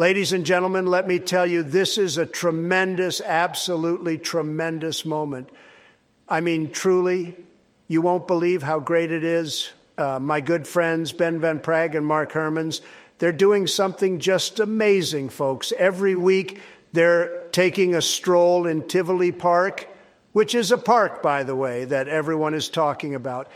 Ladies 0.00 0.32
and 0.32 0.46
gentlemen, 0.46 0.86
let 0.86 1.06
me 1.06 1.18
tell 1.18 1.44
you, 1.44 1.62
this 1.62 1.98
is 1.98 2.16
a 2.16 2.24
tremendous, 2.24 3.20
absolutely 3.20 4.16
tremendous 4.16 5.04
moment. 5.04 5.50
I 6.26 6.40
mean, 6.40 6.70
truly, 6.70 7.36
you 7.86 8.00
won't 8.00 8.26
believe 8.26 8.62
how 8.62 8.78
great 8.80 9.12
it 9.12 9.24
is. 9.24 9.72
Uh, 9.98 10.18
my 10.18 10.40
good 10.40 10.66
friends, 10.66 11.12
Ben 11.12 11.38
Van 11.38 11.60
Praag 11.60 11.94
and 11.94 12.06
Mark 12.06 12.32
Hermans, 12.32 12.80
they're 13.18 13.30
doing 13.30 13.66
something 13.66 14.18
just 14.18 14.58
amazing, 14.58 15.28
folks. 15.28 15.70
Every 15.76 16.14
week, 16.14 16.62
they're 16.94 17.42
taking 17.52 17.94
a 17.94 18.00
stroll 18.00 18.66
in 18.66 18.88
Tivoli 18.88 19.32
Park, 19.32 19.86
which 20.32 20.54
is 20.54 20.72
a 20.72 20.78
park, 20.78 21.22
by 21.22 21.42
the 21.42 21.54
way, 21.54 21.84
that 21.84 22.08
everyone 22.08 22.54
is 22.54 22.70
talking 22.70 23.14
about. 23.14 23.48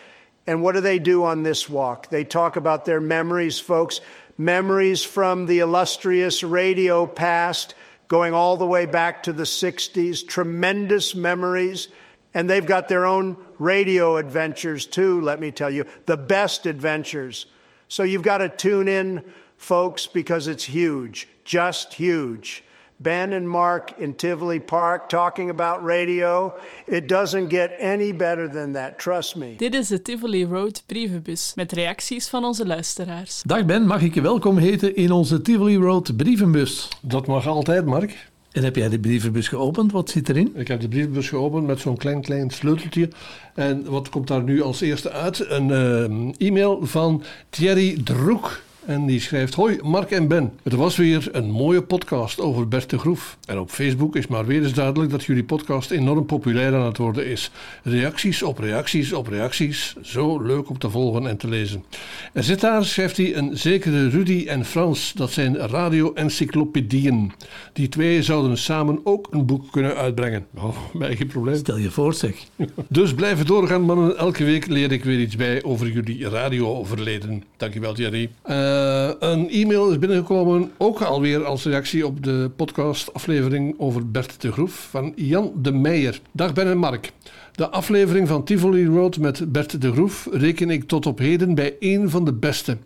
And 0.46 0.62
what 0.62 0.72
do 0.72 0.82
they 0.82 0.98
do 0.98 1.24
on 1.24 1.42
this 1.42 1.70
walk? 1.70 2.10
They 2.10 2.22
talk 2.22 2.56
about 2.56 2.84
their 2.84 3.00
memories, 3.00 3.58
folks, 3.58 4.02
memories 4.36 5.02
from 5.04 5.46
the 5.46 5.60
illustrious 5.60 6.42
radio 6.42 7.06
past, 7.06 7.74
going 8.08 8.34
all 8.34 8.56
the 8.56 8.66
way 8.66 8.86
back 8.86 9.22
to 9.24 9.32
the 9.32 9.44
60s, 9.44 10.26
tremendous 10.26 11.14
memories. 11.14 11.88
And 12.34 12.50
they've 12.50 12.66
got 12.66 12.88
their 12.88 13.06
own 13.06 13.36
radio 13.58 14.16
adventures 14.16 14.86
too, 14.86 15.20
let 15.20 15.40
me 15.40 15.50
tell 15.50 15.70
you, 15.70 15.86
the 16.06 16.16
best 16.16 16.66
adventures. 16.66 17.46
So 17.88 18.02
you've 18.02 18.22
got 18.22 18.38
to 18.38 18.48
tune 18.48 18.88
in, 18.88 19.24
folks, 19.56 20.06
because 20.06 20.48
it's 20.48 20.64
huge, 20.64 21.28
just 21.44 21.94
huge. 21.94 22.64
Ben 23.04 23.32
and 23.32 23.46
Mark 23.46 23.90
in 23.98 24.14
Tivoli 24.16 24.60
Park 24.60 25.08
talking 25.08 25.50
about 25.50 25.86
radio. 25.86 26.54
It 26.86 27.08
doesn't 27.08 27.50
get 27.50 27.70
any 27.80 28.14
better 28.14 28.50
than 28.50 28.72
that, 28.72 28.98
trust 28.98 29.36
me. 29.36 29.54
Dit 29.56 29.74
is 29.74 29.88
de 29.88 30.02
Tivoli 30.02 30.44
Road 30.44 30.82
brievenbus 30.86 31.52
met 31.54 31.72
reacties 31.72 32.28
van 32.28 32.44
onze 32.44 32.66
luisteraars. 32.66 33.42
Dag 33.42 33.64
Ben, 33.64 33.86
mag 33.86 34.02
ik 34.02 34.14
je 34.14 34.20
welkom 34.20 34.56
heten 34.56 34.96
in 34.96 35.10
onze 35.10 35.42
Tivoli 35.42 35.76
Road 35.76 36.16
brievenbus? 36.16 36.88
Dat 37.00 37.26
mag 37.26 37.46
altijd, 37.46 37.84
Mark. 37.84 38.28
En 38.52 38.64
heb 38.64 38.76
jij 38.76 38.88
de 38.88 38.98
brievenbus 38.98 39.48
geopend? 39.48 39.92
Wat 39.92 40.10
zit 40.10 40.28
erin? 40.28 40.52
Ik 40.54 40.68
heb 40.68 40.80
de 40.80 40.88
brievenbus 40.88 41.28
geopend 41.28 41.66
met 41.66 41.80
zo'n 41.80 41.96
klein, 41.96 42.22
klein 42.22 42.50
sleuteltje. 42.50 43.08
En 43.54 43.84
wat 43.84 44.08
komt 44.08 44.28
daar 44.28 44.42
nu 44.42 44.62
als 44.62 44.80
eerste 44.80 45.10
uit? 45.10 45.50
Een 45.50 45.68
uh, 45.68 46.48
e-mail 46.48 46.86
van 46.86 47.22
Thierry 47.50 48.00
Droek. 48.04 48.62
En 48.86 49.06
die 49.06 49.20
schrijft: 49.20 49.54
Hoi, 49.54 49.78
Mark 49.82 50.10
en 50.10 50.28
Ben. 50.28 50.52
Het 50.62 50.72
was 50.72 50.96
weer 50.96 51.28
een 51.32 51.50
mooie 51.50 51.82
podcast 51.82 52.40
over 52.40 52.68
Bert 52.68 52.90
de 52.90 52.98
Groef. 52.98 53.36
En 53.46 53.58
op 53.58 53.70
Facebook 53.70 54.16
is 54.16 54.26
maar 54.26 54.46
weer 54.46 54.62
eens 54.62 54.72
duidelijk 54.72 55.10
dat 55.10 55.24
jullie 55.24 55.44
podcast 55.44 55.90
enorm 55.90 56.26
populair 56.26 56.74
aan 56.74 56.86
het 56.86 56.96
worden 56.96 57.26
is. 57.26 57.50
Reacties 57.82 58.42
op 58.42 58.58
reacties 58.58 59.12
op 59.12 59.26
reacties. 59.26 59.94
Zo 60.02 60.40
leuk 60.42 60.68
om 60.68 60.78
te 60.78 60.90
volgen 60.90 61.26
en 61.26 61.36
te 61.36 61.48
lezen. 61.48 61.84
Er 62.32 62.42
zit 62.42 62.60
daar, 62.60 62.84
schrijft 62.84 63.16
hij, 63.16 63.36
een 63.36 63.58
zekere 63.58 64.08
Rudy 64.08 64.44
en 64.48 64.64
Frans. 64.64 65.12
Dat 65.12 65.30
zijn 65.30 65.56
radio-encyclopedieën. 65.56 67.32
Die 67.72 67.88
twee 67.88 68.22
zouden 68.22 68.58
samen 68.58 69.00
ook 69.04 69.28
een 69.30 69.46
boek 69.46 69.72
kunnen 69.72 69.96
uitbrengen. 69.96 70.46
Oh, 70.54 70.76
mij 70.92 71.16
geen 71.16 71.26
probleem. 71.26 71.56
Stel 71.56 71.78
je 71.78 71.90
voor, 71.90 72.14
zeg. 72.14 72.34
dus 72.88 73.14
blijven 73.14 73.46
doorgaan, 73.46 73.82
mannen. 73.82 74.16
Elke 74.18 74.44
week 74.44 74.66
leer 74.66 74.92
ik 74.92 75.04
weer 75.04 75.20
iets 75.20 75.36
bij 75.36 75.62
over 75.62 75.90
jullie 75.90 76.28
radioverleden. 76.28 77.44
Dankjewel, 77.56 77.94
Thierry. 77.94 78.30
Uh, 78.46 78.73
uh, 78.74 79.10
een 79.18 79.50
e-mail 79.50 79.90
is 79.90 79.98
binnengekomen, 79.98 80.72
ook 80.76 81.00
alweer 81.00 81.44
als 81.44 81.64
reactie 81.64 82.06
op 82.06 82.22
de 82.22 82.50
podcastaflevering 82.56 83.74
over 83.78 84.10
Bert 84.10 84.40
de 84.40 84.52
Groef 84.52 84.88
van 84.90 85.12
Jan 85.16 85.52
de 85.62 85.72
Meijer. 85.72 86.20
Dag 86.32 86.52
Ben 86.52 86.66
en 86.66 86.78
Mark. 86.78 87.12
De 87.52 87.68
aflevering 87.70 88.28
van 88.28 88.44
Tivoli 88.44 88.86
Road 88.86 89.18
met 89.18 89.52
Bert 89.52 89.80
de 89.80 89.92
Groef 89.92 90.28
reken 90.30 90.70
ik 90.70 90.84
tot 90.84 91.06
op 91.06 91.18
heden 91.18 91.54
bij 91.54 91.76
één 91.78 92.10
van 92.10 92.24
de 92.24 92.32
beste. 92.32 92.76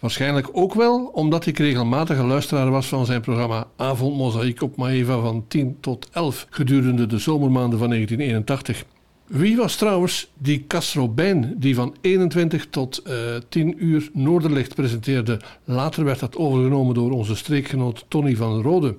Waarschijnlijk 0.00 0.48
ook 0.52 0.74
wel 0.74 1.10
omdat 1.12 1.46
ik 1.46 1.58
regelmatige 1.58 2.22
luisteraar 2.22 2.70
was 2.70 2.86
van 2.86 3.06
zijn 3.06 3.20
programma 3.20 3.66
Avond 3.76 4.16
Mozaïek 4.16 4.62
op 4.62 4.76
Maeva 4.76 5.20
van 5.20 5.44
10 5.48 5.76
tot 5.80 6.08
11 6.12 6.46
gedurende 6.50 7.06
de 7.06 7.18
zomermaanden 7.18 7.78
van 7.78 7.88
1981. 7.88 8.84
Wie 9.32 9.56
was 9.56 9.76
trouwens 9.76 10.30
die 10.38 10.64
Castrobijn 10.66 11.54
die 11.56 11.74
van 11.74 11.94
21 12.00 12.66
tot 12.70 13.02
uh, 13.06 13.36
eh, 13.36 13.42
10 13.48 13.84
uur 13.84 14.10
Noorderlicht 14.12 14.74
presenteerde? 14.74 15.40
Later 15.64 16.04
werd 16.04 16.20
dat 16.20 16.36
overgenomen 16.36 16.94
door 16.94 17.10
onze 17.10 17.36
streekgenoot 17.36 18.04
Tony 18.08 18.36
van 18.36 18.62
Rode. 18.62 18.96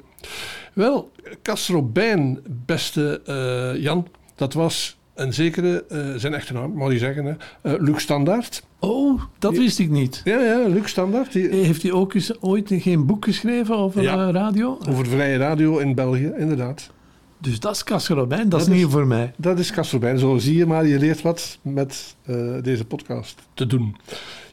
Wel, 0.74 1.12
Castrobijn, 1.42 2.40
beste 2.66 3.22
uh, 3.76 3.84
Jan, 3.84 4.08
dat 4.36 4.54
was 4.54 4.98
een 5.14 5.34
zekere, 5.34 5.86
uh, 5.92 6.16
zijn 6.16 6.34
echte 6.34 6.54
naam, 6.54 6.74
mag 6.74 6.92
je 6.92 6.98
zeggen, 6.98 7.26
hè, 7.62 7.78
Luc 7.78 8.02
Standaard. 8.02 8.64
Oh, 8.80 9.22
dat 9.40 9.58
wist 9.58 9.80
ik 9.80 9.90
niet. 9.90 10.22
Ja, 10.24 10.40
ja, 10.40 10.68
Luc 10.68 10.88
Standaard. 10.90 11.32
Die... 11.32 11.48
Heeft 11.48 11.82
hij 11.82 11.92
ook 11.92 12.14
eens 12.14 12.42
ooit 12.42 12.70
geen 12.74 13.06
boek 13.06 13.26
geschreven 13.26 13.78
over 13.78 14.02
ja, 14.02 14.32
radio? 14.32 14.80
Over 14.90 15.06
vrije 15.06 15.38
radio 15.38 15.78
in 15.78 15.96
België, 15.96 16.34
inderdaad. 16.38 16.92
Dus 17.44 17.60
dat 17.60 17.76
is 17.76 17.84
Kasselobijn, 17.84 18.50
dat, 18.50 18.62
is 18.62 18.68
nieuw 18.68 18.90
voor 18.90 19.08
mij. 19.08 19.34
Dat 19.38 19.60
is 19.60 19.72
Kasselobijn, 19.72 20.18
zo 20.18 20.38
zie 20.38 20.58
je 20.58 20.66
maar. 20.66 20.88
Je 20.88 21.00
leert 21.00 21.22
wat 21.22 21.58
met 21.62 22.16
uh, 22.26 22.62
deze 22.62 22.86
podcast 22.86 23.42
te 23.54 23.68
doen. 23.68 23.96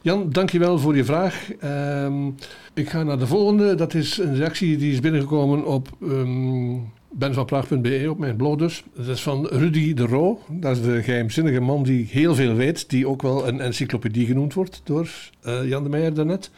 Jan, 0.01 0.29
dankjewel 0.29 0.79
voor 0.79 0.95
je 0.95 1.05
vraag. 1.05 1.49
Uh, 1.63 2.27
ik 2.73 2.89
ga 2.89 3.03
naar 3.03 3.19
de 3.19 3.27
volgende. 3.27 3.75
Dat 3.75 3.93
is 3.93 4.17
een 4.17 4.35
reactie 4.35 4.77
die 4.77 4.91
is 4.91 4.99
binnengekomen 4.99 5.65
op 5.65 5.89
um, 6.01 6.91
benvanpraag.be, 7.11 8.07
op 8.09 8.17
mijn 8.17 8.35
blog 8.35 8.55
dus. 8.55 8.83
Dat 8.95 9.07
is 9.07 9.21
van 9.21 9.47
Rudy 9.47 9.93
de 9.93 10.05
Roo. 10.05 10.39
Dat 10.49 10.77
is 10.77 10.83
de 10.83 11.03
geheimzinnige 11.03 11.59
man 11.59 11.83
die 11.83 12.07
heel 12.09 12.35
veel 12.35 12.53
weet. 12.53 12.89
Die 12.89 13.07
ook 13.07 13.21
wel 13.21 13.47
een 13.47 13.59
encyclopedie 13.59 14.25
genoemd 14.25 14.53
wordt 14.53 14.81
door 14.83 15.09
uh, 15.45 15.67
Jan 15.67 15.83
de 15.83 15.89
Meijer 15.89 16.13
daarnet. 16.13 16.51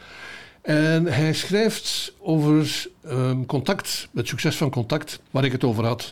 En 0.64 1.06
hij 1.06 1.32
schrijft 1.32 2.12
over 2.20 2.86
um, 3.06 3.46
contact, 3.46 4.08
het 4.14 4.28
succes 4.28 4.56
van 4.56 4.70
contact, 4.70 5.20
waar 5.30 5.44
ik 5.44 5.52
het 5.52 5.64
over 5.64 5.84
had. 5.84 6.10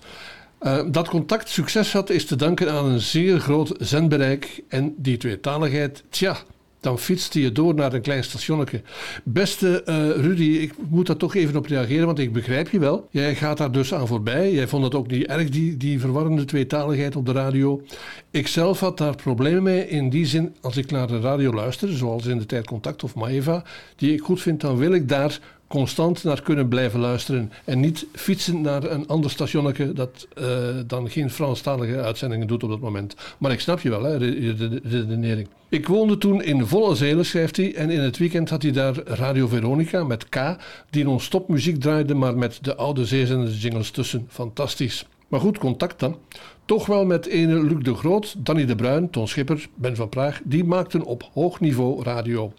Uh, 0.60 0.82
dat 0.86 1.08
contact 1.08 1.48
succes 1.48 1.92
had, 1.92 2.10
is 2.10 2.26
te 2.26 2.36
danken 2.36 2.72
aan 2.72 2.84
een 2.84 3.00
zeer 3.00 3.40
groot 3.40 3.74
zendbereik 3.78 4.62
en 4.68 4.94
die 4.96 5.16
tweetaligheid. 5.16 6.02
Tja, 6.08 6.36
dan 6.82 6.98
fietste 6.98 7.40
je 7.40 7.52
door 7.52 7.74
naar 7.74 7.92
een 7.92 8.00
klein 8.00 8.24
stationnetje. 8.24 8.82
Beste 9.24 9.82
uh, 9.86 10.24
Rudy, 10.24 10.42
ik 10.42 10.74
moet 10.88 11.06
daar 11.06 11.16
toch 11.16 11.34
even 11.34 11.56
op 11.56 11.66
reageren, 11.66 12.06
want 12.06 12.18
ik 12.18 12.32
begrijp 12.32 12.68
je 12.68 12.78
wel. 12.78 13.08
Jij 13.10 13.34
gaat 13.34 13.58
daar 13.58 13.72
dus 13.72 13.94
aan 13.94 14.06
voorbij. 14.06 14.52
Jij 14.52 14.68
vond 14.68 14.84
het 14.84 14.94
ook 14.94 15.10
niet 15.10 15.26
erg, 15.26 15.48
die, 15.48 15.76
die 15.76 16.00
verwarrende 16.00 16.44
tweetaligheid 16.44 17.16
op 17.16 17.26
de 17.26 17.32
radio. 17.32 17.82
Ik 18.30 18.46
zelf 18.46 18.80
had 18.80 18.98
daar 18.98 19.16
problemen 19.16 19.62
mee 19.62 19.88
in 19.88 20.10
die 20.10 20.26
zin, 20.26 20.54
als 20.60 20.76
ik 20.76 20.90
naar 20.90 21.06
de 21.06 21.20
radio 21.20 21.52
luister, 21.52 21.88
zoals 21.88 22.26
in 22.26 22.38
de 22.38 22.46
tijd 22.46 22.66
Contact 22.66 23.04
of 23.04 23.14
Maeva, 23.14 23.64
die 23.96 24.12
ik 24.12 24.20
goed 24.20 24.40
vind, 24.40 24.60
dan 24.60 24.76
wil 24.76 24.92
ik 24.92 25.08
daar 25.08 25.38
constant 25.72 26.24
naar 26.24 26.42
kunnen 26.42 26.68
blijven 26.68 27.00
luisteren. 27.00 27.52
En 27.64 27.80
niet 27.80 28.06
fietsen 28.12 28.60
naar 28.60 28.84
een 28.84 29.06
ander 29.06 29.30
stationnetje 29.30 29.92
dat 29.92 30.28
uh, 30.38 30.46
dan 30.86 31.10
geen 31.10 31.30
Franstalige 31.30 32.00
uitzendingen 32.00 32.46
doet 32.46 32.62
op 32.62 32.70
dat 32.70 32.80
moment. 32.80 33.14
Maar 33.38 33.52
ik 33.52 33.60
snap 33.60 33.80
je 33.80 33.90
wel, 33.90 34.02
hè, 34.02 34.18
de 34.18 34.80
redenering. 34.82 35.48
Ik 35.68 35.88
woonde 35.88 36.18
toen 36.18 36.42
in 36.42 36.66
Volle 36.66 36.94
Zelen, 36.94 37.24
schrijft 37.24 37.56
hij, 37.56 37.74
en 37.74 37.90
in 37.90 38.00
het 38.00 38.18
weekend 38.18 38.50
had 38.50 38.62
hij 38.62 38.72
daar 38.72 38.94
Radio 39.04 39.46
Veronica 39.46 40.04
met 40.04 40.28
K, 40.28 40.56
die 40.90 41.04
non-stop 41.04 41.48
muziek 41.48 41.80
draaide, 41.80 42.14
maar 42.14 42.36
met 42.36 42.58
de 42.62 42.76
oude 42.76 43.04
zeezenders 43.04 43.62
jingles 43.62 43.90
tussen. 43.90 44.26
Fantastisch. 44.28 45.06
Maar 45.28 45.40
goed, 45.40 45.58
contact 45.58 46.00
dan. 46.00 46.16
Toch 46.64 46.86
wel 46.86 47.04
met 47.04 47.26
ene 47.26 47.62
Luc 47.62 47.82
de 47.82 47.94
Groot, 47.94 48.34
Danny 48.38 48.64
de 48.66 48.74
Bruin, 48.74 49.10
Ton 49.10 49.28
Schipper, 49.28 49.68
Ben 49.74 49.96
van 49.96 50.08
Praag, 50.08 50.40
die 50.44 50.64
maakten 50.64 51.04
op 51.04 51.28
hoog 51.32 51.60
niveau 51.60 52.02
radio. 52.02 52.52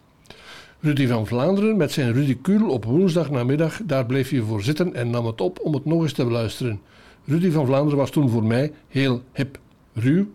Rudy 0.84 1.08
van 1.08 1.28
Vlaanderen 1.28 1.78
met 1.78 1.92
zijn 1.92 2.14
ridicule 2.14 2.66
op 2.66 2.86
woensdag 2.86 3.30
namiddag, 3.30 3.80
daar 3.84 4.06
bleef 4.06 4.30
je 4.30 4.44
voor 4.44 4.64
zitten 4.64 4.94
en 4.94 5.10
nam 5.10 5.26
het 5.26 5.42
op 5.42 5.60
om 5.60 5.74
het 5.74 5.86
nog 5.86 6.02
eens 6.02 6.14
te 6.14 6.24
beluisteren. 6.24 6.80
Rudy 7.26 7.52
van 7.52 7.66
Vlaanderen 7.66 7.98
was 7.98 8.10
toen 8.10 8.30
voor 8.30 8.44
mij 8.44 8.72
heel 8.88 9.22
hip, 9.34 9.60
ruw, 9.94 10.28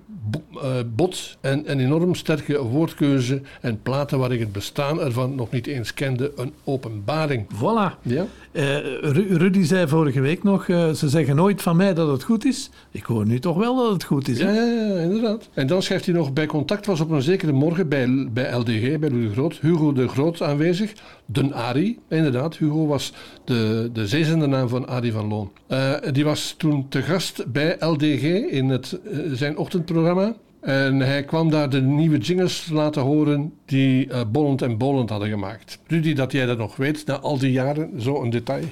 uh, 0.55 0.63
bot 0.95 1.37
en 1.41 1.71
een 1.71 1.81
enorm 1.81 2.15
sterke 2.15 2.63
woordkeuze 2.63 3.41
en 3.61 3.83
platen 3.83 4.19
waar 4.19 4.33
ik 4.33 4.41
het 4.41 4.53
bestaan 4.53 5.01
ervan 5.01 5.35
nog 5.35 5.51
niet 5.51 5.67
eens 5.67 5.95
kende, 5.95 6.33
een 6.37 6.53
openbaring. 6.65 7.47
Voilà. 7.55 8.03
Ja? 8.03 8.27
Uh, 8.53 8.77
Rudy 9.13 9.63
zei 9.63 9.89
vorige 9.89 10.21
week 10.21 10.43
nog, 10.43 10.67
uh, 10.67 10.91
ze 10.91 11.09
zeggen 11.09 11.37
nooit 11.37 11.63
van 11.63 11.77
mij 11.77 11.95
dat 11.95 12.09
het 12.09 12.23
goed 12.23 12.45
is. 12.45 12.71
Ik 12.91 13.05
hoor 13.05 13.27
nu 13.27 13.39
toch 13.39 13.57
wel 13.57 13.77
dat 13.77 13.93
het 13.93 14.05
goed 14.05 14.29
is. 14.29 14.39
Ja, 14.39 14.51
ja, 14.51 14.65
ja, 14.65 15.01
inderdaad. 15.01 15.49
En 15.55 15.67
dan 15.67 15.83
schrijft 15.83 16.05
hij 16.05 16.15
nog, 16.15 16.33
bij 16.33 16.47
contact 16.47 16.87
was 16.87 17.01
op 17.01 17.11
een 17.11 17.23
zekere 17.23 17.53
morgen 17.53 17.89
bij, 17.89 18.29
bij 18.33 18.53
LDG, 18.53 18.99
bij 18.99 19.09
de 19.09 19.31
Groot, 19.33 19.59
Hugo 19.61 19.93
de 19.93 20.09
Groot 20.09 20.43
aanwezig. 20.43 20.93
Den 21.27 21.53
Ari, 21.53 21.99
inderdaad. 22.09 22.57
Hugo 22.57 22.87
was 22.87 23.13
de, 23.45 23.91
de 23.93 24.07
zezende 24.07 24.47
naam 24.47 24.69
van 24.69 24.89
Ari 24.89 25.13
van 25.13 25.29
Loon. 25.29 25.51
Uh, 25.69 25.95
die 26.13 26.25
was 26.25 26.55
toen 26.59 26.87
te 26.89 27.03
gast 27.03 27.53
bij 27.53 27.77
LDG 27.81 28.23
in 28.51 28.69
het, 28.69 28.99
zijn 29.33 29.57
ochtendprogramma. 29.57 30.18
En 30.61 31.01
hij 31.01 31.25
kwam 31.25 31.51
daar 31.51 31.71
de 31.71 31.81
nieuwe 31.81 32.19
jingles 32.19 32.69
laten 32.73 33.03
horen 33.03 33.53
die 33.65 34.07
uh, 34.07 34.21
Bollend 34.33 34.63
en 34.63 34.79
Bollend 34.79 35.11
hadden 35.11 35.29
gemaakt. 35.29 35.79
Rudy, 35.87 36.13
dat 36.15 36.33
jij 36.33 36.47
dat 36.47 36.59
nog 36.59 36.77
weet, 36.77 37.07
na 37.07 37.19
al 37.19 37.39
die 37.39 37.53
jaren, 37.53 37.91
zo'n 37.97 38.31
detail. 38.31 38.65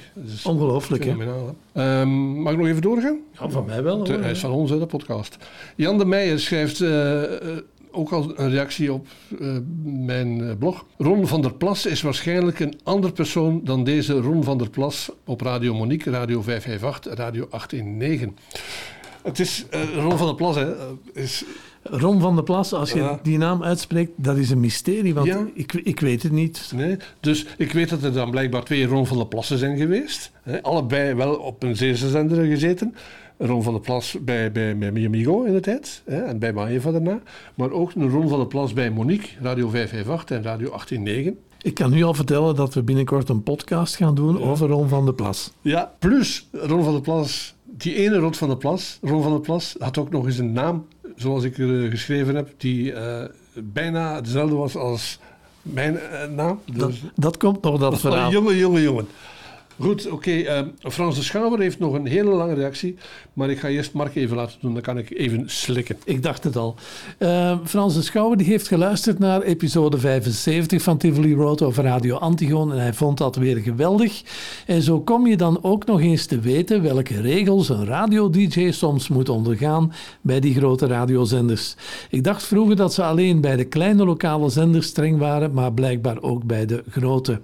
Ongelooflijk, 0.43 1.05
hè? 1.05 1.13
Um, 2.01 2.41
mag 2.41 2.53
ik 2.53 2.59
nog 2.59 2.67
even 2.67 2.81
doorgaan? 2.81 3.17
Ja, 3.39 3.49
van 3.49 3.65
mij 3.65 3.83
wel. 3.83 3.97
Hoor, 3.97 4.21
hij 4.21 4.31
is 4.31 4.39
van 4.39 4.51
ons, 4.51 4.71
de 4.71 4.85
podcast. 4.85 5.37
Jan 5.75 5.97
de 5.97 6.05
Meijer 6.05 6.39
schrijft... 6.39 6.79
Uh, 6.79 7.21
ook 7.91 8.11
al 8.11 8.39
een 8.39 8.49
reactie 8.49 8.93
op 8.93 9.07
uh, 9.39 9.57
mijn 9.83 10.57
blog. 10.57 10.85
Ron 10.97 11.27
van 11.27 11.41
der 11.41 11.53
Plas 11.53 11.85
is 11.85 12.01
waarschijnlijk 12.01 12.59
een 12.59 12.79
ander 12.83 13.11
persoon 13.11 13.61
dan 13.63 13.83
deze 13.83 14.13
Ron 14.13 14.43
van 14.43 14.57
der 14.57 14.69
Plas 14.69 15.11
op 15.25 15.41
Radio 15.41 15.73
Monique, 15.73 16.11
Radio 16.11 16.41
558, 16.41 17.13
Radio 17.13 17.47
819. 17.49 18.37
Het 19.27 19.39
is 19.39 19.65
uh, 19.73 19.95
Ron 19.95 20.17
van 20.17 20.27
der 20.27 20.35
Plas, 20.35 20.55
hè. 20.55 20.73
Is, 21.13 21.43
Ron 21.83 22.19
van 22.19 22.35
der 22.35 22.43
Plas, 22.43 22.73
als 22.73 22.91
je 22.91 23.17
die 23.23 23.37
naam 23.37 23.63
uitspreekt, 23.63 24.11
dat 24.15 24.37
is 24.37 24.49
een 24.49 24.59
mysterie, 24.59 25.13
want 25.13 25.29
ik, 25.53 25.73
ik 25.73 25.99
weet 25.99 26.23
het 26.23 26.31
niet. 26.31 26.71
Nee, 26.75 26.97
dus 27.19 27.45
ik 27.57 27.71
weet 27.71 27.89
dat 27.89 28.03
er 28.03 28.13
dan 28.13 28.31
blijkbaar 28.31 28.63
twee 28.63 28.85
Ron 28.85 29.07
van 29.07 29.17
der 29.17 29.27
Plassen 29.27 29.57
zijn 29.57 29.77
geweest. 29.77 30.31
Hè, 30.43 30.63
allebei 30.63 31.13
wel 31.13 31.35
op 31.35 31.63
een 31.63 31.75
zeeuwse 31.75 32.09
zender 32.09 32.45
gezeten. 32.45 32.95
Ron 33.37 33.63
van 33.63 33.73
der 33.73 33.81
Plas 33.81 34.17
bij, 34.21 34.51
bij, 34.51 34.77
bij 34.77 34.91
Miamigo 34.91 35.43
in 35.43 35.53
de 35.53 35.59
tijd 35.59 36.01
hè, 36.05 36.21
en 36.21 36.39
bij 36.39 36.53
Maeva 36.53 36.91
daarna. 36.91 37.19
Maar 37.55 37.71
ook 37.71 37.91
een 37.95 38.09
Ron 38.09 38.29
van 38.29 38.37
der 38.37 38.47
Plas 38.47 38.73
bij 38.73 38.89
Monique, 38.89 39.27
Radio 39.41 39.69
558 39.69 40.37
en 40.37 40.43
Radio 40.43 40.69
189. 40.69 41.33
Ik 41.61 41.73
kan 41.73 41.91
nu 41.91 42.03
al 42.03 42.13
vertellen 42.13 42.55
dat 42.55 42.73
we 42.73 42.83
binnenkort 42.83 43.29
een 43.29 43.43
podcast 43.43 43.95
gaan 43.95 44.15
doen 44.15 44.41
over 44.41 44.67
Ron 44.67 44.87
van 44.87 45.05
der 45.05 45.13
Plas. 45.13 45.51
Ja, 45.61 45.93
plus 45.99 46.47
Ron 46.51 46.83
van 46.83 46.93
der 46.93 47.01
Plas, 47.01 47.55
die 47.69 47.95
ene 47.95 48.17
Ron 48.17 48.33
van 48.33 48.47
der 48.47 48.57
Plas, 48.57 48.99
Ron 49.01 49.21
van 49.21 49.31
der 49.31 49.41
Plas, 49.41 49.75
had 49.79 49.97
ook 49.97 50.09
nog 50.09 50.25
eens 50.25 50.37
een 50.37 50.53
naam 50.53 50.85
zoals 51.15 51.43
ik 51.43 51.57
er 51.57 51.89
geschreven 51.89 52.35
heb, 52.35 52.49
die 52.57 52.91
uh, 52.91 53.23
bijna 53.53 54.21
dezelfde 54.21 54.55
was 54.55 54.75
als 54.75 55.19
mijn 55.61 55.93
uh, 55.93 56.35
naam. 56.35 56.59
Dus... 56.65 56.77
Dat, 56.77 56.93
dat, 57.15 57.37
komt 57.37 57.61
nog, 57.61 57.79
dat 57.79 57.99
verhaal. 58.01 58.31
Jongen, 58.31 58.55
jongen, 58.57 58.81
jongen. 58.81 59.07
Goed, 59.79 60.09
oké. 60.09 60.31
Uh, 60.31 60.59
Frans 60.79 61.15
de 61.15 61.23
Schouwer 61.23 61.59
heeft 61.59 61.79
nog 61.79 61.93
een 61.93 62.05
hele 62.05 62.29
lange 62.29 62.53
reactie. 62.53 62.95
Maar 63.33 63.49
ik 63.49 63.59
ga 63.59 63.67
eerst 63.67 63.93
Mark 63.93 64.15
even 64.15 64.35
laten 64.35 64.57
doen, 64.61 64.73
dan 64.73 64.81
kan 64.81 64.97
ik 64.97 65.09
even 65.09 65.43
slikken. 65.45 65.97
Ik 66.03 66.23
dacht 66.23 66.43
het 66.43 66.55
al. 66.55 66.75
Uh, 67.19 67.57
Frans 67.63 67.93
de 67.93 68.01
Schouwer 68.01 68.37
die 68.37 68.47
heeft 68.47 68.67
geluisterd 68.67 69.19
naar 69.19 69.41
episode 69.41 69.97
75 69.97 70.81
van 70.81 70.97
Tivoli 70.97 71.35
Road 71.35 71.61
over 71.61 71.83
Radio 71.83 72.15
Antigoon. 72.15 72.71
En 72.71 72.79
hij 72.79 72.93
vond 72.93 73.17
dat 73.17 73.35
weer 73.35 73.57
geweldig. 73.57 74.21
En 74.65 74.81
zo 74.81 75.01
kom 75.01 75.27
je 75.27 75.37
dan 75.37 75.63
ook 75.63 75.85
nog 75.85 76.01
eens 76.01 76.25
te 76.25 76.39
weten 76.39 76.81
welke 76.81 77.21
regels 77.21 77.69
een 77.69 77.85
radio-dj 77.85 78.71
soms 78.71 79.07
moet 79.07 79.29
ondergaan 79.29 79.93
bij 80.21 80.39
die 80.39 80.55
grote 80.55 80.87
radiozenders. 80.87 81.75
Ik 82.09 82.23
dacht 82.23 82.43
vroeger 82.43 82.75
dat 82.75 82.93
ze 82.93 83.03
alleen 83.03 83.41
bij 83.41 83.55
de 83.55 83.65
kleine 83.65 84.05
lokale 84.05 84.49
zenders 84.49 84.87
streng 84.87 85.17
waren, 85.17 85.53
maar 85.53 85.73
blijkbaar 85.73 86.21
ook 86.21 86.43
bij 86.43 86.65
de 86.65 86.83
grote. 86.89 87.39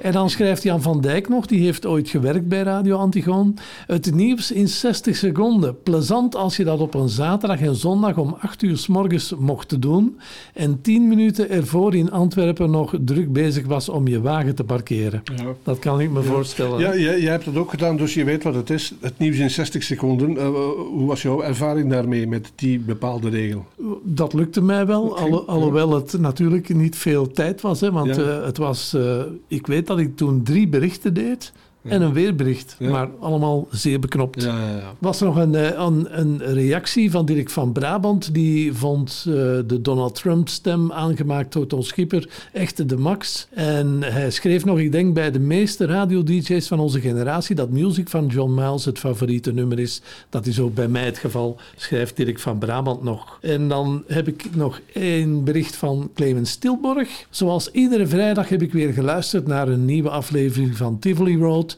En 0.00 0.12
dan 0.12 0.30
schrijft 0.30 0.62
Jan 0.62 0.82
van 0.82 1.00
Dijk 1.00 1.28
nog, 1.28 1.46
die 1.46 1.64
heeft 1.64 1.86
ooit 1.86 2.08
gewerkt 2.08 2.48
bij 2.48 2.62
Radio 2.62 2.96
Antigoon. 2.96 3.56
Het 3.86 4.14
nieuws 4.14 4.52
in 4.52 4.68
60 4.68 5.16
seconden. 5.16 5.82
Plezant 5.82 6.36
als 6.36 6.56
je 6.56 6.64
dat 6.64 6.80
op 6.80 6.94
een 6.94 7.08
zaterdag 7.08 7.60
en 7.60 7.74
zondag 7.74 8.16
om 8.16 8.36
8 8.40 8.62
uur 8.62 8.76
s 8.76 8.86
morgens 8.86 9.34
mocht 9.38 9.82
doen. 9.82 10.18
En 10.54 10.80
10 10.80 11.08
minuten 11.08 11.50
ervoor 11.50 11.94
in 11.94 12.10
Antwerpen 12.10 12.70
nog 12.70 12.94
druk 13.00 13.32
bezig 13.32 13.66
was 13.66 13.88
om 13.88 14.08
je 14.08 14.20
wagen 14.20 14.54
te 14.54 14.64
parkeren. 14.64 15.22
Ja. 15.36 15.44
Dat 15.62 15.78
kan 15.78 16.00
ik 16.00 16.10
me 16.10 16.22
voorstellen. 16.22 16.78
Ja, 16.78 16.96
jij, 16.96 17.20
jij, 17.20 17.30
hebt 17.30 17.44
dat 17.44 17.56
ook 17.56 17.70
gedaan, 17.70 17.96
dus 17.96 18.14
je 18.14 18.24
weet 18.24 18.42
wat 18.42 18.54
het 18.54 18.70
is. 18.70 18.94
Het 19.00 19.18
nieuws 19.18 19.38
in 19.38 19.50
60 19.50 19.82
seconden. 19.82 20.30
Uh, 20.30 20.48
hoe 20.90 21.06
was 21.06 21.22
jouw 21.22 21.42
ervaring 21.42 21.90
daarmee 21.90 22.26
met 22.26 22.52
die 22.54 22.78
bepaalde 22.78 23.28
regel? 23.28 23.66
Dat 24.02 24.32
lukte 24.32 24.62
mij 24.62 24.86
wel, 24.86 25.18
alhoewel 25.46 25.94
het 25.94 26.18
natuurlijk 26.18 26.74
niet 26.74 26.96
veel 26.96 27.30
tijd 27.30 27.60
was. 27.60 27.80
Hè, 27.80 27.92
want 27.92 28.18
uh, 28.18 28.44
het 28.44 28.56
was, 28.56 28.94
uh, 28.96 29.20
ik 29.46 29.66
weet 29.66 29.86
dat 29.88 29.98
ik 29.98 30.16
toen 30.16 30.42
drie 30.42 30.68
berichten 30.68 31.14
deed 31.14 31.52
en 31.88 32.02
een 32.02 32.12
weerbericht. 32.12 32.76
Maar 32.78 33.08
allemaal 33.20 33.68
zeer 33.70 34.00
beknopt. 34.00 34.42
Ja, 34.42 34.58
ja, 34.58 34.76
ja. 34.76 34.94
Was 34.98 35.20
er 35.20 35.26
nog 35.26 35.36
een, 35.36 35.54
eh, 35.54 35.78
een, 35.78 36.20
een, 36.20 36.42
reactie 36.42 37.10
van 37.10 37.26
Dirk 37.26 37.50
van 37.50 37.72
Brabant. 37.72 38.34
Die 38.34 38.72
vond 38.72 39.24
uh, 39.28 39.34
de 39.66 39.78
Donald 39.82 40.14
Trump-stem 40.14 40.92
aangemaakt 40.92 41.52
door 41.52 41.66
Ton 41.66 41.82
Schipper 41.82 42.28
echt 42.52 42.88
de 42.88 42.96
max. 42.96 43.48
En 43.50 44.02
hij 44.02 44.30
schreef 44.30 44.64
nog, 44.64 44.78
ik 44.78 44.92
denk 44.92 45.14
bij 45.14 45.30
de 45.30 45.38
meeste 45.38 45.86
radio-dj's 45.86 46.68
van 46.68 46.78
onze 46.78 47.00
generatie... 47.00 47.54
dat 47.54 47.70
Music 47.70 48.08
van 48.08 48.26
John 48.26 48.54
Miles 48.54 48.84
het 48.84 48.98
favoriete 48.98 49.52
nummer 49.52 49.78
is. 49.78 50.00
Dat 50.30 50.46
is 50.46 50.60
ook 50.60 50.74
bij 50.74 50.88
mij 50.88 51.04
het 51.04 51.18
geval, 51.18 51.60
schrijft 51.76 52.16
Dirk 52.16 52.38
van 52.38 52.58
Brabant 52.58 53.02
nog. 53.02 53.38
En 53.40 53.68
dan 53.68 54.04
heb 54.06 54.28
ik 54.28 54.54
nog 54.54 54.80
één 54.92 55.44
bericht 55.44 55.76
van 55.76 56.10
Clemens 56.14 56.50
Stilborg. 56.50 57.26
Zoals 57.30 57.70
iedere 57.70 58.06
vrijdag 58.06 58.48
heb 58.48 58.62
ik 58.62 58.72
weer 58.72 58.92
geluisterd 58.92 59.46
naar 59.46 59.68
een 59.68 59.84
nieuwe 59.84 60.10
aflevering 60.10 60.76
van 60.76 60.98
Tivoli 60.98 61.36
Road... 61.36 61.77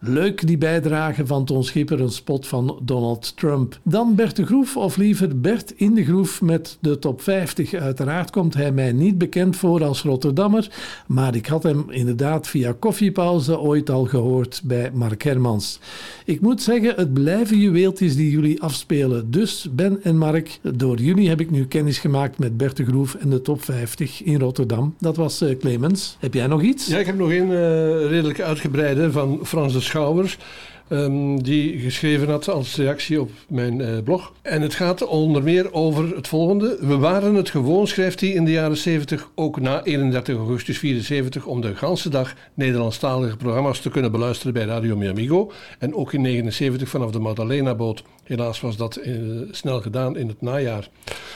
Leuk 0.00 0.46
die 0.46 0.58
bijdrage 0.58 1.26
van 1.26 1.44
Ton 1.44 1.64
Schipper, 1.64 2.00
een 2.00 2.10
spot 2.10 2.46
van 2.46 2.78
Donald 2.82 3.36
Trump. 3.36 3.78
Dan 3.82 4.14
Bert 4.14 4.36
de 4.36 4.46
Groef, 4.46 4.76
of 4.76 4.96
liever 4.96 5.40
Bert 5.40 5.72
in 5.76 5.94
de 5.94 6.04
Groef 6.04 6.42
met 6.42 6.78
de 6.80 6.98
top 6.98 7.22
50. 7.22 7.74
Uiteraard 7.74 8.30
komt 8.30 8.54
hij 8.54 8.72
mij 8.72 8.92
niet 8.92 9.18
bekend 9.18 9.56
voor 9.56 9.84
als 9.84 10.02
Rotterdammer, 10.02 10.70
maar 11.06 11.34
ik 11.34 11.46
had 11.46 11.62
hem 11.62 11.84
inderdaad 11.90 12.48
via 12.48 12.74
koffiepauze 12.78 13.58
ooit 13.58 13.90
al 13.90 14.04
gehoord 14.04 14.60
bij 14.64 14.90
Mark 14.94 15.22
Hermans. 15.22 15.80
Ik 16.24 16.40
moet 16.40 16.62
zeggen, 16.62 16.94
het 16.96 17.12
blijven 17.12 17.58
juweeltjes 17.58 18.16
die 18.16 18.30
jullie 18.30 18.62
afspelen. 18.62 19.30
Dus 19.30 19.68
Ben 19.72 20.02
en 20.02 20.18
Mark, 20.18 20.58
door 20.62 20.98
jullie 20.98 21.28
heb 21.28 21.40
ik 21.40 21.50
nu 21.50 21.66
kennis 21.66 21.98
gemaakt 21.98 22.38
met 22.38 22.56
Bert 22.56 22.76
de 22.76 22.84
Groef 22.84 23.14
en 23.14 23.30
de 23.30 23.42
top 23.42 23.62
50 23.62 24.22
in 24.22 24.40
Rotterdam. 24.40 24.94
Dat 24.98 25.16
was 25.16 25.42
uh, 25.42 25.58
Clemens. 25.58 26.16
Heb 26.20 26.34
jij 26.34 26.46
nog 26.46 26.62
iets? 26.62 26.86
Ja, 26.86 26.98
ik 26.98 27.06
heb 27.06 27.18
nog 27.18 27.30
een 27.30 27.50
uh, 27.50 28.08
redelijk 28.08 28.40
uitgebreide 28.40 29.12
van 29.12 29.40
Frans 29.42 29.72
de 29.72 29.80
Schouwers. 29.86 30.38
Um, 30.88 31.42
die 31.42 31.78
geschreven 31.78 32.28
had 32.28 32.48
als 32.48 32.76
reactie 32.76 33.20
op 33.20 33.30
mijn 33.48 33.78
uh, 33.78 33.88
blog. 34.04 34.32
En 34.42 34.62
het 34.62 34.74
gaat 34.74 35.06
onder 35.06 35.42
meer 35.42 35.72
over 35.72 36.16
het 36.16 36.28
volgende. 36.28 36.78
We 36.80 36.96
waren 36.96 37.34
het 37.34 37.50
gewoon, 37.50 37.86
schrijft 37.86 38.20
hij 38.20 38.28
in 38.28 38.44
de 38.44 38.50
jaren 38.50 38.76
70, 38.76 39.30
ook 39.34 39.60
na 39.60 39.84
31 39.84 40.36
augustus 40.36 40.78
74, 40.78 41.46
om 41.46 41.60
de 41.60 41.74
ganse 41.74 42.08
dag 42.08 42.34
Nederlandstalige 42.54 43.36
programma's 43.36 43.80
te 43.80 43.90
kunnen 43.90 44.12
beluisteren 44.12 44.52
bij 44.52 44.64
Radio 44.64 44.96
Miamigo. 44.96 45.52
En 45.78 45.94
ook 45.94 46.12
in 46.12 46.20
79 46.20 46.88
vanaf 46.88 47.10
de 47.10 47.18
Madalena-boot. 47.18 48.02
Helaas 48.26 48.60
was 48.60 48.76
dat 48.76 48.98
uh, 48.98 49.42
snel 49.50 49.80
gedaan 49.80 50.16
in 50.16 50.28
het 50.28 50.40
najaar. 50.40 50.88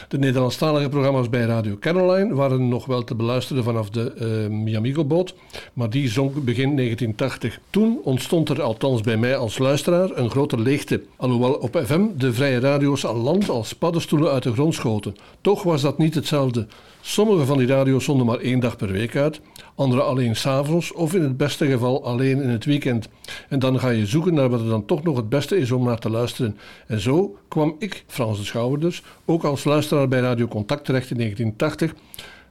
De 0.08 0.18
Nederlandstalige 0.18 0.88
programma's 0.88 1.28
bij 1.28 1.44
Radio 1.44 1.76
Caroline 1.80 2.34
waren 2.34 2.68
nog 2.68 2.86
wel 2.86 3.04
te 3.04 3.14
beluisteren 3.14 3.64
vanaf 3.64 3.90
de 3.90 4.12
uh, 4.48 4.56
Miamigo-boot, 4.56 5.34
maar 5.72 5.90
die 5.90 6.08
zonk 6.08 6.44
begin 6.44 6.76
1980. 6.76 7.60
Toen 7.70 8.00
ontstond 8.04 8.48
er 8.48 8.62
althans 8.62 9.00
bij 9.00 9.16
mij 9.16 9.36
als 9.36 9.58
luisteraar 9.58 10.10
een 10.16 10.30
grote 10.30 10.58
leegte, 10.58 11.02
alhoewel 11.16 11.52
op 11.52 11.80
FM 11.84 12.02
de 12.16 12.32
vrije 12.32 12.58
radio's 12.60 13.04
al 13.04 13.16
land 13.16 13.48
als 13.48 13.74
paddenstoelen 13.74 14.32
uit 14.32 14.42
de 14.42 14.52
grond 14.52 14.74
schoten. 14.74 15.16
Toch 15.40 15.62
was 15.62 15.82
dat 15.82 15.98
niet 15.98 16.14
hetzelfde. 16.14 16.66
Sommige 17.00 17.44
van 17.44 17.58
die 17.58 17.66
radio's 17.66 18.04
zonden 18.04 18.26
maar 18.26 18.38
één 18.38 18.60
dag 18.60 18.76
per 18.76 18.92
week 18.92 19.16
uit, 19.16 19.40
andere 19.74 20.02
alleen 20.02 20.36
s'avonds 20.36 20.92
of 20.92 21.14
in 21.14 21.22
het 21.22 21.36
beste 21.36 21.66
geval 21.66 22.04
alleen 22.04 22.42
in 22.42 22.48
het 22.48 22.64
weekend. 22.64 23.08
En 23.48 23.58
dan 23.58 23.80
ga 23.80 23.88
je 23.88 24.06
zoeken 24.06 24.34
naar 24.34 24.48
wat 24.48 24.60
er 24.60 24.68
dan 24.68 24.84
toch 24.84 25.02
nog 25.02 25.16
het 25.16 25.28
beste 25.28 25.56
is 25.56 25.70
om 25.70 25.84
naar 25.84 25.98
te 25.98 26.10
luisteren. 26.10 26.58
En 26.86 27.00
zo 27.00 27.36
kwam 27.48 27.76
ik, 27.78 28.04
Frans 28.06 28.38
de 28.38 28.44
Schouwer 28.44 28.80
dus, 28.80 29.02
ook 29.24 29.44
als 29.44 29.64
luisteraar 29.64 30.08
bij 30.08 30.20
Radio 30.20 30.46
Contact 30.46 30.84
terecht 30.84 31.10
in 31.10 31.16
1980. 31.16 31.94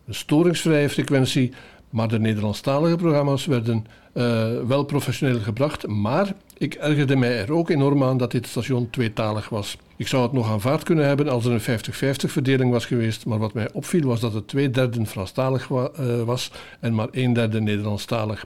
Een 0.07 0.15
storingsvrije 0.15 0.89
frequentie, 0.89 1.51
maar 1.89 2.07
de 2.07 2.19
Nederlandstalige 2.19 2.95
programma's 2.95 3.45
werden 3.45 3.85
uh, 4.13 4.47
wel 4.67 4.83
professioneel 4.83 5.39
gebracht, 5.39 5.87
maar 5.87 6.33
ik 6.59 6.73
ergerde 6.73 7.15
mij 7.15 7.37
er 7.37 7.53
ook 7.53 7.69
enorm 7.69 8.03
aan 8.03 8.17
dat 8.17 8.31
dit 8.31 8.47
station 8.47 8.89
tweetalig 8.89 9.49
was. 9.49 9.77
Ik 9.95 10.07
zou 10.07 10.23
het 10.23 10.31
nog 10.31 10.51
aanvaard 10.51 10.83
kunnen 10.83 11.05
hebben 11.05 11.29
als 11.29 11.45
er 11.45 11.51
een 11.51 11.79
50-50 11.79 12.31
verdeling 12.31 12.71
was 12.71 12.85
geweest, 12.85 13.25
maar 13.25 13.39
wat 13.39 13.53
mij 13.53 13.69
opviel 13.73 14.07
was 14.07 14.19
dat 14.19 14.33
het 14.33 14.47
twee 14.47 14.69
derden 14.69 15.07
Franstalig 15.07 15.67
wa 15.67 15.89
uh, 15.99 16.21
was 16.21 16.51
en 16.79 16.95
maar 16.95 17.07
een 17.11 17.33
derde 17.33 17.61
Nederlandstalig. 17.61 18.45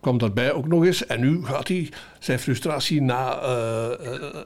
Kwam 0.00 0.18
daarbij 0.18 0.52
ook 0.52 0.68
nog 0.68 0.84
eens, 0.84 1.06
en 1.06 1.20
nu 1.20 1.44
gaat 1.44 1.68
hij 1.68 1.88
zijn 2.18 2.38
frustratie 2.38 3.02
na 3.02 3.42
uh, 3.42 3.86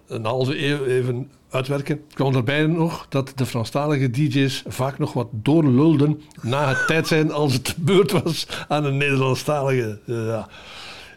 een 0.06 0.24
halve 0.24 0.66
eeuw 0.66 0.84
even 0.84 1.30
uitwerken. 1.50 2.00
Kwam 2.12 2.32
daarbij 2.32 2.66
nog 2.66 3.06
dat 3.08 3.32
de 3.34 3.46
Franstalige 3.46 4.10
DJ's 4.10 4.62
vaak 4.66 4.98
nog 4.98 5.12
wat 5.12 5.28
doorlulden 5.32 6.22
na 6.42 6.68
het 6.68 6.86
tijd 6.86 7.06
zijn 7.06 7.32
als 7.32 7.52
het 7.52 7.74
beurt 7.78 8.12
was 8.22 8.46
aan 8.68 8.84
een 8.84 8.96
Nederlandstalige. 8.96 9.98
ja. 10.04 10.48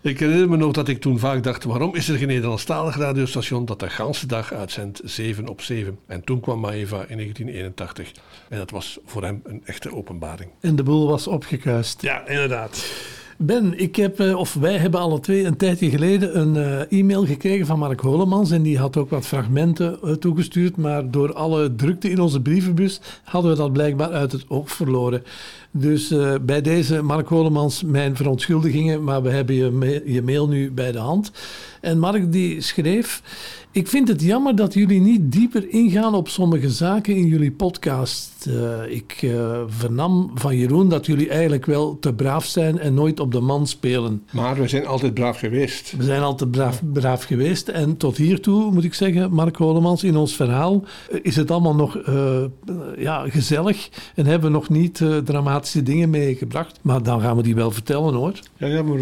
Ik 0.03 0.20
herinner 0.20 0.50
me 0.50 0.58
nog 0.58 0.72
dat 0.72 0.88
ik 0.88 1.01
toen 1.01 1.20
vaak 1.20 1.43
dacht: 1.43 1.63
waarom 1.63 1.96
is 1.96 2.10
er 2.10 2.17
geen 2.17 2.27
Nederlandstalig 2.27 2.98
radiostation 2.98 3.65
dat 3.65 3.79
de 3.79 3.89
ganse 3.89 4.27
dag 4.27 4.53
uitzendt 4.53 5.01
7 5.03 5.48
op 5.48 5.62
7? 5.62 6.00
En 6.05 6.24
toen 6.24 6.39
kwam 6.39 6.60
Maeva 6.60 7.05
in 7.08 7.17
1981. 7.17 8.12
En 8.50 8.58
dat 8.58 8.72
was 8.72 9.00
voor 9.05 9.24
hem 9.24 9.41
een 9.43 9.62
echte 9.65 9.96
openbaring. 9.96 10.50
En 10.60 10.75
de 10.75 10.84
boel 10.84 11.08
was 11.08 11.27
opgekuist. 11.27 12.01
Ja, 12.01 12.27
inderdaad. 12.27 12.86
Ben, 13.38 13.79
ik 13.79 13.96
heb, 13.96 14.20
eh, 14.20 14.38
of 14.38 14.53
wij 14.53 14.77
hebben 14.77 15.00
alle 15.00 15.20
twee 15.20 15.43
een 15.43 15.58
tijdje 15.58 15.89
geleden 15.89 16.39
een 16.39 16.55
uh, 16.55 17.00
e-mail 17.00 17.25
gekregen 17.25 17.65
van 17.65 17.79
Mark 17.79 18.00
Holemans. 18.00 18.51
En 18.51 18.62
die 18.62 18.77
had 18.77 18.98
ook 18.98 19.10
wat 19.10 19.25
fragmenten 19.25 20.00
uh, 20.03 20.12
toegestuurd. 20.12 20.77
Maar 20.77 21.12
door 21.12 21.34
alle 21.34 21.75
drukte 21.75 22.10
in 22.10 22.20
onze 22.22 22.41
brievenbus 22.41 23.01
hadden 23.24 23.51
we 23.51 23.58
dat 23.58 23.74
blijkbaar 23.74 24.12
uit 24.12 24.31
het 24.31 24.46
oog 24.48 24.72
verloren. 24.72 25.24
Dus 25.72 26.12
uh, 26.12 26.34
bij 26.42 26.62
deze, 26.62 27.01
Mark 27.01 27.28
Holemans, 27.28 27.84
mijn 27.84 28.16
verontschuldigingen, 28.16 29.04
maar 29.04 29.22
we 29.22 29.30
hebben 29.30 29.56
je, 29.56 29.70
ma 29.70 29.86
je 30.06 30.22
mail 30.22 30.48
nu 30.48 30.72
bij 30.72 30.92
de 30.92 31.00
hand. 31.00 31.32
En 31.82 32.00
Mark 32.00 32.32
die 32.32 32.62
schreef... 32.62 33.22
Ik 33.74 33.88
vind 33.88 34.08
het 34.08 34.22
jammer 34.22 34.56
dat 34.56 34.74
jullie 34.74 35.00
niet 35.00 35.32
dieper 35.32 35.70
ingaan 35.70 36.16
op 36.16 36.28
sommige 36.28 36.70
zaken 36.70 37.16
in 37.16 37.28
jullie 37.28 37.51
podcast. 37.51 38.46
Uh, 38.48 38.92
ik 38.96 39.22
uh, 39.22 39.62
vernam 39.68 40.32
van 40.36 40.58
Jeroen 40.58 40.90
dat 40.90 41.06
jullie 41.06 41.30
eigenlijk 41.30 41.66
wel 41.66 42.00
te 42.00 42.13
braaf 42.13 42.46
zijn 42.46 42.80
en 42.80 42.94
nooit 42.94 43.20
op 43.20 43.32
de 43.32 43.40
man 43.40 43.68
spelen. 43.68 44.24
Maar 44.32 44.56
we 44.56 44.68
zijn 44.68 44.86
altijd 44.86 45.13
braaf 45.13 45.40
geweest. 45.40 45.94
We 45.98 46.04
zijn 46.04 46.22
altijd 46.22 46.51
braaf, 46.51 46.82
braaf 46.94 47.24
geweest. 47.24 47.68
En 47.68 47.98
tot 47.98 48.18
hiertoe 48.18 48.72
moet 48.72 48.84
ik 48.84 48.94
zeggen, 48.94 49.34
Mark 49.34 49.56
Holemans, 49.56 50.04
in 50.04 50.18
ons 50.18 50.36
verhaal 50.36 50.84
is 51.22 51.36
het 51.36 51.51
allemaal 51.51 51.75
nog 51.75 52.00
ja, 52.98 53.30
gezellig 53.30 53.90
en 54.16 54.25
hebben 54.25 54.51
we 54.51 54.58
nog 54.58 54.70
niet 54.70 55.01
dramatische 55.62 55.84
dingen 55.84 56.10
meegebracht. 56.10 56.80
Maar 56.82 57.03
dan 57.03 57.22
gaan 57.22 57.36
we 57.36 57.44
die 57.44 57.56
wel 57.56 57.72
vertellen 57.72 58.13
hoor. 58.13 58.39
Ja, 58.58 58.68
ja 58.68 58.84
maar 58.84 58.98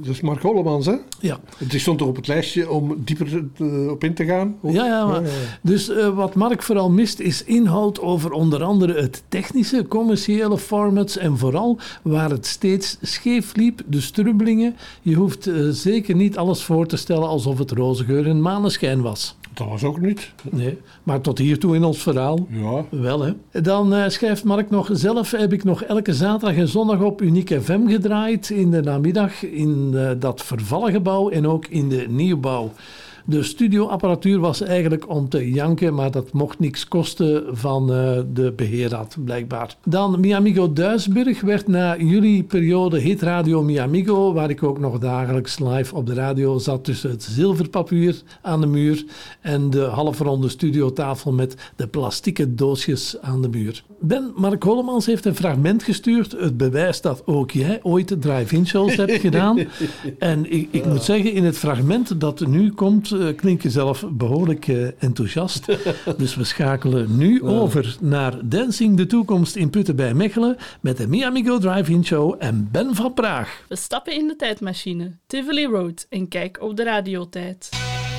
dat 0.00 0.06
is 0.06 0.20
Mark 0.20 0.42
Holemans 0.42 0.86
hè? 0.86 0.94
Ja. 1.20 1.40
Het 1.56 1.80
stond 1.80 1.98
toch 1.98 2.08
op 2.08 2.16
het 2.16 2.26
lijstje 2.26 2.70
om 2.70 3.02
dieper 3.04 3.44
op 3.90 4.04
in 4.04 4.14
te 4.14 4.24
gaan. 4.24 4.56
Ja, 4.62 4.86
ja, 4.86 5.06
maar, 5.06 5.22
dus 5.62 5.88
uh, 5.88 6.08
wat 6.08 6.34
Mark 6.34 6.62
vooral 6.62 6.90
mist 6.90 7.20
is 7.20 7.44
inhoud 7.44 8.00
over 8.00 8.32
onder 8.32 8.62
andere 8.62 9.00
het 9.00 9.22
technische, 9.28 9.86
commerciële 9.88 10.58
formats 10.58 11.16
en 11.16 11.38
vooral 11.38 11.78
waar 12.02 12.30
het 12.30 12.46
steeds 12.46 12.98
scheef 13.02 13.56
liep, 13.56 13.82
de 13.86 14.00
strubbelingen. 14.00 14.76
Je 15.02 15.14
hoeft 15.14 15.48
uh, 15.48 15.68
zeker 15.70 16.14
niet 16.14 16.36
alles 16.36 16.62
voor 16.62 16.86
te 16.86 16.96
stellen 16.96 17.28
alsof 17.28 17.58
het 17.58 17.70
roze 17.70 18.04
geur 18.04 18.26
en 18.26 18.40
maneschijn 18.40 19.00
was. 19.00 19.38
Dat 19.54 19.68
was 19.68 19.84
ook 19.84 20.00
niet. 20.00 20.32
Nee, 20.50 20.78
maar 21.02 21.20
tot 21.20 21.38
hiertoe 21.38 21.74
in 21.74 21.84
ons 21.84 21.98
verhaal. 21.98 22.46
Ja. 22.50 22.84
Wel, 22.90 23.20
hè. 23.20 23.32
Dan 23.62 23.94
uh, 23.94 24.08
schrijft 24.08 24.44
Mark 24.44 24.70
nog... 24.70 24.88
Zelf 24.92 25.30
heb 25.30 25.52
ik 25.52 25.64
nog 25.64 25.84
elke 25.90 26.14
zaterdag 26.14 26.56
en 26.56 26.68
zondag 26.68 27.00
op 27.00 27.22
Unique 27.22 27.60
FM 27.60 27.86
gedraaid... 27.86 28.50
in 28.50 28.70
de 28.70 28.82
namiddag 28.82 29.42
in 29.42 29.90
uh, 29.94 30.10
dat 30.18 30.42
vervallen 30.42 30.92
gebouw 30.92 31.30
en 31.30 31.46
ook 31.46 31.66
in 31.66 31.88
de 31.88 32.06
nieuwbouw. 32.08 32.72
De 33.30 33.42
studioapparatuur 33.42 34.38
was 34.38 34.60
eigenlijk 34.60 35.08
om 35.08 35.28
te 35.28 35.50
janken, 35.50 35.94
maar 35.94 36.10
dat 36.10 36.32
mocht 36.32 36.58
niks 36.58 36.88
kosten 36.88 37.44
van 37.56 37.92
uh, 37.92 38.20
de 38.32 38.52
beheerraad, 38.56 39.16
blijkbaar. 39.24 39.76
Dan 39.84 40.20
Miamigo 40.20 40.72
Duisburg 40.72 41.40
werd 41.40 41.68
na 41.68 41.96
jullie 41.96 42.42
periode 42.42 42.98
Hit 42.98 43.22
Radio 43.22 43.62
Miamigo, 43.62 44.32
waar 44.32 44.50
ik 44.50 44.62
ook 44.62 44.78
nog 44.78 44.98
dagelijks 44.98 45.58
live 45.58 45.94
op 45.94 46.06
de 46.06 46.14
radio 46.14 46.58
zat 46.58 46.84
tussen 46.84 47.10
het 47.10 47.22
zilverpapier 47.22 48.22
aan 48.42 48.60
de 48.60 48.66
muur 48.66 49.04
en 49.40 49.70
de 49.70 49.82
halfronde 49.82 50.48
studiotafel 50.48 51.32
met 51.32 51.72
de 51.76 51.86
plastieke 51.86 52.54
doosjes 52.54 53.16
aan 53.20 53.42
de 53.42 53.48
muur. 53.48 53.84
Ben 54.00 54.32
Mark 54.36 54.62
Hollemans 54.62 55.06
heeft 55.06 55.24
een 55.24 55.34
fragment 55.34 55.82
gestuurd, 55.82 56.32
het 56.32 56.56
bewijs 56.56 57.00
dat 57.00 57.22
ook 57.26 57.50
jij 57.50 57.80
ooit 57.82 58.16
drive-in 58.20 58.66
shows 58.66 58.96
hebt 58.96 59.12
gedaan. 59.12 59.58
En 60.18 60.52
ik, 60.52 60.68
ik 60.70 60.86
moet 60.86 61.02
zeggen, 61.02 61.32
in 61.32 61.44
het 61.44 61.58
fragment 61.58 62.20
dat 62.20 62.46
nu 62.46 62.72
komt, 62.72 63.12
klink 63.36 63.62
je 63.62 63.70
zelf 63.70 64.04
behoorlijk 64.10 64.66
uh, 64.66 64.88
enthousiast. 64.98 65.66
dus 66.18 66.34
we 66.34 66.44
schakelen 66.44 67.16
nu 67.16 67.42
over 67.42 67.96
naar 68.00 68.34
Dancing 68.42 68.96
de 68.96 69.06
Toekomst 69.06 69.56
in 69.56 69.70
Putten 69.70 69.96
bij 69.96 70.14
Mechelen 70.14 70.56
met 70.80 70.96
de 70.96 71.08
Miami 71.08 71.44
Go 71.44 71.58
Drive-In 71.58 72.04
Show 72.04 72.34
en 72.38 72.68
Ben 72.72 72.94
van 72.94 73.14
Praag. 73.14 73.62
We 73.68 73.76
stappen 73.76 74.14
in 74.14 74.26
de 74.26 74.36
tijdmachine, 74.36 75.10
Tivoli 75.26 75.66
Road 75.66 76.06
en 76.08 76.28
kijk 76.28 76.58
op 76.60 76.76
de 76.76 76.84
radiotijd. 76.84 77.68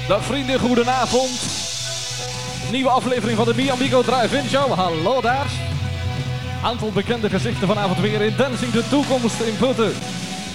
Dag 0.07 0.23
vrienden, 0.23 0.59
goedenavond. 0.59 1.69
Nieuwe 2.71 2.89
aflevering 2.89 3.37
van 3.37 3.45
de 3.45 3.55
Miami 3.55 3.89
Go 3.89 4.01
Drive-In 4.01 4.49
Show. 4.49 4.71
Hallo 4.71 5.21
daar. 5.21 5.51
Aantal 6.63 6.91
bekende 6.91 7.29
gezichten 7.29 7.67
vanavond 7.67 7.99
weer 7.99 8.21
in 8.21 8.33
Dancing 8.37 8.71
de 8.71 8.83
Toekomst 8.89 9.41
in 9.41 9.57
Putten. 9.57 9.91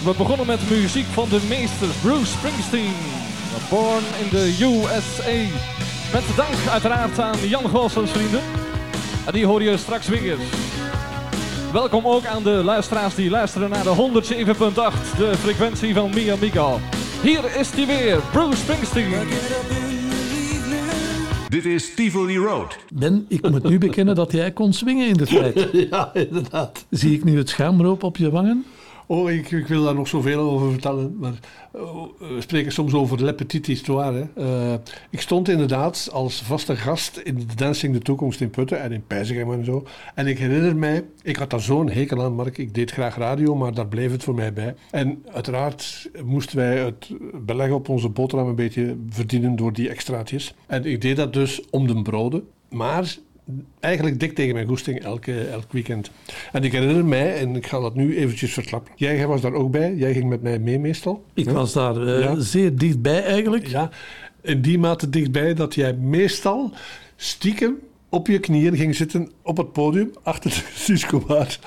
We 0.04 0.14
begonnen 0.18 0.46
met 0.46 0.70
muziek 0.70 1.06
van 1.06 1.28
de 1.28 1.46
meesters 1.48 1.96
Bruce 1.96 2.26
Springsteen. 2.26 3.25
Born 3.70 4.02
in 4.22 4.28
the 4.28 4.56
USA. 4.60 5.36
Met 6.12 6.36
dank 6.36 6.68
uiteraard 6.70 7.18
aan 7.18 7.48
Jan 7.48 7.68
Goossens 7.68 8.10
vrienden. 8.10 8.40
En 9.26 9.32
die 9.32 9.46
hoor 9.46 9.62
je 9.62 9.76
straks 9.76 10.08
weer. 10.08 10.36
Welkom 11.72 12.06
ook 12.06 12.24
aan 12.26 12.42
de 12.42 12.50
luisteraars 12.64 13.14
die 13.14 13.30
luisteren 13.30 13.70
naar 13.70 13.82
de 13.82 14.22
107.8, 15.14 15.16
de 15.18 15.32
frequentie 15.38 15.94
van 15.94 16.10
Miamiga. 16.14 16.76
Hier 17.22 17.56
is 17.58 17.70
hij 17.70 17.86
weer, 17.86 18.20
Bruce 18.32 18.56
Springsteen. 18.56 19.12
Dit 21.48 21.64
is 21.64 21.94
Tivoli 21.94 22.38
Road. 22.38 22.78
Ben, 22.94 23.24
ik 23.28 23.50
moet 23.50 23.62
nu 23.62 23.78
bekennen 23.78 24.14
dat 24.14 24.32
jij 24.32 24.50
kon 24.52 24.72
swingen 24.72 25.08
in 25.08 25.14
de 25.16 25.26
tijd. 25.26 25.68
Ja, 25.90 26.10
inderdaad. 26.14 26.86
Zie 26.90 27.14
ik 27.14 27.24
nu 27.24 27.38
het 27.38 27.48
schaamroop 27.48 28.02
op 28.02 28.16
je 28.16 28.30
wangen? 28.30 28.64
Oh, 29.08 29.30
ik, 29.30 29.66
wil 29.66 29.84
daar 29.84 29.94
nog 29.94 30.08
zoveel 30.08 30.38
over 30.38 30.70
vertellen. 30.70 31.16
Maar 31.18 31.32
uh, 31.76 31.82
we 32.18 32.40
spreken 32.40 32.72
soms 32.72 32.94
over 32.94 33.24
le 33.24 33.34
petite 33.34 33.70
histoire. 33.70 34.28
Uh, 34.38 34.74
ik 35.10 35.20
stond 35.20 35.48
inderdaad 35.48 36.08
als 36.12 36.42
vaste 36.42 36.76
gast 36.76 37.16
in 37.16 37.34
de 37.34 37.54
Dancing 37.54 37.92
de 37.92 37.98
Toekomst 37.98 38.40
in 38.40 38.50
Putten 38.50 38.80
en 38.80 38.92
in 38.92 39.06
Pijzigem 39.06 39.52
en 39.52 39.64
zo. 39.64 39.86
En 40.14 40.26
ik 40.26 40.38
herinner 40.38 40.76
mij, 40.76 41.04
ik 41.22 41.36
had 41.36 41.50
daar 41.50 41.60
zo'n 41.60 41.90
hekel 41.90 42.22
aan, 42.22 42.34
Mark. 42.34 42.58
Ik 42.58 42.74
deed 42.74 42.90
graag 42.90 43.16
radio, 43.16 43.54
maar 43.54 43.74
daar 43.74 43.88
bleef 43.88 44.10
het 44.10 44.24
voor 44.24 44.34
mij 44.34 44.52
bij. 44.52 44.74
En 44.90 45.24
uiteraard 45.32 46.10
moesten 46.24 46.56
wij 46.56 46.78
het 46.78 47.10
beleg 47.44 47.70
op 47.70 47.88
onze 47.88 48.08
boterham 48.08 48.48
een 48.48 48.54
beetje 48.54 48.96
verdienen 49.08 49.56
door 49.56 49.72
die 49.72 49.88
extraatjes. 49.88 50.54
En 50.66 50.84
ik 50.84 51.00
deed 51.00 51.16
dat 51.16 51.32
dus 51.32 51.62
om 51.70 51.86
de 51.86 52.02
broden. 52.02 52.48
Maar 52.68 53.16
eigenlijk 53.80 54.20
dik 54.20 54.34
tegen 54.34 54.54
mijn 54.54 54.66
goesting 54.66 55.02
elke, 55.02 55.40
elk 55.40 55.72
weekend. 55.72 56.10
En 56.52 56.64
ik 56.64 56.72
herinner 56.72 57.04
mij, 57.04 57.38
en 57.38 57.56
ik 57.56 57.66
ga 57.66 57.80
dat 57.80 57.94
nu 57.94 58.16
eventjes 58.16 58.52
verklappen. 58.52 58.92
Jij 58.96 59.26
was 59.26 59.40
daar 59.40 59.52
ook 59.52 59.70
bij, 59.70 59.94
jij 59.94 60.12
ging 60.12 60.28
met 60.28 60.42
mij 60.42 60.58
mee 60.58 60.78
meestal. 60.78 61.24
Ik 61.34 61.50
was 61.50 61.72
daar 61.72 61.96
uh, 61.96 62.20
ja. 62.20 62.40
zeer 62.40 62.76
dichtbij 62.76 63.24
eigenlijk. 63.24 63.66
Ja, 63.66 63.90
in 64.42 64.60
die 64.60 64.78
mate 64.78 65.10
dichtbij 65.10 65.54
dat 65.54 65.74
jij 65.74 65.92
meestal 65.94 66.72
stiekem 67.16 67.78
op 68.08 68.26
je 68.26 68.38
knieën 68.38 68.76
ging 68.76 68.94
zitten 68.94 69.30
op 69.42 69.56
het 69.56 69.72
podium 69.72 70.10
achter 70.22 70.50
de 70.50 70.62
Suuscobaar. 70.84 71.58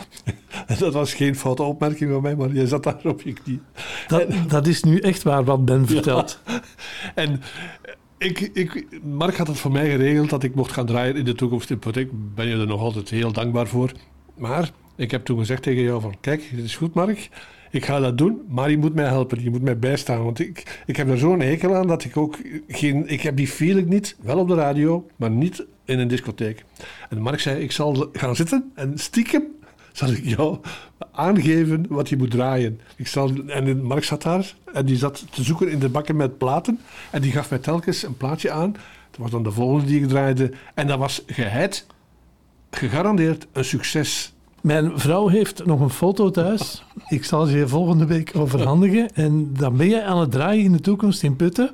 dat 0.80 0.94
was 0.94 1.14
geen 1.14 1.36
foute 1.36 1.64
opmerking 1.64 2.12
van 2.12 2.22
mij, 2.22 2.36
maar 2.36 2.54
je 2.54 2.68
zat 2.68 2.84
daar 2.84 3.02
op 3.04 3.22
je 3.22 3.34
knieën. 3.34 3.62
Dat, 4.08 4.22
en, 4.22 4.48
dat 4.48 4.68
is 4.68 4.84
nu 4.84 5.00
echt 5.00 5.24
waar 5.24 5.44
wat 5.44 5.66
Ben 5.66 5.88
vertelt. 5.88 6.40
Ja. 6.46 6.62
En 7.16 7.42
ik, 8.20 8.40
ik, 8.40 8.88
Mark 9.04 9.36
had 9.36 9.48
het 9.48 9.58
voor 9.58 9.72
mij 9.72 9.90
geregeld 9.90 10.30
dat 10.30 10.44
ik 10.44 10.56
mocht 10.56 10.72
gaan 10.72 10.86
draaien 10.86 11.16
in 11.16 11.26
de 11.26 11.36
toekomst 11.36 11.70
in. 11.70 11.80
Ik 11.94 12.10
ben 12.36 12.48
je 12.48 12.56
er 12.56 12.68
nog 12.68 12.82
altijd 12.82 13.10
heel 13.10 13.32
dankbaar 13.32 13.68
voor. 13.68 13.92
Maar 14.38 14.72
ik 14.96 15.12
heb 15.12 15.26
toen 15.26 15.38
gezegd 15.40 15.64
tegen 15.64 15.84
jou 15.84 16.02
van, 16.02 16.16
kijk, 16.22 16.44
het 16.56 16.64
is 16.64 16.76
goed 16.76 16.94
Mark, 16.94 17.30
ik 17.72 17.86
ga 17.86 18.00
dat 18.00 18.18
doen, 18.18 18.42
maar 18.48 18.70
je 18.70 18.78
moet 18.78 18.96
mij 18.96 19.06
helpen, 19.06 19.44
je 19.44 19.50
moet 19.50 19.62
mij 19.62 19.80
bijstaan. 19.80 20.24
Want 20.24 20.40
ik, 20.40 20.82
ik 20.86 20.96
heb 20.96 21.10
er 21.10 21.18
zo'n 21.18 21.40
hekel 21.40 21.76
aan 21.76 21.88
dat 21.88 22.04
ik 22.04 22.18
ook 22.18 22.38
geen, 22.68 23.08
ik 23.08 23.22
heb 23.22 23.36
die 23.36 23.48
feeling 23.48 23.88
niet, 23.88 24.16
wel 24.22 24.38
op 24.38 24.48
de 24.48 24.56
radio, 24.56 25.08
maar 25.16 25.32
niet 25.32 25.66
in 25.86 26.00
een 26.00 26.08
discotheek. 26.08 26.64
En 27.10 27.22
Mark 27.22 27.40
zei, 27.40 27.64
ik 27.64 27.72
zal 27.72 28.10
gaan 28.12 28.36
zitten 28.36 28.72
en 28.76 28.98
stiekem 28.98 29.44
zal 29.92 30.10
ik 30.10 30.26
jou 30.26 30.58
aangeven 31.12 31.86
wat 31.90 32.10
je 32.10 32.18
moet 32.18 32.32
draaien. 32.32 32.80
Ik 32.96 33.08
zal, 33.08 33.32
en 33.48 33.84
Mark 33.84 34.04
zat 34.04 34.22
daar 34.22 34.54
en 34.74 34.86
die 34.86 34.98
zat 34.98 35.26
te 35.30 35.44
zoeken 35.44 35.72
in 35.72 35.80
de 35.80 35.90
bakken 35.90 36.16
met 36.16 36.38
platen. 36.38 36.80
En 37.12 37.22
die 37.22 37.32
gaf 37.32 37.50
mij 37.50 37.60
telkens 37.60 38.04
een 38.04 38.18
plaatje 38.18 38.52
aan. 38.52 38.72
Dat 39.12 39.20
was 39.20 39.32
dan 39.32 39.44
de 39.44 39.52
volgende 39.52 39.86
die 39.86 40.02
ik 40.02 40.08
draaide. 40.08 40.52
En 40.74 40.88
dat 40.88 41.00
was 41.00 41.24
geheid, 41.26 41.86
gegarandeerd 42.72 43.48
een 43.52 43.66
succes. 43.66 44.34
Mijn 44.62 45.00
vrouw 45.00 45.28
heeft 45.28 45.66
nog 45.66 45.80
een 45.80 45.90
foto 45.90 46.32
thuis. 46.32 46.84
Ik 47.08 47.26
zal 47.26 47.46
ze 47.46 47.58
je 47.58 47.68
volgende 47.68 48.06
week 48.06 48.32
overhandigen. 48.36 49.14
En 49.14 49.54
dan 49.54 49.78
ben 49.78 49.90
je 49.90 50.04
aan 50.04 50.20
het 50.20 50.32
draaien 50.32 50.64
in 50.64 50.72
de 50.72 50.82
toekomst 50.82 51.24
in 51.24 51.36
Putten. 51.36 51.72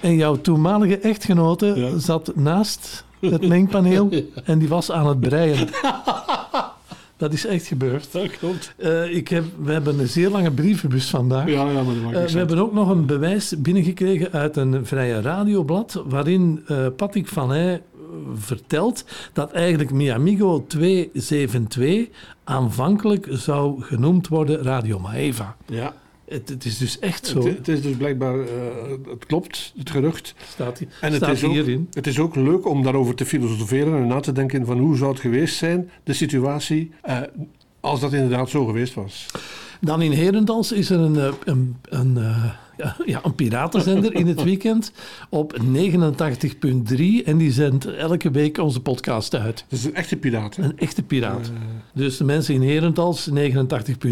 En 0.00 0.16
jouw 0.16 0.40
toenmalige 0.40 0.98
echtgenote 0.98 1.66
ja. 1.66 1.98
zat 1.98 2.32
naast 2.34 3.04
het 3.20 3.48
mengpaneel 3.48 4.08
en 4.44 4.58
die 4.58 4.68
was 4.68 4.90
aan 4.90 5.06
het 5.06 5.20
breien. 5.20 5.68
Dat 7.16 7.32
is 7.32 7.46
echt 7.46 7.66
gebeurd. 7.66 8.12
Dat 8.12 8.30
klopt. 8.30 8.74
Uh, 8.78 9.14
ik 9.14 9.28
heb, 9.28 9.44
we 9.62 9.72
hebben 9.72 9.98
een 9.98 10.08
zeer 10.08 10.30
lange 10.30 10.50
brievenbus 10.50 11.10
vandaag. 11.10 11.48
Ja, 11.48 11.70
ja, 11.70 11.82
maar 11.82 11.94
dat 11.94 12.02
maakt 12.02 12.16
uh, 12.16 12.32
we 12.32 12.38
hebben 12.38 12.58
ook 12.58 12.72
nog 12.72 12.88
een 12.88 13.06
bewijs 13.06 13.54
binnengekregen 13.58 14.32
uit 14.32 14.56
een 14.56 14.86
vrije 14.86 15.20
radioblad, 15.20 16.02
waarin 16.06 16.64
uh, 16.68 16.86
Patrick 16.96 17.28
van 17.28 17.50
Heij 17.50 17.82
vertelt 18.34 19.04
dat 19.32 19.52
eigenlijk 19.52 19.90
Miamigo 19.90 20.64
272 20.66 22.08
aanvankelijk 22.44 23.26
zou 23.30 23.82
genoemd 23.82 24.28
worden 24.28 24.62
Radio 24.62 24.98
Maeva. 24.98 25.56
Ja. 25.66 25.94
Het, 26.28 26.48
het, 26.48 26.64
is 26.64 26.78
dus 26.78 26.98
echt 26.98 27.26
zo. 27.26 27.44
Het, 27.44 27.56
het 27.56 27.68
is 27.68 27.82
dus 27.82 27.96
blijkbaar, 27.96 28.38
uh, 28.38 28.44
het 29.08 29.26
klopt, 29.26 29.72
het 29.76 29.90
gerucht. 29.90 30.34
Staat, 30.48 30.78
hier, 30.78 30.88
en 31.00 31.12
het 31.12 31.22
staat 31.22 31.34
is 31.34 31.44
ook, 31.44 31.52
hierin. 31.52 31.88
Het 31.92 32.06
is 32.06 32.18
ook 32.18 32.34
leuk 32.34 32.66
om 32.66 32.82
daarover 32.82 33.14
te 33.14 33.26
filosoferen 33.26 33.96
en 33.96 34.06
na 34.06 34.20
te 34.20 34.32
denken 34.32 34.66
van 34.66 34.78
hoe 34.78 34.96
zou 34.96 35.10
het 35.10 35.20
geweest 35.20 35.56
zijn, 35.56 35.90
de 36.04 36.12
situatie, 36.12 36.90
uh, 37.08 37.20
als 37.80 38.00
dat 38.00 38.12
inderdaad 38.12 38.50
zo 38.50 38.64
geweest 38.66 38.94
was. 38.94 39.26
Dan 39.80 40.02
in 40.02 40.12
Herendals 40.12 40.72
is 40.72 40.90
er 40.90 40.98
een, 40.98 41.16
een, 41.44 41.76
een, 41.84 42.16
een 42.16 42.52
ja, 43.04 43.20
een 43.22 43.34
piratenzender 43.34 44.14
in 44.14 44.26
het 44.26 44.42
weekend 44.42 44.92
op 45.28 45.56
89.3 45.62 45.64
en 47.24 47.36
die 47.36 47.52
zendt 47.52 47.86
elke 47.86 48.30
week 48.30 48.58
onze 48.58 48.80
podcast 48.80 49.34
uit. 49.34 49.64
Dat 49.68 49.78
is 49.78 49.84
een 49.84 49.94
echte 49.94 50.16
piraat, 50.16 50.56
hè? 50.56 50.62
Een 50.62 50.78
echte 50.78 51.02
piraat. 51.02 51.50
Dus 51.94 52.16
de 52.16 52.24
mensen 52.24 52.54
in 52.54 52.62
Herentals, 52.62 53.30
89.3, 53.30 53.34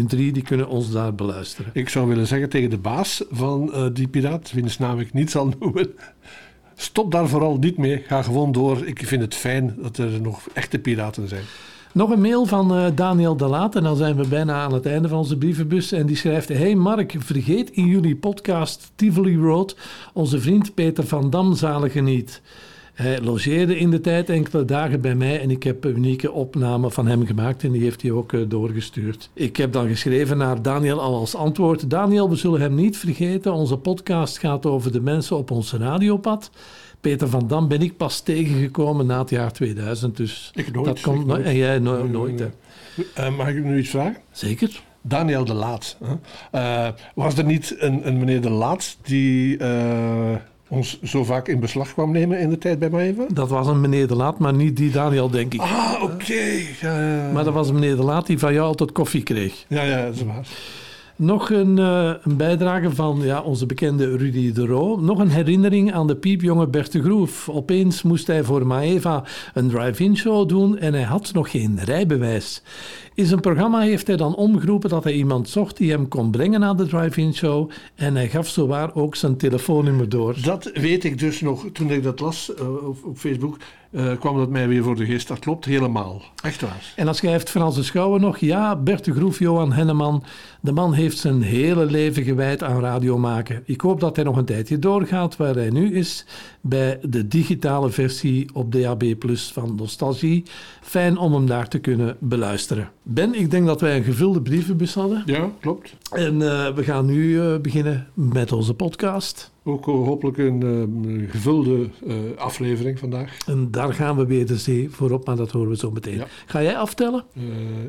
die 0.07 0.41
kunnen 0.41 0.67
ons 0.67 0.91
daar 0.91 1.15
beluisteren. 1.15 1.71
Ik 1.73 1.89
zou 1.89 2.07
willen 2.07 2.27
zeggen 2.27 2.49
tegen 2.49 2.69
de 2.69 2.77
baas 2.77 3.23
van 3.29 3.71
uh, 3.73 3.85
die 3.93 4.07
piraat, 4.07 4.51
wiens 4.51 4.77
naam 4.77 4.99
ik 4.99 5.13
niet 5.13 5.31
zal 5.31 5.53
noemen... 5.59 5.89
Stop 6.77 7.11
daar 7.11 7.27
vooral 7.27 7.57
niet 7.57 7.77
mee. 7.77 8.03
Ga 8.07 8.21
gewoon 8.21 8.51
door. 8.51 8.85
Ik 8.85 9.07
vind 9.07 9.21
het 9.21 9.35
fijn 9.35 9.75
dat 9.81 9.97
er 9.97 10.21
nog 10.21 10.47
echte 10.53 10.79
piraten 10.79 11.27
zijn. 11.27 11.43
Nog 11.95 12.09
een 12.09 12.21
mail 12.21 12.45
van 12.45 12.77
uh, 12.77 12.85
Daniel 12.95 13.37
de 13.37 13.47
Laat 13.47 13.75
en 13.75 13.83
dan 13.83 13.95
zijn 13.95 14.15
we 14.15 14.27
bijna 14.27 14.53
aan 14.53 14.73
het 14.73 14.85
einde 14.85 15.07
van 15.07 15.17
onze 15.17 15.37
brievenbus. 15.37 15.91
En 15.91 16.05
die 16.05 16.15
schrijft: 16.15 16.49
Hey 16.49 16.75
Mark, 16.75 17.15
vergeet 17.17 17.69
in 17.69 17.85
jullie 17.85 18.15
podcast 18.15 18.91
Tivoli 18.95 19.37
Road 19.37 19.75
onze 20.13 20.39
vriend 20.39 20.73
Peter 20.73 21.07
van 21.07 21.29
Dam 21.29 21.55
zalige 21.55 21.99
niet. 21.99 22.41
Hij 22.93 23.21
logeerde 23.21 23.77
in 23.77 23.89
de 23.91 24.01
tijd 24.01 24.29
enkele 24.29 24.65
dagen 24.65 25.01
bij 25.01 25.15
mij 25.15 25.41
en 25.41 25.51
ik 25.51 25.63
heb 25.63 25.83
een 25.83 25.95
unieke 25.95 26.31
opname 26.31 26.91
van 26.91 27.07
hem 27.07 27.25
gemaakt 27.25 27.63
en 27.63 27.71
die 27.71 27.81
heeft 27.81 28.01
hij 28.01 28.11
ook 28.11 28.31
uh, 28.31 28.41
doorgestuurd. 28.47 29.29
Ik 29.33 29.57
heb 29.57 29.73
dan 29.73 29.87
geschreven 29.87 30.37
naar 30.37 30.61
Daniel 30.61 31.01
al 31.01 31.15
als 31.15 31.35
antwoord: 31.35 31.89
Daniel, 31.89 32.29
we 32.29 32.35
zullen 32.35 32.61
hem 32.61 32.75
niet 32.75 32.97
vergeten. 32.97 33.53
Onze 33.53 33.77
podcast 33.77 34.37
gaat 34.37 34.65
over 34.65 34.91
de 34.91 35.01
mensen 35.01 35.37
op 35.37 35.51
ons 35.51 35.73
radiopad. 35.73 36.49
Peter 37.05 37.29
van 37.29 37.47
Dam 37.47 37.67
ben 37.67 37.81
ik 37.81 37.97
pas 37.97 38.19
tegengekomen 38.19 39.05
na 39.05 39.19
het 39.19 39.29
jaar 39.29 39.51
2000. 39.51 40.17
Dus 40.17 40.51
ik 40.55 40.71
nooit. 40.71 40.85
Dat 40.85 41.01
komt 41.01 41.25
nooit. 41.25 41.45
En 41.45 41.55
jij 41.55 41.79
no 41.79 42.07
nooit. 42.07 42.39
Hè. 42.39 42.47
Uh, 43.19 43.37
mag 43.37 43.47
ik 43.47 43.63
nu 43.63 43.79
iets 43.79 43.89
vragen? 43.89 44.17
Zeker. 44.31 44.81
Daniel 45.01 45.45
de 45.45 45.53
Laat. 45.53 45.97
Uh, 46.55 46.87
was 47.15 47.37
er 47.37 47.43
niet 47.43 47.75
een, 47.79 48.07
een, 48.07 48.17
meneer 48.17 48.41
de 48.41 48.49
Laat 48.49 48.97
die 49.01 49.57
uh, 49.57 50.35
ons 50.67 51.01
zo 51.03 51.23
vaak 51.23 51.47
in 51.47 51.59
beslag 51.59 51.93
kwam 51.93 52.11
nemen 52.11 52.39
in 52.39 52.49
de 52.49 52.57
tijd 52.57 52.79
bij 52.79 52.89
Maeva? 52.89 53.25
Dat 53.33 53.49
was 53.49 53.67
een 53.67 53.81
meneer 53.81 54.07
de 54.07 54.15
Laat, 54.15 54.39
maar 54.39 54.53
niet 54.53 54.77
die 54.77 54.91
Daniel, 54.91 55.29
denk 55.29 55.53
ik. 55.53 55.59
Ah, 55.59 55.93
oké. 56.01 56.13
Okay. 56.13 56.67
Ja, 56.81 57.29
maar 57.33 57.43
dat 57.43 57.53
was 57.53 57.67
een 57.67 57.73
meneer 57.73 57.95
de 57.95 58.03
Laat 58.03 58.27
die 58.27 58.39
van 58.39 58.53
jou 58.53 58.67
altijd 58.67 58.91
koffie 58.91 59.23
kreeg. 59.23 59.65
Ja, 59.67 59.83
ja, 59.83 60.05
dat 60.05 60.15
is 60.15 60.23
waar. 60.23 60.47
Nog 61.17 61.49
een, 61.49 61.77
uh, 61.77 62.11
een, 62.23 62.37
bijdrage 62.37 62.91
van 62.91 63.19
ja, 63.23 63.41
onze 63.41 63.65
bekende 63.65 64.17
Rudy 64.17 64.51
de 64.51 64.65
Roo. 64.65 64.99
Nog 64.99 65.19
een 65.19 65.29
herinnering 65.29 65.93
aan 65.93 66.07
de 66.07 66.15
piepjonge 66.15 66.67
Bert 66.67 66.91
de 66.91 67.01
Groef. 67.01 67.49
Opeens 67.49 68.01
moest 68.01 68.27
hij 68.27 68.43
voor 68.43 68.67
Maeva 68.67 69.23
een 69.53 69.69
drive-in 69.69 70.17
show 70.17 70.49
doen 70.49 70.77
en 70.77 70.93
hij 70.93 71.03
had 71.03 71.33
nog 71.33 71.51
geen 71.51 71.79
rijbewijs. 71.83 72.61
In 73.15 73.25
zijn 73.25 73.39
programma 73.39 73.79
heeft 73.79 74.07
hij 74.07 74.17
dan 74.17 74.35
omgeroepen 74.35 74.89
dat 74.89 75.03
hij 75.03 75.13
iemand 75.13 75.49
zocht 75.49 75.77
die 75.77 75.91
hem 75.91 76.07
kon 76.07 76.31
brengen 76.31 76.59
naar 76.59 76.75
de 76.75 76.85
drive-in 76.85 77.33
show. 77.33 77.69
En 77.95 78.15
hij 78.15 78.29
gaf 78.29 78.47
zowaar 78.47 78.95
ook 78.95 79.15
zijn 79.15 79.37
telefoonnummer 79.37 80.09
door. 80.09 80.35
Dat 80.41 80.69
weet 80.73 81.03
ik 81.03 81.19
dus 81.19 81.41
nog. 81.41 81.65
Toen 81.73 81.91
ik 81.91 82.03
dat 82.03 82.19
las 82.19 82.51
uh, 82.59 82.87
op, 82.87 82.97
op, 83.05 83.17
Facebook, 83.17 83.57
uh, 83.91 84.11
kwam 84.19 84.37
dat 84.37 84.49
mij 84.49 84.67
weer 84.67 84.83
voor 84.83 84.95
de 84.95 85.05
geest. 85.05 85.27
Dat 85.27 85.39
klopt 85.39 85.65
helemaal. 85.65 86.21
Echt 86.43 86.61
waar. 86.61 86.93
En 86.95 87.05
dan 87.05 87.15
schrijft 87.15 87.49
Frans 87.49 87.75
de 87.75 87.83
Schouwen 87.83 88.21
nog. 88.21 88.37
Ja, 88.37 88.75
Bert 88.75 89.05
de 89.05 89.13
Groef, 89.13 89.39
Johan 89.39 89.73
Henneman. 89.73 90.23
De 90.61 90.71
man 90.71 90.93
heeft 90.93 91.17
zijn 91.17 91.41
hele 91.41 91.85
leven 91.85 92.23
gewijd 92.23 92.63
aan 92.63 92.79
radio 92.79 93.17
maken. 93.17 93.63
Ik 93.65 93.81
hoop 93.81 93.99
dat 93.99 94.15
hij 94.15 94.25
nog 94.25 94.37
een 94.37 94.45
tijdje 94.45 94.79
doorgaat 94.79 95.35
waar 95.35 95.55
hij 95.55 95.69
nu 95.69 95.93
is. 95.93 96.25
Bij 96.67 96.99
de 97.01 97.27
digitale 97.27 97.89
versie 97.89 98.49
op 98.53 98.71
DAB 98.71 99.03
Plus 99.19 99.51
van 99.51 99.75
Nostalgie. 99.75 100.43
Fijn 100.81 101.17
om 101.17 101.33
hem 101.33 101.45
daar 101.47 101.67
te 101.67 101.79
kunnen 101.79 102.17
beluisteren. 102.19 102.91
Ben, 103.03 103.33
ik 103.33 103.51
denk 103.51 103.65
dat 103.65 103.81
wij 103.81 103.97
een 103.97 104.03
gevulde 104.03 104.41
brievenbus 104.41 104.93
hadden. 104.93 105.23
Ja, 105.25 105.51
klopt. 105.59 105.95
En 106.11 106.33
uh, 106.33 106.73
we 106.73 106.83
gaan 106.83 107.05
nu 107.05 107.23
uh, 107.23 107.57
beginnen 107.57 108.07
met 108.13 108.51
onze 108.51 108.73
podcast. 108.73 109.51
Ook 109.63 109.85
hopelijk 109.85 110.37
een 110.37 110.63
uh, 111.05 111.29
gevulde 111.31 111.89
aflevering 112.37 112.99
vandaag. 112.99 113.37
En 113.47 113.71
daar 113.71 113.93
gaan 113.93 114.17
we 114.17 114.25
weer 114.25 114.45
de 114.45 114.57
zee 114.57 114.89
voorop, 114.89 115.25
maar 115.25 115.35
dat 115.35 115.51
horen 115.51 115.69
we 115.69 115.77
zo 115.77 115.91
meteen. 115.91 116.17
Ja. 116.17 116.25
Ga 116.45 116.61
jij 116.61 116.77
aftellen? 116.77 117.23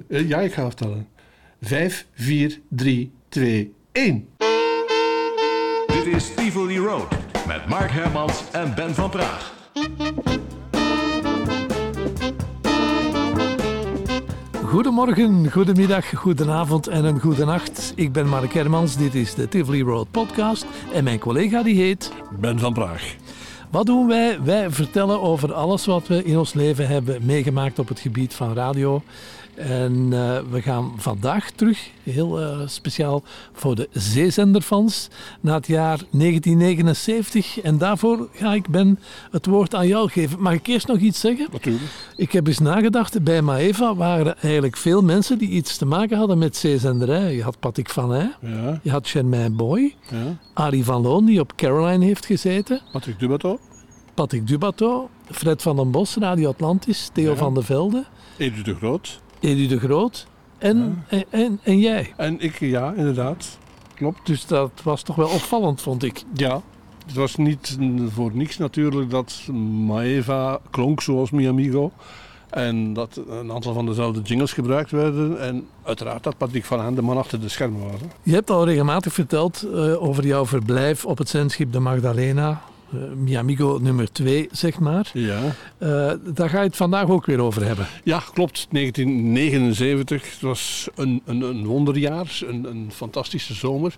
ja, 0.09 0.41
ik 0.41 0.53
ga 0.53 0.63
aftellen. 0.63 1.07
5, 1.61 2.07
4, 2.13 2.61
3, 2.69 3.11
2, 3.29 3.73
1. 3.93 4.29
Dit 5.87 6.07
is 6.07 6.35
Tivoli 6.35 6.79
Road 6.79 7.26
met 7.47 7.67
Mark 7.67 7.91
Hermans 7.91 8.43
en 8.53 8.75
Ben 8.75 8.95
van 8.95 9.11
Praag. 9.11 9.53
Goedemorgen, 14.65 15.51
goedemiddag, 15.53 16.15
goedenavond 16.15 16.87
en 16.87 17.05
een 17.05 17.21
goede 17.21 17.45
nacht. 17.45 17.93
Ik 17.97 18.13
ben 18.13 18.29
Mark 18.29 18.53
Hermans, 18.53 18.97
dit 18.97 19.15
is 19.15 19.35
de 19.35 19.49
Tivoli 19.49 19.83
Road 19.83 20.11
podcast 20.11 20.67
en 20.93 21.05
mijn 21.05 21.19
collega 21.19 21.63
die 21.63 21.77
heet... 21.77 22.13
Ben 22.39 22.59
van 22.59 22.73
Praag. 22.73 23.17
Wat 23.71 23.87
doen 23.87 24.07
wij? 24.07 24.43
Wij 24.43 24.71
vertellen 24.71 25.21
over 25.21 25.53
alles 25.53 25.87
wat 25.87 26.07
we 26.07 26.25
in 26.25 26.39
ons 26.39 26.55
leven 26.55 26.89
hebben 26.89 27.25
meegemaakt 27.25 27.79
op 27.79 27.89
het 27.89 28.01
gebied 28.01 28.35
van 28.35 28.55
radio. 28.55 29.03
En 29.57 29.93
uh, 30.13 30.39
we 30.51 30.63
gaan 30.63 30.93
vandaag 30.97 31.51
terug, 31.51 31.91
heel 32.03 32.41
uh, 32.41 32.61
speciaal 32.67 33.23
voor 33.53 33.75
de 33.75 33.89
zeezenderfans, 33.93 35.09
naar 35.41 35.55
het 35.55 35.67
jaar 35.67 36.01
1979. 36.11 37.61
En 37.61 37.79
daarvoor 37.79 38.29
ga 38.33 38.55
ik, 38.55 38.69
Ben, 38.69 38.99
het 39.31 39.47
woord 39.47 39.75
aan 39.75 39.87
jou 39.87 40.09
geven. 40.09 40.43
Mag 40.43 40.53
ik 40.53 40.67
eerst 40.67 40.87
nog 40.87 40.99
iets 40.99 41.21
zeggen? 41.21 41.49
Natuurlijk. 41.53 41.85
Ik 42.17 42.33
heb 42.33 42.47
eens 42.47 42.59
nagedacht, 42.59 43.23
bij 43.23 43.43
Maeva 43.43 43.95
waren 43.95 44.27
er 44.27 44.37
eigenlijk 44.41 44.77
veel 44.77 45.03
mensen 45.03 45.39
die 45.39 45.49
iets 45.49 45.77
te 45.77 45.87
maken 45.87 46.19
hadden 46.19 46.39
met 46.39 46.57
zeezenderij. 46.57 47.35
Je 47.35 47.43
had 47.43 47.61
Patrick 47.61 47.91
van 47.91 48.11
Heij, 48.13 48.35
ja. 48.41 48.81
je 48.83 48.91
had 48.91 49.09
Germain 49.09 49.57
Boy, 49.57 49.95
ja. 50.11 50.37
Arie 50.55 50.85
van 50.85 51.03
Loon, 51.03 51.25
die 51.25 51.41
op 51.41 51.57
Caroline 51.57 52.05
heeft 52.05 52.27
gezeten. 52.27 52.81
Patrick 52.93 53.19
Dubato. 53.19 53.59
Patrick 54.15 54.47
Dubato, 54.47 55.11
Fred 55.31 55.63
van 55.63 55.77
den 55.77 55.91
Bos, 55.91 56.17
Radio 56.17 56.49
Atlantis, 56.49 57.11
Theo 57.13 57.31
Ja. 57.31 57.37
van 57.37 57.55
der 57.55 57.65
Velde, 57.65 58.05
Edu 58.37 58.63
de 58.63 58.75
Groot. 58.75 59.21
Edu 59.47 59.67
de 59.67 59.79
Groot 59.79 60.27
en, 60.59 61.05
en, 61.09 61.25
en, 61.31 61.61
en 61.63 61.79
jij. 61.79 62.13
En 62.17 62.41
ik, 62.41 62.61
ja, 62.61 62.93
inderdaad. 62.97 63.59
Klopt. 63.95 64.27
Dus 64.27 64.47
dat 64.47 64.71
was 64.83 65.03
toch 65.03 65.17
wel 65.17 65.29
opvallend, 65.29 65.81
vond 65.83 66.03
ik. 66.03 66.23
Ja. 66.35 66.63
Het 67.07 67.15
was 67.15 67.37
niet 67.37 67.79
voor 68.09 68.31
niks 68.35 68.57
natuurlijk 68.59 69.11
dat 69.11 69.49
Maeva 69.87 70.59
klonk 70.71 71.03
zoals 71.03 71.31
Mi 71.31 71.49
Amigo. 71.49 71.93
En 72.51 72.93
dat 72.93 73.21
een 73.29 73.53
aantal 73.53 73.73
van 73.73 73.87
dezelfde 73.87 74.21
jingles 74.21 74.53
gebruikt 74.53 74.91
werden. 74.91 75.41
En 75.41 75.67
uiteraard 75.83 76.23
dat 76.23 76.37
Patrick 76.37 76.65
van 76.65 76.79
Haan 76.79 76.95
de 76.95 77.03
man 77.03 77.17
achter 77.17 77.41
de 77.41 77.49
schermen 77.49 77.83
was. 77.91 78.01
hè. 78.01 78.07
Je 78.23 78.33
hebt 78.33 78.51
al 78.51 78.65
regelmatig 78.65 79.13
verteld 79.13 79.63
eh, 79.63 80.03
over 80.03 80.27
jouw 80.27 80.47
verblijf 80.47 81.05
op 81.05 81.19
het 81.19 81.29
zendschip 81.29 81.73
de 81.73 81.81
Magdalena. 81.81 82.63
Eh 82.93 82.99
Mi 83.17 83.37
Amigo 83.37 83.79
nummer 83.83 84.13
2, 84.13 84.49
zeg 84.53 84.79
maar. 84.81 85.11
Ja. 85.13 85.41
Eh, 85.79 86.13
daar 86.35 86.49
ga 86.51 86.59
je 86.61 86.67
het 86.67 86.77
vandaag 86.77 87.09
ook 87.09 87.27
weer 87.27 87.41
over 87.41 87.65
hebben. 87.67 87.87
Ja, 88.05 88.23
klopt. 88.35 88.67
1979. 88.71 90.31
Het 90.33 90.41
was 90.41 90.89
een, 90.95 91.23
een, 91.25 91.41
een 91.41 91.67
wonderjaar, 91.67 92.39
een, 92.47 92.65
een 92.65 92.89
fantastische 92.93 93.55
zomer. 93.55 93.95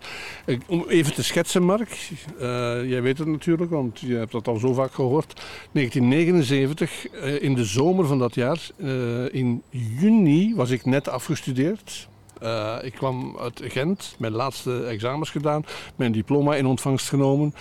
Ik- 0.46 0.62
om 0.66 0.84
even 0.88 1.14
te 1.14 1.24
schetsen, 1.24 1.62
Mark. 1.62 2.10
eh, 2.38 2.46
jij 2.88 3.02
weet 3.02 3.18
het 3.18 3.28
natuurlijk, 3.28 3.70
want 3.70 4.00
je 4.00 4.14
hebt 4.14 4.32
dat 4.32 4.48
al 4.48 4.56
zo 4.58 4.72
vaak 4.72 4.92
gehoord. 4.94 5.40
1979, 5.72 7.06
eh, 7.08 7.42
in 7.42 7.54
de 7.54 7.64
zomer 7.64 8.06
van 8.06 8.18
dat 8.18 8.34
jaar, 8.34 8.58
eh, 8.76 9.34
in 9.34 9.62
juni, 10.00 10.54
was 10.54 10.70
ik 10.70 10.84
net 10.84 11.08
afgestudeerd. 11.08 12.08
Eh, 12.40 12.76
ik 12.82 12.92
kwam 12.92 13.36
uit 13.40 13.60
Gent, 13.64 14.14
mijn 14.18 14.32
laatste 14.32 14.84
examens 14.84 15.30
gedaan, 15.30 15.64
mijn 15.96 16.12
diploma 16.12 16.54
in 16.56 16.66
ontvangst 16.66 17.08
genomen 17.08 17.54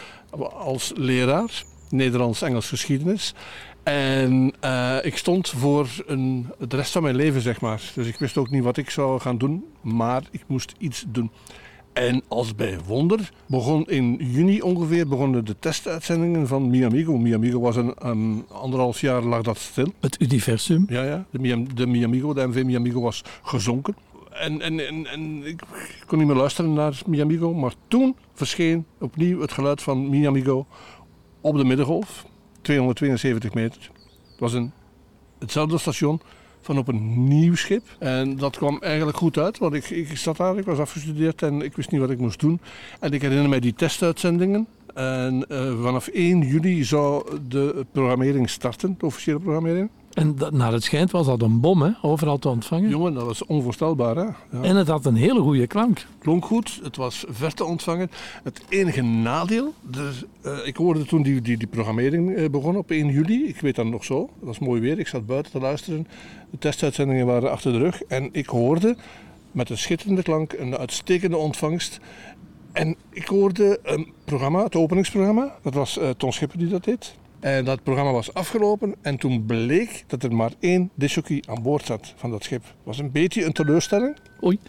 als 0.53 0.91
leraar 0.95 1.63
Nederlands-Engels 1.89 2.69
geschiedenis. 2.69 3.33
En 3.83 4.53
eh, 4.59 4.95
ik 5.01 5.17
stond 5.17 5.49
voor 5.49 5.87
een, 6.05 6.47
de 6.67 6.75
rest 6.75 6.91
van 6.91 7.03
mijn 7.03 7.15
leven, 7.15 7.41
zeg 7.41 7.61
maar. 7.61 7.81
Dus 7.95 8.07
ik 8.07 8.17
wist 8.17 8.37
ook 8.37 8.49
niet 8.49 8.63
wat 8.63 8.77
ik 8.77 8.89
zou 8.89 9.19
gaan 9.19 9.37
doen, 9.37 9.65
maar 9.81 10.21
ik 10.31 10.43
moest 10.47 10.73
iets 10.77 11.05
doen. 11.07 11.31
En 11.93 12.23
als 12.27 12.55
bij 12.55 12.79
wonder 12.85 13.31
begon 13.45 13.85
in 13.85 14.17
juni 14.31 14.61
ongeveer 14.61 15.07
begonnen 15.07 15.45
de 15.45 15.55
testuitzendingen 15.59 16.47
van 16.47 16.69
Miamigo. 16.69 17.17
Miamigo 17.17 17.59
was 17.59 17.75
een, 17.75 17.93
een 17.97 18.45
anderhalf 18.51 19.01
jaar 19.01 19.21
lag 19.21 19.41
dat 19.41 19.57
stil. 19.57 19.93
Het 19.99 20.21
universum. 20.21 20.85
Ja, 20.89 21.03
ja. 21.03 21.25
De, 21.29 21.39
Miam- 21.39 21.75
de 21.75 21.87
Miamigo, 21.87 22.33
de 22.33 22.47
MV 22.47 22.63
Miamigo 22.63 23.01
was 23.01 23.23
gezonken. 23.43 23.95
En, 24.39 24.61
en, 24.61 25.05
en, 25.07 25.45
ik 25.45 25.61
kon 26.07 26.17
niet 26.17 26.27
meer 26.27 26.35
luisteren 26.35 26.73
naar 26.73 27.01
Miamigo. 27.05 27.53
Maar 27.53 27.73
toen 27.87 28.15
verscheen 28.33 28.85
opnieuw 28.99 29.41
het 29.41 29.51
geluid 29.51 29.81
van 29.81 30.09
Miamigo 30.09 30.65
op 31.41 31.57
de 31.57 31.63
middengolf. 31.63 32.25
272 32.61 33.53
meter. 33.53 33.91
Het 34.31 34.39
was 34.39 34.53
een, 34.53 34.71
hetzelfde 35.39 35.77
station 35.77 36.21
van 36.61 36.77
op 36.77 36.87
een 36.87 37.27
nieuw 37.27 37.55
schip. 37.55 37.83
En 37.99 38.35
dat 38.35 38.57
kwam 38.57 38.81
eigenlijk 38.81 39.17
goed 39.17 39.37
uit, 39.37 39.57
want 39.57 39.73
ik, 39.73 39.89
ik 39.89 40.17
zat 40.17 40.37
daar, 40.37 40.57
ik 40.57 40.65
was 40.65 40.79
afgestudeerd 40.79 41.41
en 41.41 41.61
ik 41.61 41.75
wist 41.75 41.91
niet 41.91 42.01
wat 42.01 42.09
ik 42.09 42.19
moest 42.19 42.39
doen. 42.39 42.59
En 42.99 43.11
ik 43.11 43.21
herinner 43.21 43.49
mij 43.49 43.59
die 43.59 43.73
testuitzendingen. 43.73 44.67
En 44.93 45.45
eh, 45.49 45.81
vanaf 45.81 46.07
1 46.07 46.41
juli 46.41 46.83
zou 46.83 47.39
de 47.47 47.85
programmering 47.91 48.49
starten, 48.49 48.95
de 48.97 49.05
officiële 49.05 49.39
programmering. 49.39 49.89
En 50.17 50.35
dat, 50.35 50.51
naar 50.51 50.71
het 50.71 50.83
schijnt 50.83 51.11
was 51.11 51.25
dat 51.25 51.41
een 51.41 51.59
bom, 51.59 51.81
hè? 51.81 51.91
overal 52.01 52.37
te 52.37 52.49
ontvangen. 52.49 52.89
Jongen, 52.89 53.13
dat 53.13 53.23
was 53.23 53.45
onvoorstelbaar. 53.45 54.15
Hè? 54.15 54.23
Ja. 54.23 54.61
En 54.61 54.75
het 54.75 54.87
had 54.87 55.05
een 55.05 55.15
hele 55.15 55.39
goede 55.39 55.67
klank. 55.67 56.05
Klonk 56.19 56.45
goed, 56.45 56.79
het 56.83 56.95
was 56.95 57.25
ver 57.29 57.53
te 57.53 57.63
ontvangen. 57.63 58.11
Het 58.43 58.61
enige 58.69 59.01
nadeel, 59.01 59.73
dus, 59.81 60.23
uh, 60.45 60.57
ik 60.63 60.75
hoorde 60.75 61.05
toen 61.05 61.21
die, 61.21 61.41
die, 61.41 61.57
die 61.57 61.67
programmering 61.67 62.37
uh, 62.37 62.49
begon 62.49 62.77
op 62.77 62.91
1 62.91 63.09
juli. 63.09 63.47
Ik 63.47 63.59
weet 63.59 63.75
dat 63.75 63.85
nog 63.85 64.03
zo. 64.03 64.19
Dat 64.19 64.47
was 64.47 64.59
mooi 64.59 64.81
weer. 64.81 64.99
Ik 64.99 65.07
zat 65.07 65.25
buiten 65.25 65.51
te 65.51 65.59
luisteren. 65.59 66.07
De 66.49 66.57
testuitzendingen 66.57 67.25
waren 67.25 67.51
achter 67.51 67.71
de 67.71 67.77
rug. 67.77 68.03
En 68.03 68.29
ik 68.31 68.47
hoorde 68.47 68.95
met 69.51 69.69
een 69.69 69.77
schitterende 69.77 70.23
klank, 70.23 70.53
een 70.53 70.77
uitstekende 70.77 71.37
ontvangst. 71.37 71.99
En 72.71 72.95
ik 73.09 73.27
hoorde 73.27 73.79
een 73.83 74.13
programma, 74.25 74.63
het 74.63 74.75
openingsprogramma. 74.75 75.55
Dat 75.61 75.73
was 75.73 75.97
uh, 75.97 76.09
Ton 76.09 76.33
Schipper 76.33 76.57
die 76.57 76.67
dat 76.67 76.83
deed. 76.83 77.15
En 77.39 77.65
dat 77.65 77.83
programma 77.83 78.11
was 78.11 78.33
afgelopen 78.33 78.95
en 79.01 79.17
toen 79.17 79.45
bleek 79.45 80.03
dat 80.07 80.23
er 80.23 80.35
maar 80.35 80.51
één 80.59 80.89
disjockey 80.95 81.43
aan 81.47 81.61
boord 81.61 81.85
zat 81.85 82.13
van 82.15 82.31
dat 82.31 82.43
schip. 82.43 82.63
Was 82.83 82.99
een 82.99 83.11
beetje 83.11 83.45
een 83.45 83.53
teleurstelling. 83.53 84.17
Oei. 84.43 84.59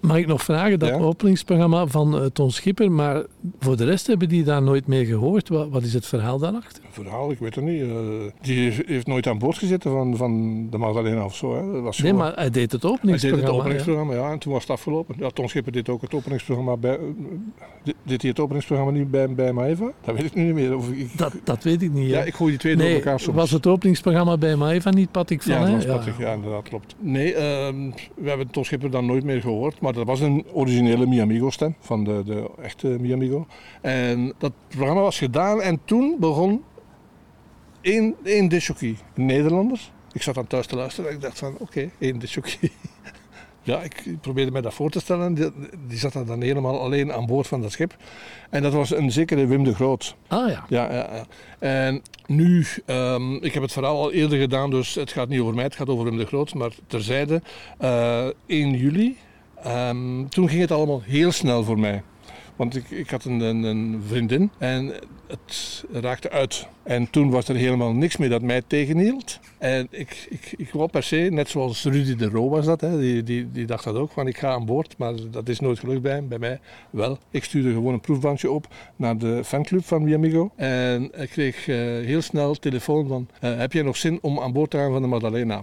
Mag 0.00 0.16
ik 0.16 0.26
nog 0.26 0.42
vragen, 0.42 0.78
dat 0.78 0.92
openingsprogramma 0.92 1.86
van 1.86 2.14
uh, 2.14 2.24
Ton 2.32 2.50
Schipper, 2.50 2.92
maar 2.92 3.22
voor 3.58 3.76
de 3.76 3.84
rest 3.84 4.06
hebben 4.06 4.28
die 4.28 4.44
daar 4.44 4.62
nooit 4.62 4.86
meer 4.86 5.04
gehoord. 5.04 5.48
Wat, 5.48 5.68
wat 5.68 5.82
is 5.82 5.94
het 5.94 6.06
verhaal 6.06 6.38
daarachter? 6.38 6.82
verhaal, 6.90 7.30
ik 7.30 7.38
weet 7.38 7.54
het 7.54 7.64
niet. 7.64 7.82
Uh, 7.82 7.92
die 8.40 8.72
heeft 8.86 9.06
nooit 9.06 9.26
aan 9.26 9.38
boord 9.38 9.58
gezeten 9.58 9.90
van, 9.90 10.16
van 10.16 10.66
de 10.70 10.78
Magdalena 10.78 11.24
of 11.24 11.36
zo. 11.36 11.56
Hè. 11.56 11.72
Dat 11.72 11.82
was 11.82 11.98
nee, 11.98 12.12
maar 12.12 12.34
hij 12.34 12.50
deed 12.50 12.72
het 12.72 12.84
openingsprogramma. 12.84 13.46
Hij 13.46 13.46
deed 13.46 13.54
het 13.54 13.60
openingsprogramma, 13.60 14.14
ja. 14.14 14.26
ja. 14.26 14.32
En 14.32 14.38
toen 14.38 14.52
was 14.52 14.62
het 14.62 14.70
afgelopen. 14.70 15.14
Ja, 15.18 15.30
Ton 15.30 15.48
Schipper 15.48 15.72
deed 15.72 15.88
ook 15.88 16.00
het 16.00 16.14
openingsprogramma 16.14 16.76
bij... 16.76 16.98
Deed 18.02 18.20
hij 18.22 18.30
het 18.30 18.40
openingsprogramma 18.40 18.92
niet 18.92 19.10
bij, 19.10 19.34
bij 19.34 19.52
Maeva? 19.52 19.92
Dat 20.04 20.14
weet 20.14 20.24
ik 20.24 20.34
nu 20.34 20.44
niet 20.44 20.54
meer. 20.54 20.76
Of 20.76 20.90
ik, 20.90 21.18
dat, 21.18 21.32
dat 21.44 21.62
weet 21.62 21.82
ik 21.82 21.92
niet. 21.92 22.08
Ja, 22.08 22.22
ik 22.22 22.34
gooi 22.34 22.50
die 22.50 22.58
twee 22.58 22.76
nee, 22.76 22.86
door 22.86 22.96
elkaar 22.96 23.20
soms. 23.20 23.36
was 23.36 23.50
het 23.50 23.66
openingsprogramma 23.66 24.36
bij 24.36 24.56
Maeva 24.56 24.90
niet 24.90 25.10
Patrick 25.10 25.42
van? 25.42 25.52
Ja, 25.52 25.64
dat 25.64 25.70
was 25.70 25.86
Patrick, 25.86 26.18
ja. 26.18 26.26
ja. 26.26 26.34
inderdaad, 26.34 26.68
klopt. 26.68 26.94
Nee, 26.98 27.32
uh, 27.32 27.38
we 28.14 28.28
hebben 28.28 28.50
Ton 28.50 28.64
Schipper 28.64 28.87
dan 28.90 29.06
nooit 29.06 29.24
meer 29.24 29.40
gehoord. 29.40 29.80
Maar 29.80 29.92
dat 29.92 30.06
was 30.06 30.20
een 30.20 30.44
originele 30.52 31.06
Miamigo 31.06 31.50
stem 31.50 31.74
van 31.80 32.04
de, 32.04 32.22
de 32.24 32.50
echte 32.62 32.96
Miamigo. 33.00 33.46
En 33.80 34.32
dat 34.38 34.52
programma 34.68 35.00
was 35.00 35.18
gedaan 35.18 35.62
en 35.62 35.80
toen 35.84 36.16
begon 36.18 36.64
één, 37.80 38.14
één 38.24 38.48
disjockey, 38.48 38.96
een 39.14 39.26
Nederlander. 39.26 39.90
Ik 40.12 40.22
zat 40.22 40.34
dan 40.34 40.46
thuis 40.46 40.66
te 40.66 40.76
luisteren 40.76 41.10
en 41.10 41.16
ik 41.16 41.22
dacht 41.22 41.38
van 41.38 41.56
oké, 41.58 41.90
één 41.98 42.18
disjockey. 42.18 42.70
Ja, 43.68 43.82
ik 43.82 44.20
probeerde 44.20 44.50
mij 44.50 44.60
dat 44.60 44.74
voor 44.74 44.90
te 44.90 45.00
stellen. 45.00 45.34
Die, 45.34 45.50
die, 45.86 45.98
zat 45.98 46.12
dan 46.12 46.42
helemaal 46.42 46.80
alleen 46.80 47.12
aan 47.12 47.26
boord 47.26 47.46
van 47.46 47.60
dat 47.60 47.72
schip. 47.72 47.96
En 48.50 48.62
dat 48.62 48.72
was 48.72 48.90
een 48.90 49.12
zekere 49.12 49.46
Wim 49.46 49.64
de 49.64 49.74
Groot. 49.74 50.16
Ah 50.26 50.50
ja. 50.50 50.64
Ja, 50.68 50.92
ja, 50.92 51.08
ja. 51.14 51.26
En 51.58 52.02
nu, 52.26 52.66
um, 52.86 53.34
ik 53.42 53.54
heb 53.54 53.62
het 53.62 53.72
verhaal 53.72 53.96
al 53.96 54.12
eerder 54.12 54.38
gedaan, 54.38 54.70
dus 54.70 54.94
het 54.94 55.12
gaat 55.12 55.28
niet 55.28 55.40
over 55.40 55.54
mij, 55.54 55.64
het 55.64 55.76
gaat 55.76 55.88
over 55.88 56.04
Wim 56.04 56.16
de 56.16 56.26
Groot. 56.26 56.54
Maar 56.54 56.70
terzijde, 56.86 57.42
uh, 57.80 58.26
1 58.46 58.74
juli, 58.76 59.16
um, 59.66 60.28
toen 60.28 60.48
ging 60.48 60.60
het 60.60 60.70
allemaal 60.70 61.02
heel 61.04 61.32
snel 61.32 61.64
voor 61.64 61.78
mij. 61.78 62.02
Want 62.58 62.76
ik, 62.76 62.90
ik 62.90 63.10
had 63.10 63.24
een, 63.24 63.40
een, 63.40 64.02
vriendin 64.06 64.50
en 64.58 64.92
het 65.26 65.84
raakte 65.92 66.30
uit. 66.30 66.66
En 66.82 67.10
toen 67.10 67.30
was 67.30 67.48
er 67.48 67.54
helemaal 67.54 67.92
niks 67.92 68.16
meer 68.16 68.28
dat 68.28 68.42
mij 68.42 68.62
tegenhield. 68.66 69.38
En 69.58 69.86
ik, 69.90 70.26
ik, 70.30 70.54
ik 70.56 70.70
wou 70.72 70.88
per 70.88 71.02
se, 71.02 71.16
net 71.16 71.48
zoals 71.48 71.84
Rudy 71.84 72.16
de 72.16 72.28
Roo 72.28 72.48
was 72.48 72.66
dat, 72.66 72.80
hè, 72.80 72.98
die, 72.98 73.22
die, 73.22 73.52
die 73.52 73.66
dacht 73.66 73.84
dat 73.84 73.94
ook, 73.94 74.10
van 74.10 74.26
ik 74.26 74.38
ga 74.38 74.52
aan 74.52 74.64
boord. 74.64 74.98
Maar 74.98 75.14
dat 75.30 75.48
is 75.48 75.60
nooit 75.60 75.78
gelukt 75.78 76.02
bij 76.02 76.38
mij 76.38 76.60
wel. 76.90 77.18
Ik 77.30 77.44
stuurde 77.44 77.72
gewoon 77.72 77.92
een 77.92 78.00
proefbandje 78.00 78.50
op 78.50 78.66
naar 78.96 79.18
de 79.18 79.44
fanclub 79.44 79.84
van 79.84 80.04
Miamigo. 80.04 80.50
En 80.56 81.20
ik 81.20 81.28
kreeg 81.28 81.66
uh, 81.66 81.76
heel 82.06 82.22
snel 82.22 82.54
telefoon 82.54 83.08
van, 83.08 83.28
uh, 83.40 83.56
heb 83.56 83.72
jij 83.72 83.82
nog 83.82 83.96
zin 83.96 84.18
om 84.22 84.40
aan 84.40 84.52
boord 84.52 84.70
te 84.70 84.76
gaan 84.76 84.92
van 84.92 85.02
de 85.02 85.08
Madalena? 85.08 85.62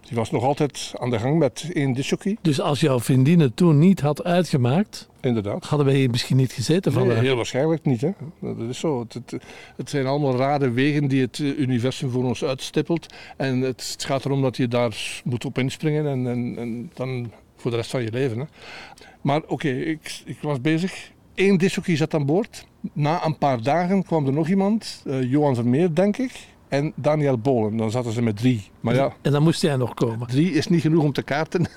Die 0.00 0.16
was 0.16 0.30
nog 0.30 0.44
altijd 0.44 0.92
aan 0.98 1.10
de 1.10 1.18
gang 1.18 1.38
met 1.38 1.70
één 1.72 1.92
disjockey. 1.92 2.36
Dus 2.42 2.60
als 2.60 2.80
jouw 2.80 3.00
vriendin 3.00 3.40
het 3.40 3.56
toen 3.56 3.78
niet 3.78 4.00
had 4.00 4.24
uitgemaakt, 4.24 5.08
Inderdaad. 5.20 5.64
hadden 5.64 5.86
wij 5.86 5.96
hier 5.96 6.10
misschien 6.10 6.36
niet 6.36 6.52
gezeten 6.52 6.92
van 6.92 7.06
nee, 7.06 7.16
heel 7.16 7.36
waarschijnlijk 7.36 7.84
niet. 7.84 8.00
Hè. 8.00 8.10
Dat 8.40 8.68
is 8.68 8.78
zo. 8.78 9.00
Het, 9.00 9.14
het, 9.14 9.42
het, 9.76 9.90
zijn 9.90 10.06
allemaal 10.06 10.36
rare 10.36 10.70
wegen 10.70 11.08
die 11.08 11.20
het 11.20 11.38
universum 11.38 12.10
voor 12.10 12.24
ons 12.24 12.44
uitstippelt. 12.44 13.14
En 13.36 13.60
het 13.60 13.96
gaat 13.98 14.24
erom 14.24 14.42
dat 14.42 14.56
je 14.56 14.68
daar 14.68 15.20
moet 15.24 15.44
op 15.44 15.58
inspringen 15.58 16.06
en, 16.06 16.26
en, 16.26 16.54
en 16.58 16.90
dan 16.94 17.30
voor 17.56 17.70
de 17.70 17.76
rest 17.76 17.90
van 17.90 18.02
je 18.02 18.12
leven. 18.12 18.38
Hè. 18.38 18.44
Maar 19.20 19.40
oké, 19.42 19.52
okay, 19.52 19.80
ik, 19.80 20.22
ik 20.24 20.38
was 20.40 20.60
bezig. 20.60 21.10
Eén 21.34 21.58
disjockey 21.58 21.96
zat 21.96 22.14
aan 22.14 22.26
boord. 22.26 22.66
Na 22.92 23.24
een 23.24 23.38
paar 23.38 23.62
dagen 23.62 24.02
kwam 24.02 24.26
er 24.26 24.32
nog 24.32 24.48
iemand, 24.48 25.02
uh, 25.06 25.30
Johan 25.30 25.54
Vermeer 25.54 25.94
denk 25.94 26.16
ik, 26.16 26.32
en 26.68 26.92
Daniel 26.94 27.38
Bolen. 27.38 27.76
Dan 27.76 27.90
zaten 27.90 28.12
ze 28.12 28.22
met 28.22 28.36
drie. 28.36 28.70
Maar 28.80 28.94
ja, 28.94 29.12
en 29.22 29.32
dan 29.32 29.42
moest 29.42 29.62
jij 29.62 29.76
nog 29.76 29.94
komen. 29.94 30.26
Drie 30.26 30.52
is 30.52 30.66
niet 30.66 30.80
genoeg 30.80 31.02
om 31.02 31.12
te 31.12 31.22
kaarten. 31.22 31.66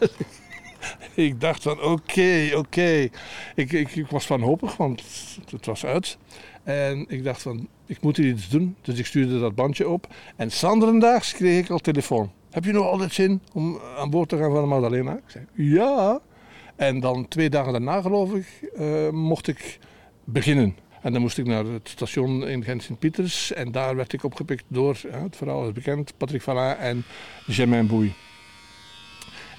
ik 1.15 1.41
dacht 1.41 1.63
van 1.63 1.81
oké, 1.81 2.51
oké. 2.55 3.09
Ik, 3.55 3.71
ik, 3.71 3.95
ik, 3.95 4.07
was 4.07 4.27
wanhopig, 4.27 4.77
want 4.77 5.03
het 5.49 5.65
was 5.65 5.85
uit. 5.85 6.17
En 6.63 7.05
ik 7.07 7.23
dacht 7.23 7.41
van, 7.41 7.67
ik 7.85 8.01
moet 8.01 8.17
hier 8.17 8.29
iets 8.29 8.49
doen. 8.49 8.75
Dus 8.81 8.99
ik 8.99 9.05
stuurde 9.05 9.39
dat 9.39 9.55
bandje 9.55 9.89
op. 9.89 10.07
En 10.35 10.51
sanderendaags 10.51 11.33
kreeg 11.33 11.63
ik 11.63 11.69
al 11.69 11.79
telefoon. 11.79 12.31
Heb 12.51 12.65
je 12.65 12.71
nog 12.71 12.85
altijd 12.85 13.13
zin 13.13 13.41
om 13.53 13.79
aan 13.97 14.09
boord 14.09 14.29
te 14.29 14.37
gaan 14.37 14.51
van 14.51 14.61
de 14.61 14.67
Magdalena? 14.67 15.13
Ik 15.13 15.23
zei, 15.27 15.45
ja. 15.53 16.19
En 16.75 16.99
dan 16.99 17.27
twee 17.27 17.49
dagen 17.49 17.71
daarna, 17.71 18.01
geloof 18.01 18.33
ik, 18.33 18.71
uh, 18.79 19.09
mocht 19.09 19.47
ik 19.47 19.79
beginnen. 20.23 20.75
En 21.01 21.11
dan 21.11 21.21
moest 21.21 21.37
ik 21.37 21.45
naar 21.45 21.65
het 21.65 21.89
station 21.89 22.47
in 22.47 22.63
Gent-Sint-Pieters. 22.63 23.53
En 23.53 23.71
daar 23.71 23.95
werd 23.95 24.13
ik 24.13 24.23
opgepikt 24.23 24.63
door, 24.67 24.97
het 25.07 25.35
verhaal 25.35 25.65
is 25.65 25.71
bekend, 25.71 26.13
Patrick 26.17 26.41
Vallin 26.41 26.75
en 26.75 27.03
Germain 27.47 27.87
Bouy. 27.87 28.13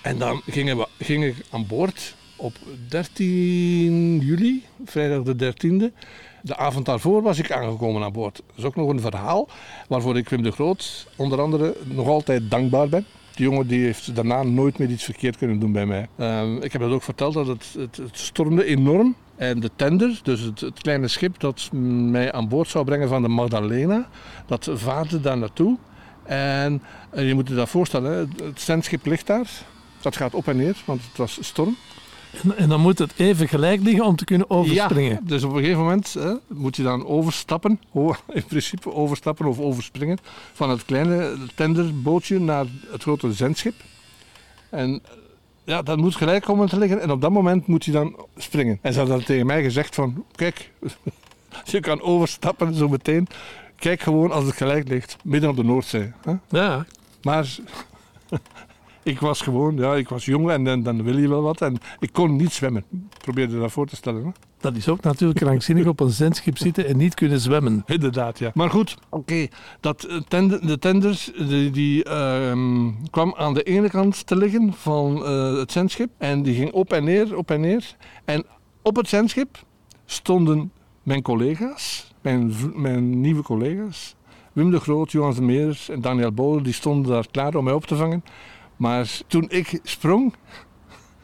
En 0.02 0.18
dan 0.18 0.42
gingen, 0.46 0.76
we, 0.76 1.14
ik 1.14 1.44
aan 1.50 1.66
boord 1.66 2.14
op 2.36 2.56
13 2.88 4.18
juli, 4.18 4.64
vrijdag 4.84 5.22
de 5.22 5.54
13e. 5.54 5.94
De 6.42 6.56
avond 6.56 6.86
daarvoor 6.86 7.22
was 7.22 7.38
ik 7.38 7.52
aangekomen 7.52 8.02
aan 8.02 8.12
boord. 8.12 8.36
Dat 8.36 8.56
is 8.56 8.64
ook 8.64 8.76
nog 8.76 8.88
een 8.88 9.00
verhaal 9.00 9.48
waarvoor 9.88 10.16
ik 10.16 10.28
Wim 10.28 10.42
de 10.42 10.50
Groot 10.50 11.06
onder 11.16 11.40
andere 11.40 11.76
nog 11.84 12.06
altijd 12.06 12.50
dankbaar 12.50 12.88
ben. 12.88 13.06
Die 13.34 13.44
jongen 13.44 13.66
die 13.66 13.84
heeft 13.84 14.14
daarna 14.14 14.42
nooit 14.42 14.78
meer 14.78 14.88
iets 14.88 15.04
verkeerd 15.04 15.36
kunnen 15.36 15.58
doen 15.58 15.72
bij 15.72 15.86
mij. 15.86 16.08
Uh, 16.16 16.42
ik 16.60 16.72
heb 16.72 16.80
dat 16.80 16.90
ook 16.90 17.02
verteld 17.02 17.34
dat 17.34 17.46
het, 17.46 17.74
het, 17.78 17.96
het 17.96 18.18
stormde 18.18 18.64
enorm. 18.64 19.14
En 19.36 19.60
de 19.60 19.70
tender, 19.76 20.20
dus 20.22 20.40
het, 20.40 20.60
het, 20.60 20.80
kleine 20.80 21.08
schip 21.08 21.40
dat 21.40 21.68
mij 21.72 22.32
aan 22.32 22.48
boord 22.48 22.68
zou 22.68 22.84
brengen 22.84 23.08
van 23.08 23.22
de 23.22 23.28
Magdalena, 23.28 24.08
dat 24.46 24.70
vaarde 24.72 25.20
daar 25.20 25.38
naartoe. 25.38 25.78
En, 26.22 26.82
en 27.10 27.24
je 27.24 27.34
moet 27.34 27.48
je 27.48 27.54
dat 27.54 27.68
voorstellen, 27.68 28.32
het 28.42 28.60
zendschip 28.60 29.06
ligt 29.06 29.26
daar. 29.26 29.50
Dat 30.00 30.16
gaat 30.16 30.34
op 30.34 30.48
en 30.48 30.56
neer, 30.56 30.76
want 30.84 31.02
het 31.08 31.16
was 31.16 31.38
storm. 31.40 31.76
En, 32.42 32.56
en, 32.56 32.68
dan 32.68 32.80
moet 32.80 32.98
het 32.98 33.12
even 33.16 33.48
gelijk 33.48 33.82
liggen 33.82 34.04
om 34.04 34.16
te 34.16 34.24
kunnen 34.24 34.50
overspringen. 34.50 35.10
Ja, 35.10 35.20
dus 35.22 35.42
op 35.42 35.52
een 35.52 35.60
gegeven 35.60 35.80
moment 35.80 36.14
hè, 36.14 36.32
moet 36.48 36.76
je 36.76 36.82
dan 36.82 37.06
overstappen, 37.06 37.80
in 38.32 38.44
principe 38.48 38.92
overstappen 38.92 39.46
of 39.46 39.58
overspringen, 39.58 40.18
van 40.52 40.70
het 40.70 40.84
kleine 40.84 41.36
tenderbootje 41.54 42.38
naar 42.38 42.66
het 42.90 43.02
grote 43.02 43.32
zendschip. 43.32 43.74
En 44.70 45.02
ja, 45.64 45.82
dat 45.82 45.96
moet 45.96 46.16
gelijk 46.16 46.44
komen 46.44 46.68
te 46.68 46.78
liggen 46.78 47.00
en 47.00 47.10
op 47.10 47.20
dat 47.20 47.30
moment 47.30 47.66
moet 47.66 47.84
je 47.84 47.92
dan 47.92 48.16
springen. 48.36 48.78
En 48.82 48.92
ze 48.92 48.98
hadden 48.98 49.16
dan 49.16 49.26
tegen 49.26 49.46
mij 49.46 49.62
gezegd 49.62 49.94
van, 49.94 50.24
kijk, 50.34 50.70
je 51.64 51.80
kan 51.80 52.00
overstappen 52.00 52.74
zo 52.74 52.88
meteen. 52.88 53.26
Kijk 53.76 54.00
gewoon 54.00 54.30
als 54.30 54.44
het 54.44 54.56
gelijk 54.56 54.88
ligt, 54.88 55.16
midden 55.24 55.50
op 55.50 55.56
de 55.56 55.64
Noordzee. 55.64 56.12
Hè? 56.22 56.34
Ja. 56.48 56.86
Maar 57.22 57.56
ik 59.02 59.20
was 59.20 59.40
gewoon, 59.40 59.76
ja, 59.76 59.94
ik 59.94 60.08
was 60.08 60.24
jong 60.24 60.50
en, 60.50 60.66
en, 60.66 60.82
dan 60.82 61.02
wil 61.02 61.18
je 61.18 61.28
wel 61.28 61.42
wat. 61.42 61.60
En 61.60 61.76
ik 61.98 62.12
kon 62.12 62.36
niet 62.36 62.52
zwemmen. 62.52 62.84
Probeerde 63.18 63.58
dat 63.58 63.72
voor 63.72 63.86
te 63.86 63.96
stellen. 63.96 64.24
Hè? 64.24 64.30
Dat 64.60 64.76
is 64.76 64.88
ook 64.88 65.00
natuurlijk 65.00 65.40
krankzinnig 65.40 65.86
op 65.86 66.00
een 66.00 66.10
zendschip 66.10 66.58
zitten 66.58 66.86
en 66.86 66.96
niet 66.96 67.14
kunnen 67.14 67.40
zwemmen. 67.40 67.82
Inderdaad, 67.86 68.38
ja. 68.38 68.50
Maar 68.54 68.70
goed, 68.70 68.96
oké. 69.08 69.48
dat 69.80 70.04
eh, 70.04 70.16
tender, 70.28 70.66
de 70.66 70.78
tenders 70.78 71.32
die, 71.48 71.70
die 71.70 72.08
uh, 72.08 72.86
kwam 73.10 73.34
aan 73.36 73.54
de 73.54 73.62
ene 73.62 73.90
kant 73.90 74.26
te 74.26 74.36
liggen 74.36 74.72
van 74.72 75.16
uh, 75.16 75.58
het 75.58 75.72
zendschip. 75.72 76.10
En 76.18 76.42
die 76.42 76.54
ging 76.54 76.72
op 76.72 76.92
en 76.92 77.04
neer, 77.04 77.36
op 77.36 77.50
en 77.50 77.60
neer. 77.60 77.96
En 78.24 78.44
op 78.82 78.96
het 78.96 79.08
zendschip 79.08 79.64
stonden 80.06 80.72
mijn 81.02 81.22
collega's, 81.22 82.12
mijn, 82.20 82.54
mijn 82.74 83.20
nieuwe 83.20 83.42
collega's. 83.42 84.14
Wim 84.52 84.70
de 84.70 84.80
Groot, 84.80 85.12
Johan 85.12 85.34
de 85.34 85.42
Meers 85.42 85.88
en 85.88 86.00
Daniel 86.00 86.32
Bolen, 86.32 86.62
die 86.62 86.72
stonden 86.72 87.12
daar 87.12 87.26
klaar 87.30 87.54
om 87.54 87.64
mij 87.64 87.72
op 87.72 87.86
te 87.86 87.96
vangen. 87.96 88.24
Maar 88.80 89.20
toen 89.26 89.44
ik 89.48 89.80
sprong, 89.82 90.34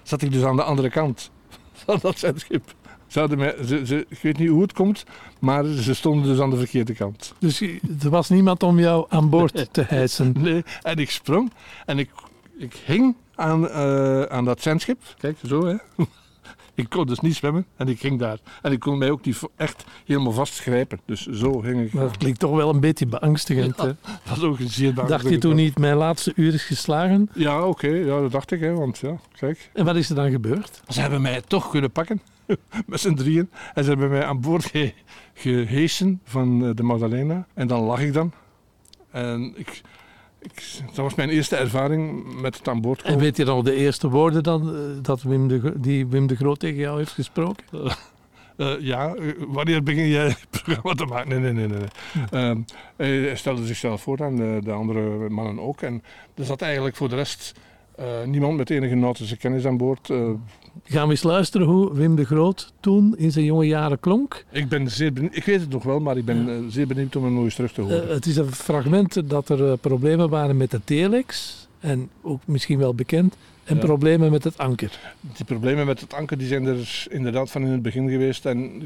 zat 0.02 0.22
ik 0.22 0.32
dus 0.32 0.42
aan 0.42 0.56
de 0.56 0.62
andere 0.62 0.90
kant 0.90 1.30
van 1.72 1.98
dat 2.02 2.18
zendschip. 2.18 2.74
Ze 3.06 3.36
mij, 3.36 3.56
ze, 3.64 3.86
ze, 3.86 4.06
ik 4.08 4.18
weet 4.22 4.38
niet 4.38 4.48
hoe 4.48 4.62
het 4.62 4.72
komt, 4.72 5.04
maar 5.38 5.64
ze 5.64 5.94
stonden 5.94 6.24
dus 6.24 6.40
aan 6.40 6.50
de 6.50 6.56
verkeerde 6.56 6.94
kant. 6.94 7.34
Dus 7.38 7.60
er 8.02 8.10
was 8.10 8.28
niemand 8.28 8.62
om 8.62 8.78
jou 8.78 9.06
aan 9.08 9.30
boord 9.30 9.68
te 9.72 9.82
hijsen? 9.82 10.34
Nee, 10.38 10.64
en 10.82 10.96
ik 10.96 11.10
sprong 11.10 11.52
en 11.86 11.98
ik, 11.98 12.10
ik 12.58 12.74
hing 12.84 13.16
aan, 13.34 13.64
uh, 13.64 14.22
aan 14.22 14.44
dat 14.44 14.62
zendschip. 14.62 15.02
Kijk, 15.18 15.38
zo 15.46 15.66
hè. 15.66 15.76
Ik 16.76 16.88
kon 16.88 17.06
dus 17.06 17.20
niet 17.20 17.34
zwemmen 17.34 17.66
en 17.76 17.88
ik 17.88 18.00
ging 18.00 18.18
daar. 18.18 18.38
En 18.62 18.72
ik 18.72 18.80
kon 18.80 18.98
mij 18.98 19.10
ook 19.10 19.24
niet 19.24 19.40
echt 19.56 19.84
helemaal 20.04 20.32
vastgrijpen. 20.32 21.00
Dus 21.04 21.26
zo 21.26 21.52
ging 21.52 21.80
ik. 21.80 21.92
Maar 21.92 22.04
dat 22.04 22.16
klinkt 22.16 22.38
toch 22.38 22.56
wel 22.56 22.70
een 22.70 22.80
beetje 22.80 23.06
beangstigend. 23.06 23.76
hè? 23.76 23.86
Dat 24.24 24.38
was 24.38 24.42
ook 24.42 24.58
een 24.58 24.68
zeer 24.68 24.94
Dacht 24.94 25.28
je 25.28 25.38
toen 25.38 25.54
niet, 25.54 25.78
mijn 25.78 25.96
laatste 25.96 26.32
uur 26.34 26.54
is 26.54 26.64
geslagen? 26.64 27.30
Ja, 27.34 27.62
oké. 27.62 27.88
ja, 27.88 28.20
dat 28.20 28.32
dacht 28.32 28.50
ik. 28.50 28.60
Hè, 28.60 28.74
want 28.74 28.98
ja, 28.98 29.16
kijk. 29.38 29.70
En 29.72 29.84
wat 29.84 29.96
is 29.96 30.08
er 30.08 30.14
dan 30.14 30.30
gebeurd? 30.30 30.82
Ze 30.88 31.00
hebben 31.00 31.22
mij 31.22 31.40
toch 31.40 31.70
kunnen 31.70 31.90
pakken. 31.90 32.20
Met 32.86 33.00
z'n 33.00 33.14
drieën. 33.14 33.50
En 33.74 33.84
ze 33.84 33.90
hebben 33.90 34.08
mij 34.10 34.24
aan 34.24 34.40
boord 34.40 34.64
ge 34.64 34.92
gehesen 35.34 36.20
van 36.24 36.64
eh, 36.64 36.70
de 36.74 36.82
Magdalena. 36.82 37.46
En 37.54 37.66
dan 37.66 37.82
lag 37.82 38.00
ik 38.00 38.12
dan. 38.12 38.32
En 39.10 39.52
ik, 39.56 39.82
ik, 40.52 40.80
dat 40.86 40.96
was 40.96 41.14
mijn 41.14 41.28
eerste 41.28 41.56
ervaring 41.56 42.24
met 42.40 42.56
het 42.58 42.68
aan 42.68 42.80
boord 42.80 42.98
En 42.98 43.04
komen. 43.04 43.22
weet 43.22 43.36
je 43.36 43.44
nog 43.44 43.64
de 43.64 43.74
eerste 43.74 44.08
woorden 44.08 44.42
dan 44.42 44.74
eh, 44.74 44.80
dat 45.02 45.22
Wim 45.22 45.48
de, 45.48 45.72
die 45.80 46.06
Wim 46.06 46.26
de 46.26 46.36
Groot 46.36 46.58
tegen 46.58 46.78
jou 46.78 46.98
heeft 46.98 47.12
gesproken? 47.12 47.64
Eh, 48.56 48.74
ja, 48.80 49.14
wanneer 49.48 49.82
begin 49.82 50.08
jij 50.08 50.26
het 50.26 50.46
programma 50.50 50.94
te 50.94 51.04
maken? 51.04 51.28
Nee, 51.28 51.52
nee, 51.52 51.66
nee. 51.66 51.78
nee. 51.78 51.88
Ehm, 52.30 52.60
hij 52.96 53.36
stelde 53.36 53.66
zichzelf 53.66 54.02
voor 54.02 54.24
aan 54.24 54.36
de, 54.36 54.58
de 54.62 54.72
andere 54.72 55.28
mannen 55.28 55.60
ook. 55.60 55.82
En 55.82 56.02
er 56.34 56.44
zat 56.44 56.62
eigenlijk 56.62 56.96
voor 56.96 57.08
de 57.08 57.14
rest 57.14 57.52
eh, 57.96 58.06
niemand 58.26 58.56
met 58.56 58.70
enige 58.70 58.94
nautische 58.94 59.36
kennis 59.36 59.64
aan 59.66 59.76
boord. 59.76 60.10
Eh, 60.10 60.30
Gaan 60.84 61.04
we 61.04 61.10
eens 61.10 61.22
luisteren 61.22 61.66
hoe 61.66 61.94
Wim 61.94 62.16
de 62.16 62.24
Groot 62.24 62.72
toen 62.80 63.14
in 63.16 63.32
zijn 63.32 63.44
jonge 63.44 63.66
jaren 63.66 64.00
klonk? 64.00 64.44
ik 64.50 64.68
ben 64.68 64.90
zeer 64.90 65.12
benieuwd. 65.12 65.36
Ik 65.36 65.44
weet 65.44 65.60
het 65.60 65.70
nog 65.70 65.82
wel, 65.82 66.00
maar 66.00 66.16
ik 66.16 66.24
ben 66.24 66.48
eh, 66.48 66.54
zeer 66.68 66.86
benieuwd 66.86 67.16
om 67.16 67.24
hem 67.24 67.34
nog 67.34 67.44
eens 67.44 67.54
terug 67.54 67.72
te 67.72 67.80
horen. 67.80 68.08
Het 68.08 68.26
is 68.26 68.36
een 68.36 68.52
fragment 68.52 69.30
dat 69.30 69.48
er 69.48 69.78
problemen 69.78 70.28
waren 70.28 70.56
met 70.56 70.70
de 70.70 70.80
telex. 70.84 71.54
En 71.80 72.08
ook 72.22 72.40
misschien 72.44 72.78
wel 72.78 72.94
bekend. 72.94 73.36
En 73.66 73.74
Ja. 73.76 73.80
problemen 73.84 74.30
met 74.30 74.44
het 74.44 74.58
anker. 74.58 74.98
Die 75.20 75.44
problemen 75.44 75.86
met 75.86 76.00
het 76.00 76.14
anker 76.14 76.38
die 76.38 76.46
zijn 76.46 76.66
er 76.66 77.06
inderdaad 77.10 77.50
van 77.50 77.62
in 77.62 77.70
het 77.72 77.82
begin 77.82 78.08
geweest. 78.10 78.46
En 78.46 78.82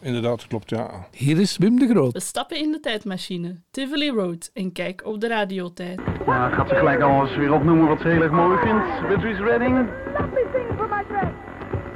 inderdaad, 0.00 0.46
klopt, 0.46 0.70
ja. 0.70 1.06
Hier 1.10 1.40
is 1.40 1.56
Wim 1.58 1.78
de 1.78 1.88
Groot. 1.88 2.12
We 2.12 2.20
stappen 2.20 2.56
in 2.58 2.70
de 2.72 2.80
tijdmachine, 2.80 3.56
Tivoli 3.70 4.10
Road, 4.10 4.50
en 4.54 4.72
kijk 4.72 5.02
op 5.06 5.20
de 5.20 5.28
radiotijd. 5.28 6.00
Ja, 6.26 6.48
gaat 6.48 6.68
ze 6.68 6.74
gelijk 6.74 7.00
alles 7.00 7.36
weer 7.36 7.52
opnoemen 7.52 7.88
wat 7.88 8.00
ze 8.00 8.08
heel 8.08 8.22
erg 8.22 8.32
mooi 8.32 8.58
vindt. 8.58 9.08
Beatrice 9.08 9.42
Redding. 9.42 9.76
Lovely 10.18 10.44
thing 10.52 10.66
for 10.76 10.88
my 10.88 11.04
dress. 11.08 11.32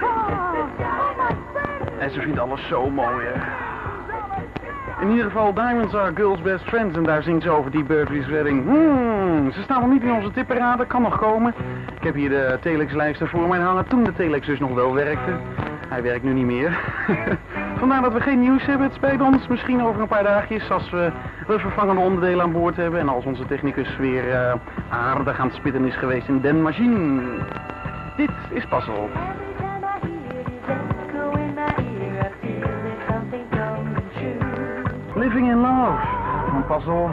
Oh, 0.03 0.53
my 1.19 1.37
friend. 1.53 2.01
En 2.01 2.11
ze 2.11 2.21
vindt 2.21 2.39
alles 2.39 2.67
zo 2.69 2.91
mooi, 2.91 3.27
hè. 3.27 3.41
In 5.05 5.11
ieder 5.11 5.25
geval, 5.25 5.55
Diamonds 5.55 5.95
are 5.95 6.13
girls' 6.15 6.43
best 6.43 6.65
friends. 6.65 6.97
En 6.97 7.03
daar 7.03 7.23
zingt 7.23 7.43
ze 7.43 7.51
over 7.51 7.71
die 7.71 7.85
Beatrice 7.85 8.29
Redding. 8.29 8.65
Hmm, 8.65 9.53
ze 9.53 9.63
staan 9.63 9.81
nog 9.81 9.91
niet 9.91 10.03
in 10.03 10.13
onze 10.13 10.31
tipperade, 10.31 10.87
kan 10.87 11.03
nog 11.03 11.19
komen. 11.19 11.55
Ik 11.97 12.03
heb 12.03 12.15
hier 12.15 12.29
de 12.29 12.59
telexlijsten 12.61 13.29
voor 13.29 13.49
mij 13.49 13.59
hangen 13.59 13.87
toen 13.87 14.05
de 14.05 14.13
telex 14.13 14.47
dus 14.47 14.59
nog 14.59 14.75
wel 14.75 14.95
werkte. 14.95 15.33
Hij 15.89 16.03
werkt 16.03 16.25
nu 16.25 16.33
niet 16.33 16.45
meer. 16.45 16.79
Vandaar 17.81 18.03
dat 18.03 18.13
we 18.13 18.21
geen 18.21 18.41
nieuws 18.41 18.67
hebben. 18.67 18.87
Het 18.87 18.97
spijt 18.97 19.21
ons. 19.21 19.47
Misschien 19.47 19.83
over 19.83 20.01
een 20.01 20.09
paar 20.09 20.23
dagjes 20.23 20.71
als 20.71 20.91
we 20.91 21.13
de 21.47 21.59
vervangende 21.59 22.01
onderdelen 22.01 22.45
aan 22.45 22.53
boord 22.53 22.77
hebben. 22.77 23.01
En 23.01 23.09
als 23.09 23.25
onze 23.25 23.47
technicus 23.47 23.97
weer 23.97 24.31
eh, 24.31 24.55
aardig 24.89 25.41
aan 25.41 25.47
het 25.47 25.57
spitten 25.57 25.85
is 25.85 25.97
geweest 25.97 26.29
in 26.29 26.41
den 26.41 26.63
machine. 26.63 27.23
Dit 28.17 28.31
is 28.51 28.67
Passel. 28.67 29.09
Living 35.45 35.65
in 35.65 35.71
Love 35.71 35.99
van 36.51 36.67
Passel. 36.67 37.11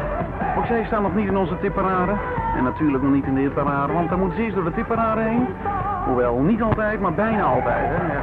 Ook 0.57 0.65
zij 0.65 0.83
staan 0.85 1.01
nog 1.01 1.15
niet 1.15 1.27
in 1.27 1.37
onze 1.37 1.59
tipparade. 1.59 2.11
En 2.57 2.63
natuurlijk 2.63 3.03
nog 3.03 3.13
niet 3.13 3.25
in 3.25 3.33
de 3.33 3.39
hitparade, 3.39 3.93
want 3.93 4.09
dan 4.09 4.19
moeten 4.19 4.37
ze 4.37 4.43
eerst 4.43 4.55
door 4.55 4.63
de 4.63 4.73
tipparade 4.73 5.21
heen. 5.21 5.47
Hoewel, 6.05 6.37
niet 6.39 6.61
altijd, 6.61 6.99
maar 6.99 7.13
bijna 7.13 7.43
altijd. 7.43 7.85
Hè? 7.89 8.19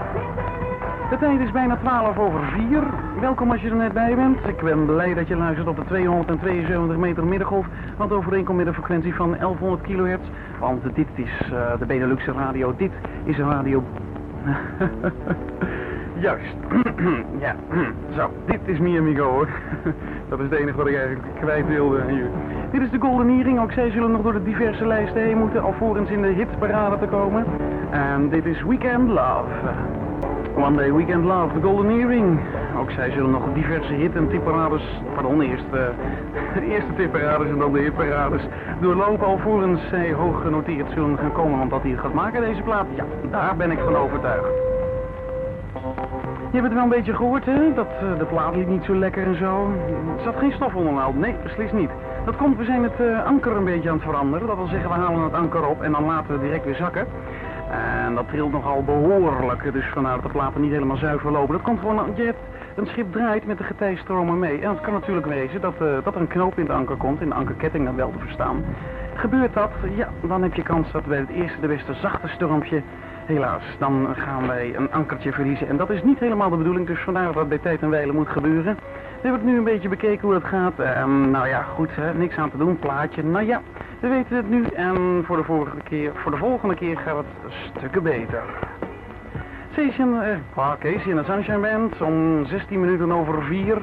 De 1.10 1.18
tijd 1.18 1.40
is 1.40 1.50
bijna 1.50 1.76
12 1.76 2.18
over 2.18 2.40
4. 2.44 2.82
Welkom 3.20 3.50
als 3.50 3.60
je 3.60 3.68
er 3.68 3.76
net 3.76 3.92
bij 3.92 4.14
bent. 4.14 4.38
Ik 4.46 4.60
ben 4.60 4.86
blij 4.86 5.14
dat 5.14 5.28
je 5.28 5.36
luistert 5.36 5.68
op 5.68 5.76
de 5.76 5.84
272 5.84 6.96
meter 6.96 7.24
middengolf. 7.24 7.66
Wat 7.96 8.12
overeenkomt 8.12 8.58
met 8.58 8.66
een 8.66 8.74
frequentie 8.74 9.14
van 9.14 9.30
1100 9.30 9.82
kilohertz. 9.82 10.28
Want 10.60 10.82
dit 10.94 11.08
is 11.14 11.50
eh, 11.52 11.78
de 11.78 11.86
Beneluxe 11.86 12.32
radio. 12.32 12.74
Dit 12.76 12.92
is 13.24 13.38
een 13.38 13.50
radio... 13.50 13.82
Juist. 16.20 16.56
ja, 17.46 17.56
zo. 18.16 18.30
Dit 18.46 18.60
is 18.64 18.78
Mi 18.78 18.98
Amigo 18.98 19.24
hoor. 19.24 19.48
Dat 20.28 20.38
is 20.38 20.44
het 20.50 20.58
enige 20.58 20.76
wat 20.76 20.86
ik 20.86 20.96
eigenlijk 20.96 21.26
kwijt 21.40 21.66
wilde 21.66 22.02
hier. 22.08 22.26
Dit 22.70 22.82
is 22.82 22.90
de 22.90 22.98
Golden 22.98 23.28
Earring. 23.28 23.60
Ook 23.60 23.72
zij 23.72 23.90
zullen 23.90 24.10
nog 24.10 24.22
door 24.22 24.32
de 24.32 24.42
diverse 24.42 24.86
lijsten 24.86 25.22
heen 25.22 25.38
moeten 25.38 25.62
alvorens 25.62 26.10
in 26.10 26.22
de 26.22 26.28
hitparade 26.28 26.98
te 26.98 27.06
komen. 27.06 27.44
En 27.90 28.28
dit 28.28 28.46
is 28.46 28.62
Weekend 28.62 29.08
Love. 29.08 29.44
One 30.56 30.76
Day 30.76 30.92
Weekend 30.92 31.24
Love, 31.24 31.54
de 31.54 31.66
Golden 31.66 31.90
Earring. 31.90 32.40
Ook 32.78 32.90
zij 32.90 33.10
zullen 33.10 33.30
nog 33.30 33.42
diverse 33.54 33.92
hit- 33.92 34.14
en 34.14 34.28
tipparades, 34.28 34.82
pardon, 35.14 35.40
eerst 35.40 35.64
eh, 35.72 35.80
de 36.54 36.66
eerste 36.74 36.94
tipparades 36.96 37.48
en 37.48 37.58
dan 37.58 37.72
de 37.72 37.80
hitparades, 37.80 38.42
doorlopen 38.80 39.26
alvorens 39.26 39.80
zij 39.90 40.12
hoog 40.12 40.42
genoteerd 40.42 40.90
zullen 40.94 41.18
gaan 41.18 41.32
komen. 41.32 41.58
Want 41.58 41.70
dat 41.70 41.82
hij 41.82 41.90
het 41.90 42.00
gaat 42.00 42.14
maken, 42.14 42.40
deze 42.40 42.62
plaat, 42.62 42.86
ja, 42.94 43.04
daar 43.30 43.56
ben 43.56 43.70
ik 43.70 43.78
van 43.78 43.96
overtuigd. 43.96 44.77
Je 46.50 46.56
hebt 46.56 46.64
het 46.64 46.72
wel 46.72 46.82
een 46.82 46.88
beetje 46.88 47.14
gehoord, 47.14 47.44
hè? 47.44 47.74
Dat 47.74 47.86
eh, 48.00 48.18
de 48.18 48.24
plaat 48.24 48.56
liep 48.56 48.68
niet 48.68 48.84
zo 48.84 48.94
lekker 48.94 49.26
en 49.26 49.36
zo. 49.36 49.72
Er 50.16 50.22
zat 50.24 50.38
geen 50.38 50.52
stof 50.52 50.74
onderhoud. 50.74 51.14
Nee, 51.14 51.34
beslist 51.42 51.72
niet. 51.72 51.90
Dat 52.24 52.36
komt, 52.36 52.56
we 52.56 52.64
zijn 52.64 52.82
het 52.82 53.00
eh, 53.00 53.24
anker 53.24 53.56
een 53.56 53.64
beetje 53.64 53.88
aan 53.88 53.94
het 53.94 54.04
veranderen. 54.04 54.46
Dat 54.46 54.56
wil 54.56 54.66
zeggen, 54.66 54.88
we 54.88 54.96
halen 54.96 55.22
het 55.22 55.32
anker 55.32 55.66
op 55.66 55.82
en 55.82 55.92
dan 55.92 56.04
laten 56.04 56.26
we 56.26 56.32
het 56.32 56.42
direct 56.42 56.64
weer 56.64 56.74
zakken. 56.74 57.06
En 57.70 58.14
dat 58.14 58.28
trilt 58.28 58.52
nogal 58.52 58.84
behoorlijk, 58.84 59.72
dus 59.72 59.86
vandaar 59.92 60.14
dat 60.14 60.22
de 60.22 60.28
platen 60.28 60.60
niet 60.60 60.72
helemaal 60.72 60.96
zuiver 60.96 61.30
lopen. 61.30 61.54
Dat 61.54 61.62
komt 61.62 61.80
gewoon, 61.80 62.10
je 62.14 62.24
hebt, 62.24 62.38
een 62.74 62.86
schip 62.86 63.12
draait 63.12 63.46
met 63.46 63.58
de 63.58 63.64
getijstromen 63.64 64.38
mee. 64.38 64.60
En 64.60 64.70
het 64.70 64.80
kan 64.80 64.92
natuurlijk 64.92 65.26
wezen 65.26 65.60
dat, 65.60 65.74
eh, 65.80 66.04
dat 66.04 66.14
er 66.14 66.20
een 66.20 66.26
knoop 66.26 66.58
in 66.58 66.64
de 66.64 66.72
anker 66.72 66.96
komt, 66.96 67.20
in 67.20 67.28
de 67.28 67.34
ankerketting 67.34 67.84
dan 67.84 67.96
wel 67.96 68.10
te 68.10 68.18
verstaan. 68.18 68.64
Gebeurt 69.14 69.54
dat, 69.54 69.70
ja, 69.96 70.08
dan 70.20 70.42
heb 70.42 70.54
je 70.54 70.62
kans 70.62 70.92
dat 70.92 71.04
bij 71.06 71.18
het 71.18 71.28
eerste 71.28 71.60
de 71.60 71.66
beste 71.66 71.94
zachte 71.94 72.28
stormpje 72.28 72.82
Helaas, 73.28 73.62
dan 73.78 74.08
gaan 74.16 74.46
wij 74.46 74.76
een 74.76 74.92
ankertje 74.92 75.32
verliezen. 75.32 75.68
En 75.68 75.76
dat 75.76 75.90
is 75.90 76.02
niet 76.02 76.18
helemaal 76.18 76.50
de 76.50 76.56
bedoeling, 76.56 76.86
dus 76.86 77.00
vandaar 77.00 77.32
dat 77.32 77.48
bij 77.48 77.58
tijd 77.58 77.82
en 77.82 77.90
wijle 77.90 78.12
moet 78.12 78.28
gebeuren. 78.28 78.74
We 78.74 79.28
hebben 79.28 79.40
het 79.40 79.50
nu 79.50 79.56
een 79.56 79.64
beetje 79.64 79.88
bekeken 79.88 80.20
hoe 80.20 80.34
het 80.34 80.44
gaat. 80.44 80.78
Ehm, 80.78 81.30
nou 81.30 81.48
ja, 81.48 81.62
goed, 81.62 81.88
hè, 81.94 82.14
niks 82.14 82.36
aan 82.36 82.50
te 82.50 82.56
doen, 82.56 82.78
plaatje. 82.78 83.22
Nou 83.22 83.46
ja, 83.46 83.62
we 84.00 84.08
weten 84.08 84.36
het 84.36 84.50
nu 84.50 84.64
en 84.64 85.22
voor 85.24 85.36
de, 85.36 85.44
vorige 85.44 85.76
keer, 85.84 86.12
voor 86.14 86.30
de 86.30 86.36
volgende 86.36 86.74
keer 86.74 86.98
gaat 86.98 87.16
het 87.16 87.52
stukken 87.76 88.02
beter. 88.02 88.42
Station, 89.72 90.22
eh, 90.22 90.36
ah, 90.54 90.72
Casey 90.78 91.10
en 91.10 91.16
de 91.16 91.24
Sunshine 91.24 91.58
Band 91.58 92.00
om 92.02 92.46
16 92.46 92.80
minuten 92.80 93.12
over 93.12 93.42
4 93.42 93.78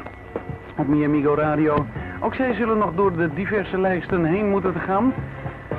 op 0.77 0.87
Mi 0.87 1.05
Amigo 1.05 1.33
Radio. 1.33 1.85
Ook 2.19 2.35
zij 2.35 2.53
zullen 2.53 2.77
nog 2.77 2.95
door 2.95 3.17
de 3.17 3.33
diverse 3.33 3.77
lijsten 3.77 4.25
heen 4.25 4.49
moeten 4.49 4.73
te 4.73 4.79
gaan. 4.79 5.13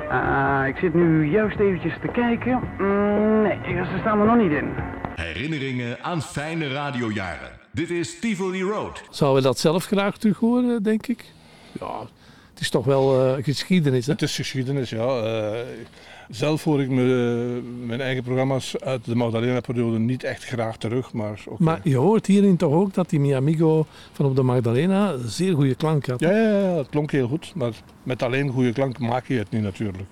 Ah, 0.09 0.67
ik 0.67 0.77
zit 0.77 0.93
nu 0.93 1.31
juist 1.31 1.59
eventjes 1.59 1.93
te 2.01 2.07
kijken. 2.07 2.59
Mm, 2.77 3.41
nee, 3.41 3.85
ze 3.85 3.97
staan 3.99 4.19
er 4.19 4.25
nog 4.25 4.37
niet 4.37 4.51
in. 4.51 4.69
Herinneringen 5.15 6.03
aan 6.03 6.21
fijne 6.21 6.67
radiojaren. 6.67 7.49
Dit 7.71 7.89
is 7.89 8.19
Tivoli 8.19 8.63
Road. 8.63 9.03
Zouden 9.09 9.41
we 9.41 9.47
dat 9.47 9.59
zelf 9.59 9.85
graag 9.85 10.17
terug 10.17 10.37
horen, 10.37 10.83
denk 10.83 11.07
ik? 11.07 11.25
Ja, 11.79 11.99
het 12.57 12.65
is 12.65 12.71
toch 12.71 12.85
wel 12.85 13.21
eh, 13.21 13.43
geschiedenis, 13.43 14.05
hè? 14.05 14.11
Het 14.11 14.21
is 14.21 14.35
geschiedenis, 14.35 14.89
ja. 14.89 15.21
Eh, 15.21 15.59
zelf 16.29 16.63
hoor 16.63 16.81
ik 16.81 16.89
me, 16.89 17.03
mijn 17.85 18.01
eigen 18.01 18.23
programma's 18.23 18.79
uit 18.79 19.05
de 19.05 19.15
Magdalena-periode 19.15 19.99
niet 19.99 20.23
echt 20.23 20.45
graag 20.45 20.77
terug, 20.77 21.13
maar. 21.13 21.43
Maar 21.57 21.79
je 21.83 21.95
hoort 21.95 22.25
hierin 22.25 22.57
toch 22.57 22.73
ook 22.73 22.93
dat 22.93 23.09
die 23.09 23.19
Mi 23.19 23.33
Amigo 23.33 23.85
van 24.11 24.25
op 24.25 24.35
de 24.35 24.41
Magdalena 24.41 25.15
zeer 25.25 25.55
goede 25.55 25.75
klank 25.75 26.05
had. 26.05 26.19
Ja, 26.19 26.31
ja, 26.31 26.59
ja, 26.59 26.77
het 26.77 26.89
klonk 26.89 27.11
heel 27.11 27.27
goed, 27.27 27.51
maar 27.55 27.71
met 28.03 28.23
alleen 28.23 28.49
goede 28.49 28.73
klank 28.73 28.99
maak 28.99 29.27
je 29.27 29.37
het 29.37 29.51
niet 29.51 29.63
natuurlijk. 29.63 30.03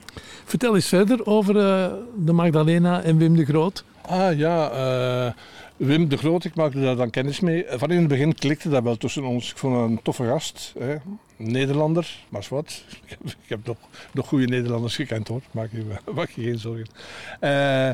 Vertel 0.45 0.75
eens 0.75 0.87
verder 0.87 1.25
over 1.25 1.57
eh, 1.57 1.93
de 2.17 2.33
Magdalena 2.33 3.01
en 3.01 3.17
Wim 3.17 3.35
de 3.35 3.45
Groot. 3.45 3.83
Ah 4.01 4.37
ja, 4.37 4.69
eh, 4.69 5.33
Wim 5.77 6.09
de 6.09 6.17
Groot, 6.17 6.43
ik 6.43 6.55
maakte 6.55 6.81
daar 6.81 6.95
dan 6.95 7.09
kennis 7.09 7.39
mee. 7.39 7.65
Van 7.69 7.91
in 7.91 7.99
het 7.99 8.07
begin 8.07 8.35
klikte 8.35 8.69
dat 8.69 8.83
wel 8.83 8.97
tussen 8.97 9.23
ons. 9.23 9.51
Ik 9.51 9.57
vond 9.57 9.75
hem 9.75 9.83
een 9.83 10.01
toffe 10.01 10.25
gast, 10.25 10.73
hè. 10.79 10.95
Nederlander, 11.37 12.25
maar 12.29 12.47
wat. 12.49 12.83
Ik 13.03 13.09
heb, 13.09 13.19
ik 13.23 13.49
heb 13.49 13.65
nog, 13.65 13.77
nog 14.13 14.27
goede 14.27 14.47
Nederlanders 14.47 14.95
gekend 14.95 15.27
hoor, 15.27 15.41
maak 15.51 15.71
je, 15.71 15.85
maak 16.15 16.29
je 16.29 16.41
geen 16.41 16.59
zorgen. 16.59 16.87
Eh, 17.39 17.89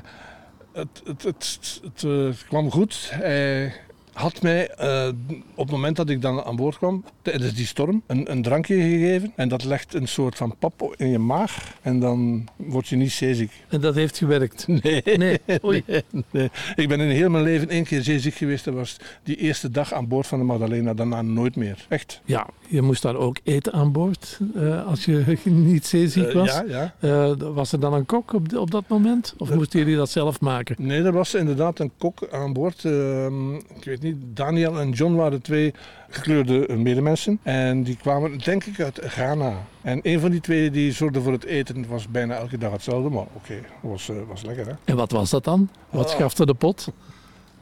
het 0.72 1.02
het, 1.06 1.24
het, 1.24 1.82
het, 1.84 2.04
eh, 2.04 2.48
kwam 2.48 2.72
goed. 2.72 3.10
Hij 3.14 3.74
had 4.14 4.42
mij 4.42 4.70
eh, 4.70 5.08
op 5.56 5.66
het 5.66 5.72
moment 5.76 5.96
dat 5.96 6.10
ik 6.10 6.22
dan 6.22 6.44
aan 6.44 6.56
boord 6.56 6.78
kwam, 6.78 7.04
tijdens 7.22 7.54
die 7.54 7.66
storm, 7.66 8.02
een, 8.08 8.32
een 8.32 8.42
drankje 8.42 8.76
gegeven. 8.76 9.34
En 9.36 9.50
dat 9.50 9.64
legt 9.64 9.94
een 9.94 10.08
soort 10.08 10.36
van 10.36 10.56
pap 10.60 10.94
in 10.98 11.08
je 11.10 11.20
maag. 11.20 11.74
En 11.82 12.00
dan 12.00 12.48
word 12.56 12.88
je 12.88 12.96
niet 12.96 13.12
zeeziek. 13.12 13.52
En 13.70 13.82
dat 13.82 13.96
heeft 13.96 14.18
gewerkt. 14.18 14.68
Nee. 14.82 15.02
Nee, 15.18 15.40
oei. 15.64 15.84
Nee. 16.32 16.50
Ik 16.76 16.88
ben 16.88 17.00
in 17.00 17.10
heel 17.10 17.30
mijn 17.30 17.44
leven 17.44 17.70
één 17.70 17.84
keer 17.84 18.02
zeeziek 18.04 18.34
geweest. 18.34 18.66
Dat 18.66 18.74
was 18.74 18.98
die 19.24 19.36
eerste 19.36 19.70
dag 19.70 19.94
aan 19.94 20.08
boord 20.08 20.28
van 20.28 20.40
de 20.40 20.46
Magdalena. 20.46 20.94
Daarna 20.94 21.22
nooit 21.22 21.56
meer. 21.56 21.86
Echt. 21.90 22.22
Ja, 22.26 22.48
je 22.68 22.82
moest 22.82 23.02
daar 23.02 23.16
ook 23.16 23.38
eten 23.44 23.74
aan 23.74 23.92
boord 23.92 24.40
eh, 24.56 24.88
als 24.88 25.06
je 25.06 25.38
niet 25.50 25.86
zeeziek 25.86 26.28
Eh, 26.28 26.34
was. 26.34 26.62
ja, 26.68 26.94
ja. 27.02 27.36
Was 27.38 27.72
er 27.72 27.80
dan 27.80 27.94
een 27.94 28.06
kok 28.06 28.34
op, 28.34 28.54
op 28.58 28.72
dat 28.72 28.88
moment? 28.88 29.34
Of 29.38 29.54
moesten 29.54 29.80
jullie 29.80 29.96
dat 29.96 30.10
zelf 30.10 30.40
maken? 30.42 30.76
Nee, 30.80 31.02
er 31.04 31.12
was 31.12 31.34
inderdaad 31.34 31.80
een 31.80 31.92
kok 31.98 32.28
aan 32.32 32.54
boord. 32.54 32.86
Ehm, 32.86 33.56
ik 33.56 33.84
weet 33.84 34.02
niet, 34.02 34.11
Daniel 34.20 34.80
en 34.80 34.90
John 34.92 35.14
waren 35.16 35.42
twee 35.42 35.74
gekleurde 36.10 36.76
medemensen. 36.78 37.40
En 37.44 37.84
die 37.84 37.98
kwamen 37.98 38.38
denk 38.38 38.64
ik 38.64 38.80
uit 38.80 39.00
Ghana. 39.04 39.54
En 39.82 40.00
een 40.04 40.20
van 40.20 40.32
die 40.32 40.42
twee 40.42 40.72
die 40.72 40.92
zorgde 40.92 41.22
voor 41.22 41.32
het 41.32 41.44
eten 41.46 41.88
was 41.88 42.08
bijna 42.08 42.36
elke 42.36 42.58
dag 42.58 42.72
hetzelfde. 42.72 43.10
Maar 43.10 43.26
oké, 43.34 43.54
was, 43.82 44.10
eh, 44.10 44.16
was 44.28 44.42
lekker 44.42 44.66
hè. 44.68 44.74
En 44.86 44.96
wat 44.96 45.12
was 45.12 45.30
dat 45.30 45.44
dan? 45.44 45.70
Wat 45.90 46.06
Oh. 46.06 46.12
schafte 46.12 46.46
de 46.46 46.54
pot? 46.54 46.88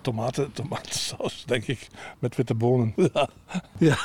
Tomaten, 0.02 0.52
tomatensaus 0.52 1.44
denk 1.46 1.68
ik, 1.68 1.88
met 2.20 2.36
witte 2.36 2.54
bonen. 2.54 2.94
Ja. 3.78 3.98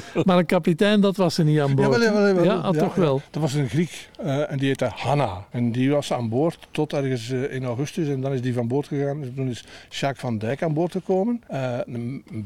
Maar 0.24 0.38
een 0.38 0.46
kapitein, 0.46 1.00
dat 1.00 1.16
was 1.16 1.38
er 1.38 1.44
niet 1.44 1.60
aan 1.60 1.74
boord. 1.74 2.02
Ja, 2.02 2.10
ah, 2.10 2.44
Ja, 2.44 2.70
toch 2.70 2.94
wel. 2.94 3.20
Dat 3.30 3.42
was 3.42 3.54
een 3.54 3.68
Griek 3.68 4.08
eh, 4.18 4.50
en 4.50 4.58
die 4.58 4.66
heette 4.66 4.90
Hanna. 4.94 5.44
En 5.50 5.72
die 5.72 5.90
was 5.90 6.12
aan 6.12 6.28
boord 6.28 6.58
tot 6.70 6.92
ergens 6.92 7.30
eh, 7.30 7.54
in 7.54 7.64
augustus. 7.64 8.08
En 8.08 8.20
dan 8.20 8.32
is 8.32 8.40
die 8.40 8.54
van 8.54 8.68
boord 8.68 8.86
gegaan. 8.86 9.22
En 9.22 9.34
toen 9.34 9.48
is 9.48 9.64
Jacques 9.88 10.20
van 10.20 10.38
Dijk 10.38 10.62
aan 10.62 10.74
boord 10.74 10.92
gekomen. 10.92 11.42
Eh, 11.48 11.78
een, 11.84 12.24
een 12.30 12.42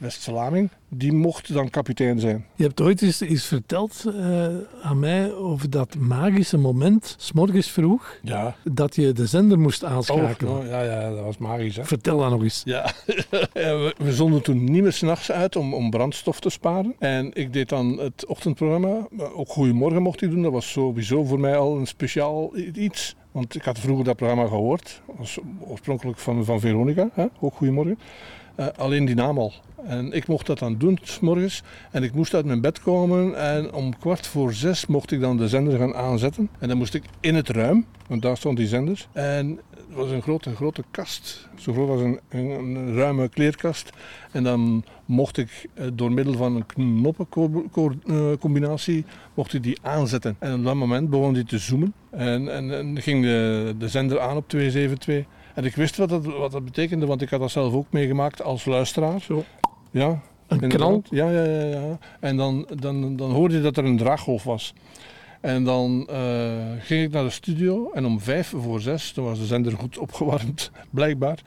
Belg, 0.00 0.12
West-Vlaming. 0.12 0.70
Die 0.88 1.12
mocht 1.12 1.52
dan 1.52 1.70
kapitein 1.70 2.20
zijn. 2.20 2.46
Je 2.54 2.62
hebt 2.64 2.80
ooit 2.80 3.02
eens 3.02 3.44
verteld 3.46 4.04
eh, 4.16 4.46
aan 4.82 4.98
mij 4.98 5.32
over 5.34 5.70
dat 5.70 5.96
magische 5.96 6.56
moment, 6.58 7.14
s 7.18 7.32
morgens 7.32 7.70
vroeg, 7.70 8.18
Ja. 8.22 8.56
dat 8.64 8.94
je 8.94 9.12
de 9.12 9.26
zender 9.26 9.58
moest 9.58 9.84
aanschakelen. 9.84 10.58
oh, 10.58 10.66
ja, 10.66 10.82
ja, 10.82 11.10
dat 11.10 11.24
was 11.24 11.38
magisch. 11.38 11.76
Hè? 11.76 11.84
Vertel 11.84 12.18
dat 12.18 12.30
nog 12.30 12.42
eens. 12.42 12.62
Ja, 12.70 12.92
we, 13.52 13.94
we 13.98 14.12
zonden 14.12 14.42
toen 14.42 14.64
niet 14.64 14.82
meer 14.82 14.92
s'nachts 14.92 15.30
uit 15.30 15.56
om, 15.56 15.74
om 15.74 15.90
brandstof 15.90 16.40
te 16.40 16.50
sparen. 16.50 16.94
En 16.98 17.30
ik 17.34 17.52
deed 17.52 17.68
dan 17.68 17.98
het 17.98 18.26
ochtendprogramma. 18.26 19.06
Maar 19.10 19.32
Ook 19.32 19.48
Goedemorgen 19.48 20.02
mocht 20.02 20.22
ik 20.22 20.30
doen. 20.30 20.42
Dat 20.42 20.52
was 20.52 20.70
sowieso 20.70 21.24
voor 21.24 21.40
mij 21.40 21.56
al 21.56 21.76
een 21.78 21.86
speciaal 21.86 22.56
iets. 22.74 23.14
Want 23.32 23.54
ik 23.54 23.62
had 23.62 23.78
vroeger 23.78 24.04
dat 24.04 24.16
programma 24.16 24.46
gehoord. 24.46 25.02
Was 25.18 25.38
oorspronkelijk 25.60 26.18
van, 26.18 26.44
van 26.44 26.60
Veronica. 26.60 27.08
Hè? 27.12 27.26
Ook 27.40 27.54
Goedemorgen. 27.54 27.98
Eh, 28.60 28.66
alleen 28.76 29.04
die 29.04 29.14
naam 29.14 29.38
al. 29.38 29.52
En 29.84 30.12
ik 30.12 30.26
mocht 30.26 30.46
dat 30.46 30.58
dan 30.58 30.76
doen, 30.78 30.98
morgens. 31.20 31.62
En 31.90 32.02
ik 32.02 32.14
moest 32.14 32.34
uit 32.34 32.44
mijn 32.44 32.60
bed 32.60 32.80
komen. 32.80 33.38
En 33.38 33.72
om 33.72 33.98
kwart 33.98 34.26
voor 34.26 34.52
zes 34.52 34.86
mocht 34.86 35.10
ik 35.10 35.20
dan 35.20 35.36
de 35.36 35.48
zender 35.48 35.78
gaan 35.78 35.94
aanzetten. 35.94 36.48
En 36.58 36.68
dan 36.68 36.76
moest 36.76 36.94
ik 36.94 37.04
in 37.20 37.34
het 37.34 37.48
ruim, 37.48 37.86
want 38.06 38.22
daar 38.22 38.36
stond 38.36 38.56
die 38.56 38.66
zender. 38.66 39.06
En 39.12 39.60
het 39.74 39.84
was 39.94 40.10
een 40.10 40.22
grote, 40.22 40.54
grote 40.54 40.84
kast. 40.90 41.48
Zo 41.58 41.72
groot 41.72 41.88
als 41.88 42.00
een, 42.00 42.20
een, 42.28 42.50
een 42.50 42.94
ruime 42.94 43.28
kleerkast. 43.28 43.90
En 44.32 44.42
dan 44.42 44.84
mocht 45.04 45.36
ik 45.36 45.68
eh, 45.74 45.86
door 45.92 46.12
middel 46.12 46.34
van 46.34 46.56
een 46.56 46.66
knoppencombinatie 46.66 49.04
mocht 49.34 49.54
ik 49.54 49.62
die 49.62 49.78
aanzetten. 49.82 50.36
En 50.38 50.54
op 50.54 50.64
dat 50.64 50.74
moment 50.74 51.10
begon 51.10 51.34
die 51.34 51.44
te 51.44 51.58
zoomen. 51.58 51.94
En, 52.10 52.52
en, 52.52 52.74
en 52.74 53.02
ging 53.02 53.22
de, 53.22 53.74
de 53.78 53.88
zender 53.88 54.20
aan 54.20 54.36
op 54.36 54.48
272. 54.48 55.24
En 55.60 55.66
ik 55.66 55.76
wist 55.76 55.96
wat 55.96 56.08
dat, 56.08 56.24
wat 56.24 56.52
dat 56.52 56.64
betekende, 56.64 57.06
want 57.06 57.22
ik 57.22 57.30
had 57.30 57.40
dat 57.40 57.50
zelf 57.50 57.74
ook 57.74 57.86
meegemaakt 57.90 58.42
als 58.42 58.64
luisteraar. 58.64 59.20
Zo. 59.20 59.44
Ja, 59.90 60.20
Een 60.46 60.68
knal? 60.68 61.02
Ja, 61.10 61.30
ja, 61.30 61.44
ja, 61.44 61.64
ja. 61.64 61.98
En 62.20 62.36
dan, 62.36 62.66
dan, 62.74 63.16
dan 63.16 63.30
hoorde 63.30 63.54
je 63.54 63.60
dat 63.60 63.76
er 63.76 63.84
een 63.84 63.96
draaggolf 63.96 64.44
was. 64.44 64.74
En 65.40 65.64
dan 65.64 66.06
eh, 66.10 66.52
ging 66.78 67.04
ik 67.04 67.10
naar 67.10 67.24
de 67.24 67.30
studio 67.30 67.90
en 67.92 68.04
om 68.04 68.20
vijf 68.20 68.52
voor 68.56 68.80
zes, 68.80 69.12
toen 69.12 69.24
was 69.24 69.38
de 69.38 69.46
zender 69.46 69.72
goed 69.72 69.98
opgewarmd, 69.98 70.70
blijkbaar. 70.90 71.38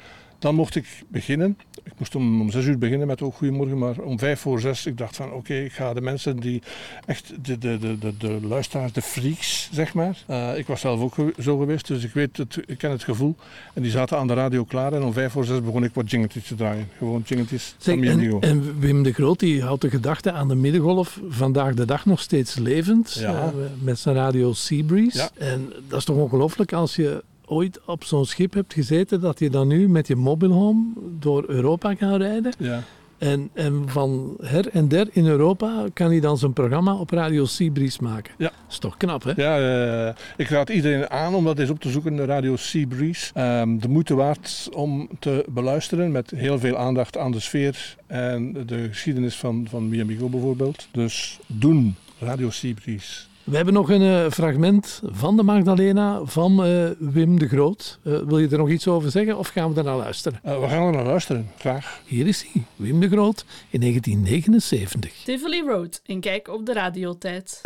Dan 0.44 0.56
mocht 0.56 0.76
ik 0.76 0.86
beginnen. 1.08 1.58
Ik 1.84 1.92
moest 1.98 2.16
om, 2.16 2.42
om 2.42 2.52
zes 2.52 2.66
uur 2.66 2.78
beginnen 2.78 3.08
met 3.08 3.22
ook 3.22 3.36
Goedemorgen, 3.36 3.78
maar 3.78 4.00
om 4.00 4.20
vijf 4.20 4.40
voor 4.40 4.60
zes, 4.60 4.86
ik 4.86 4.98
dacht 4.98 5.16
van 5.16 5.32
oké, 5.32 5.54
ik 5.54 5.72
ga 5.72 5.94
de 5.94 6.02
mensen 6.02 6.38
die 6.38 6.62
echt, 7.06 7.34
de, 7.46 7.58
de, 7.58 7.78
de, 7.78 7.98
de, 7.98 8.18
de 8.18 8.40
luisteraars, 8.42 8.92
de 8.92 9.02
freaks, 9.02 9.70
zeg 9.72 9.94
maar. 9.94 10.18
Eh, 10.28 10.58
ik 10.58 10.68
was 10.68 10.82
zelf 10.82 11.02
ook 11.02 11.16
zo 11.40 11.58
geweest, 11.58 11.88
dus 11.88 12.04
ik 12.04 12.14
weet 12.14 12.38
het, 12.38 12.58
ik 12.66 12.78
ken 12.78 12.92
het 12.92 13.04
gevoel. 13.04 13.36
En 13.74 13.82
die 13.82 13.92
zaten 13.92 14.18
aan 14.18 14.28
de 14.28 14.34
radio 14.34 14.64
klaar 14.64 14.94
en 14.94 15.04
om 15.04 15.14
vijf 15.14 15.32
voor 15.32 15.46
zes 15.46 15.62
begon 15.62 15.84
ik 15.84 15.94
wat 15.94 16.12
jingetjes 16.12 16.48
te 16.48 16.56
draaien. 16.56 16.90
Gewoon 16.98 17.24
jingetjes 17.26 17.76
Zeg, 17.78 17.96
en, 18.00 18.40
en 18.40 18.80
Wim 18.80 19.04
de 19.04 19.14
Groot 19.14 19.40
die 19.40 19.62
houdt 19.62 19.82
de 19.82 19.90
gedachte 19.90 20.32
aan 20.32 20.48
de 20.48 20.56
middengolf 20.56 21.20
vandaag 21.30 21.74
de 21.74 21.86
dag 21.86 22.06
nog 22.06 22.20
steeds 22.20 22.56
levend. 22.56 23.14
Ja. 23.14 23.34
eh, 23.34 23.50
met 23.82 24.00
zijn 24.00 24.16
radio 24.16 24.54
Seabreeze. 24.54 25.18
Ja. 25.18 25.30
En 25.38 25.74
dat 25.88 26.00
is 26.00 26.06
toch 26.06 26.18
ongelooflijk 26.18 26.74
als 26.74 26.96
je 26.96 27.24
ooit 27.54 27.80
op 27.86 28.04
zo'n 28.04 28.26
schip 28.26 28.54
hebt 28.54 28.74
gezeten, 28.74 29.22
dat 29.22 29.40
je 29.40 29.50
dan 29.50 29.68
nu 29.68 29.90
met 29.90 30.08
je 30.08 30.16
mobile 30.16 30.54
home 30.54 30.86
door 31.20 31.44
Europa 31.48 31.94
kan 31.94 32.16
rijden. 32.16 32.54
Ja. 32.58 32.84
En, 33.18 33.50
en 33.54 33.84
van 33.90 34.38
her 34.42 34.70
en 34.70 34.88
der 34.88 35.08
in 35.12 35.26
Europa 35.26 35.86
kan 35.94 36.08
hij 36.08 36.20
dan 36.20 36.38
zijn 36.38 36.54
programma 36.54 36.96
op 36.96 37.10
Radio 37.10 37.46
Seabreeze 37.46 38.04
maken. 38.04 38.34
Ja. 38.38 38.50
Dat 38.50 38.72
is 38.72 38.78
toch 38.78 38.98
knap, 38.98 39.24
hè? 39.24 39.32
Ja, 39.36 40.16
ik 40.38 40.50
raad 40.50 40.70
iedereen 40.70 41.10
aan 41.10 41.36
om 41.36 41.44
dat 41.44 41.60
eens 41.60 41.70
op 41.70 41.80
te 41.80 41.90
zoeken, 41.90 42.16
de 42.16 42.26
Radio 42.26 42.56
Seabreeze. 42.56 43.32
Ehm 43.34 43.78
de 43.80 43.88
moeite 43.88 44.16
waard 44.16 44.70
om 44.74 45.10
te 45.20 45.46
beluisteren 45.50 46.12
met 46.12 46.32
heel 46.36 46.60
veel 46.60 46.78
aandacht 46.78 47.18
aan 47.18 47.32
de 47.32 47.40
sfeer 47.40 47.96
en 48.08 48.66
de 48.66 48.88
geschiedenis 48.90 49.36
van, 49.36 49.66
van 49.70 49.90
Miamigo 49.90 50.30
bijvoorbeeld. 50.30 50.88
Dus 50.92 51.40
doen, 51.48 51.96
Radio 52.20 52.50
Seabreeze. 52.50 53.33
We 53.44 53.56
hebben 53.56 53.74
nog 53.74 53.90
een 53.90 54.02
eh, 54.02 54.32
fragment 54.32 55.02
van 55.06 55.36
de 55.38 55.44
Magdalena 55.44 56.20
van 56.24 56.64
eh, 56.64 56.90
Wim 57.00 57.40
de 57.40 57.48
Groot. 57.48 58.00
Eh, 58.04 58.14
wil 58.28 58.38
je 58.38 58.48
er 58.50 58.58
nog 58.58 58.70
iets 58.70 58.88
over 58.88 59.12
zeggen 59.12 59.38
of 59.38 59.48
gaan 59.48 59.74
we 59.74 59.80
er 59.80 59.86
naar 59.86 59.96
luisteren? 59.96 60.40
Eh, 60.44 60.60
we 60.60 60.68
gaan 60.68 60.88
er 60.88 60.92
naar 60.94 61.06
luisteren, 61.06 61.48
graag. 61.58 62.00
Hier 62.06 62.28
is 62.28 62.50
hij, 62.52 62.64
Wim 62.76 63.00
de 63.00 63.10
Groot 63.10 63.46
in 63.70 63.80
1979. 63.80 65.24
Tivoli 65.24 65.62
Road 65.62 66.02
en 66.06 66.20
kijk 66.20 66.48
op 66.48 66.66
de 66.66 66.74
radiotijd. 66.74 67.60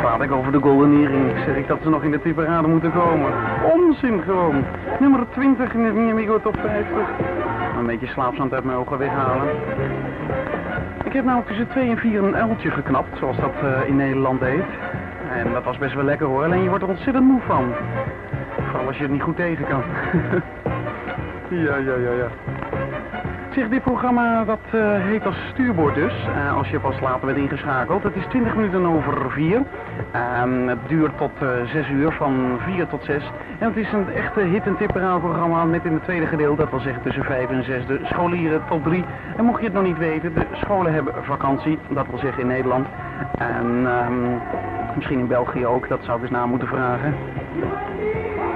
Praat 0.00 0.22
ik 0.22 0.30
over 0.30 0.52
de 0.52 0.58
Golden 0.58 0.92
Earring, 0.92 1.44
zeg 1.46 1.56
ik 1.56 1.68
dat 1.68 1.78
ze 1.82 1.88
nog 1.88 2.02
in 2.02 2.10
de 2.10 2.20
tipperade 2.22 2.68
moeten 2.68 2.92
komen. 2.92 3.32
Onzin 3.72 4.22
gewoon. 4.22 4.64
Nummer 5.00 5.26
20 5.32 5.74
in 5.74 5.82
de 5.82 5.90
Miamigo 5.90 6.40
Top 6.40 6.56
50. 6.56 7.08
Een 7.78 7.86
beetje 7.86 8.06
slaapzand 8.06 8.52
uit 8.52 8.64
mijn 8.64 8.78
ogen 8.78 8.98
weghalen. 8.98 9.48
Ik 11.04 11.18
heb 11.18 11.24
nou 11.26 11.46
tussen 11.46 11.68
2 11.68 11.90
en 11.90 11.96
4 11.96 12.22
een 12.22 12.36
uiltje 12.36 12.70
geknapt, 12.70 13.18
zoals 13.18 13.36
dat 13.36 13.54
eh, 13.62 13.88
in 13.88 13.96
Nederland 13.96 14.40
heet. 14.40 14.64
En 15.36 15.52
dat 15.52 15.64
was 15.64 15.78
best 15.78 15.94
wel 15.94 16.04
lekker 16.04 16.26
hoor, 16.26 16.44
alleen 16.44 16.62
je 16.62 16.68
wordt 16.68 16.84
er 16.84 16.90
ontzettend 16.90 17.24
moe 17.24 17.40
van. 17.46 17.74
Vooral 18.68 18.86
als 18.86 18.96
je 18.96 19.02
het 19.02 19.12
niet 19.12 19.22
goed 19.22 19.36
tegen 19.36 19.66
kan. 19.66 19.82
ja, 21.66 21.76
ja, 21.76 21.94
ja, 21.94 22.12
ja. 22.12 22.28
Zeg, 23.54 23.68
dit 23.68 23.82
programma 23.82 24.44
dat 24.44 24.58
eh, 24.70 24.80
heet 24.98 25.26
als 25.26 25.36
stuurboord 25.50 25.94
dus, 25.94 26.26
eh, 26.36 26.56
als 26.56 26.68
je 26.68 26.80
pas 26.80 27.00
later 27.00 27.26
bent 27.26 27.38
ingeschakeld. 27.38 28.02
Het 28.02 28.16
is 28.16 28.26
20 28.26 28.54
minuten 28.54 28.86
over 28.86 29.30
4. 29.30 29.62
Ehm, 30.12 30.68
het 30.68 30.78
duurt 30.86 31.18
tot 31.18 31.30
eh 31.40 31.48
6 31.64 31.88
uur, 31.90 32.12
van 32.12 32.58
4 32.64 32.86
tot 32.86 33.04
6. 33.04 33.30
En 33.58 33.68
het 33.68 33.76
is 33.76 33.92
een 33.92 34.12
echte 34.14 34.40
hit- 34.40 34.66
en 34.66 34.76
tipperaalprogramma 34.76 35.64
met 35.64 35.84
in 35.84 35.92
het 35.92 36.02
tweede 36.02 36.26
gedeelte, 36.26 36.60
dat 36.60 36.70
wil 36.70 36.80
zeggen 36.80 37.02
tussen 37.02 37.24
5 37.24 37.50
en 37.50 37.64
6, 37.64 37.86
de 37.86 38.00
scholieren 38.02 38.62
top 38.68 38.84
3. 38.84 39.04
En 39.36 39.44
mocht 39.44 39.58
je 39.60 39.64
het 39.64 39.74
nog 39.74 39.84
niet 39.84 39.98
weten, 39.98 40.34
de 40.34 40.46
scholen 40.52 40.92
hebben 40.92 41.14
vakantie, 41.20 41.78
dat 41.88 42.06
wil 42.10 42.18
zeggen 42.18 42.42
in 42.42 42.48
Nederland. 42.48 42.86
En 43.38 43.86
ehm, 43.86 44.38
misschien 44.96 45.18
in 45.18 45.26
België 45.26 45.66
ook, 45.66 45.88
dat 45.88 46.04
zou 46.04 46.16
ik 46.16 46.22
eens 46.22 46.32
na 46.32 46.46
moeten 46.46 46.68
vragen. 46.68 47.14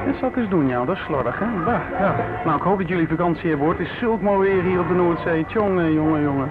Dat 0.06 0.16
zal 0.16 0.28
ik 0.28 0.36
eens 0.36 0.48
doen, 0.48 0.66
ja. 0.66 0.84
Dat 0.84 0.96
is 0.96 1.02
slordig, 1.02 1.38
hè? 1.38 1.46
Bah, 1.64 1.80
ja. 1.98 2.14
Nou, 2.44 2.56
ik 2.56 2.62
hoop 2.62 2.78
dat 2.78 2.88
jullie 2.88 3.08
vakantie 3.08 3.48
hebben, 3.48 3.66
hoor. 3.66 3.76
Het 3.76 3.86
is 3.86 3.98
zulk 3.98 4.20
mooi 4.20 4.52
weer 4.52 4.62
hier 4.62 4.80
op 4.80 4.88
de 4.88 4.94
Noordzee. 4.94 5.44
Jongen, 5.48 5.92
jongen, 5.92 6.22
jongen. 6.22 6.50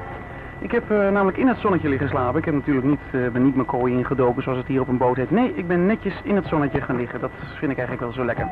Ik 0.59 0.71
heb 0.71 0.91
eh, 0.91 0.97
namelijk 0.97 1.37
in 1.37 1.47
het 1.47 1.57
zonnetje 1.57 1.89
liggen 1.89 2.09
slapen. 2.09 2.39
Ik 2.39 2.45
heb 2.45 2.53
natuurlijk 2.53 2.85
niet, 2.85 2.99
eh, 3.11 3.27
ben 3.31 3.43
niet 3.43 3.55
mijn 3.55 3.67
kooi 3.67 3.93
ingedoken 3.93 4.43
zoals 4.43 4.57
het 4.57 4.67
hier 4.67 4.81
op 4.81 4.87
een 4.87 4.97
boot 4.97 5.15
heet. 5.15 5.31
Nee, 5.31 5.53
ik 5.55 5.67
ben 5.67 5.85
netjes 5.85 6.13
in 6.23 6.35
het 6.35 6.47
zonnetje 6.47 6.81
gaan 6.81 6.95
liggen. 6.95 7.19
Dat 7.19 7.31
vind 7.39 7.71
ik 7.71 7.77
eigenlijk 7.77 7.99
wel 7.99 8.11
zo 8.11 8.25
lekker. 8.25 8.47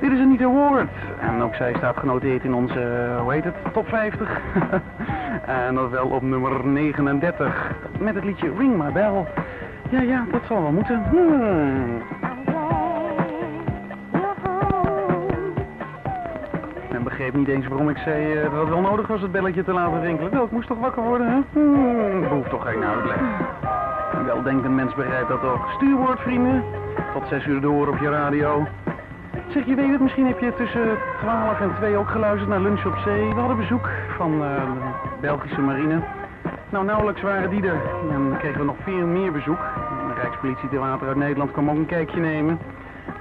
Dit 0.00 0.12
is 0.12 0.18
Anita 0.18 0.52
Ward. 0.52 0.88
En 1.20 1.42
ook 1.42 1.54
zij 1.54 1.74
staat 1.76 1.96
genoteerd 1.96 2.44
in 2.44 2.54
onze, 2.54 2.80
eh, 2.80 3.20
hoe 3.20 3.32
heet 3.32 3.44
het, 3.44 3.54
top 3.72 3.88
50. 3.88 4.40
en 5.66 5.74
dat 5.74 5.90
wel 5.90 6.06
op 6.06 6.22
nummer 6.22 6.66
39. 6.66 7.72
Met 7.98 8.14
het 8.14 8.24
liedje 8.24 8.52
Ring 8.58 8.76
My 8.76 8.92
Bell. 8.92 9.26
Ja, 9.90 10.00
ja, 10.00 10.24
dat 10.30 10.42
zal 10.48 10.62
wel 10.62 10.72
moeten. 10.72 11.02
Hmm. 11.10 12.02
En 16.90 17.02
begreep 17.02 17.34
niet 17.34 17.48
eens 17.48 17.66
waarom 17.66 17.88
ik 17.88 17.96
zei 17.96 18.32
eh, 18.32 18.42
dat 18.50 18.60
het 18.60 18.68
wel 18.68 18.80
nodig 18.80 19.06
was 19.06 19.20
het 19.20 19.32
belletje 19.32 19.64
te 19.64 19.72
laten 19.72 20.00
rinkelen. 20.00 20.32
Wel, 20.32 20.44
ik 20.44 20.50
moest 20.50 20.68
toch 20.68 20.78
wakker 20.78 21.02
worden, 21.02 21.26
hè? 21.26 21.40
Hmm, 21.52 22.20
behoeft 22.20 22.50
toch 22.50 22.70
geen 22.70 22.84
uitleg. 22.84 23.20
Een 24.12 24.24
weldenkend 24.24 24.74
mens 24.74 24.94
begrijpt 24.94 25.28
dat 25.28 25.40
toch. 25.40 25.72
Stuurwoord, 25.72 26.20
vrienden. 26.20 26.64
Tot 27.12 27.28
zes 27.28 27.46
uur 27.46 27.60
door 27.60 27.88
op 27.88 27.98
je 27.98 28.08
radio. 28.08 28.66
Zeg, 29.48 29.66
je 29.66 29.74
weet 29.74 29.90
het, 29.90 30.00
misschien 30.00 30.26
heb 30.26 30.40
je 30.40 30.54
tussen 30.54 30.98
12 31.18 31.60
en 31.60 31.74
2 31.76 31.96
ook 31.96 32.08
geluisterd 32.08 32.48
naar 32.48 32.60
Lunch 32.60 32.86
op 32.86 32.96
Zee. 33.04 33.28
We 33.34 33.40
hadden 33.40 33.56
bezoek 33.56 33.88
van 34.16 34.32
eh, 34.32 34.54
de 34.56 35.20
Belgische 35.20 35.60
marine. 35.60 36.00
Nou, 36.74 36.86
nauwelijks 36.86 37.22
waren 37.22 37.50
die 37.50 37.62
er. 37.62 37.80
En 38.10 38.28
dan 38.28 38.38
kregen 38.38 38.58
we 38.58 38.64
nog 38.64 38.76
veel 38.82 39.06
meer 39.06 39.32
bezoek. 39.32 39.58
De 40.08 40.20
Rijkspolitie 40.20 40.78
Water 40.78 41.06
uit 41.06 41.16
Nederland 41.16 41.50
kwam 41.50 41.70
ook 41.70 41.76
een 41.76 41.86
kijkje 41.86 42.20
nemen. 42.20 42.58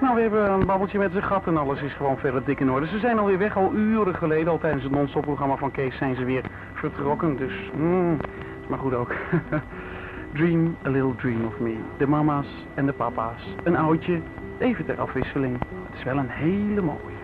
Nou, 0.01 0.15
we 0.15 0.21
hebben 0.21 0.51
een 0.51 0.65
babbeltje 0.65 0.97
met 0.97 1.11
ze 1.11 1.21
gehad 1.21 1.47
en 1.47 1.57
alles 1.57 1.81
is 1.81 1.93
gewoon 1.93 2.17
verder 2.17 2.43
dik 2.43 2.59
in 2.59 2.71
orde. 2.71 2.87
Ze 2.87 2.99
zijn 2.99 3.19
alweer 3.19 3.37
weg, 3.37 3.57
al 3.57 3.73
uren 3.73 4.15
geleden. 4.15 4.47
Al 4.47 4.57
tijdens 4.57 4.83
het 4.83 4.91
non-stop 4.91 5.21
programma 5.21 5.55
van 5.55 5.71
Kees 5.71 5.97
zijn 5.97 6.15
ze 6.15 6.25
weer 6.25 6.43
vertrokken. 6.73 7.37
Dus, 7.37 7.71
mm, 7.75 8.17
is 8.61 8.67
maar 8.67 8.79
goed 8.79 8.93
ook. 8.93 9.11
Dream 10.37 10.77
a 10.85 10.89
little 10.89 11.15
dream 11.15 11.45
of 11.45 11.59
me. 11.59 11.75
De 11.97 12.07
mama's 12.07 12.65
en 12.73 12.85
de 12.85 12.93
papa's. 12.93 13.55
Een 13.63 13.77
oudje, 13.77 14.21
even 14.57 14.85
ter 14.85 14.99
afwisseling. 14.99 15.57
Het 15.59 15.97
is 15.97 16.03
wel 16.03 16.17
een 16.17 16.29
hele 16.29 16.81
mooie. 16.81 17.21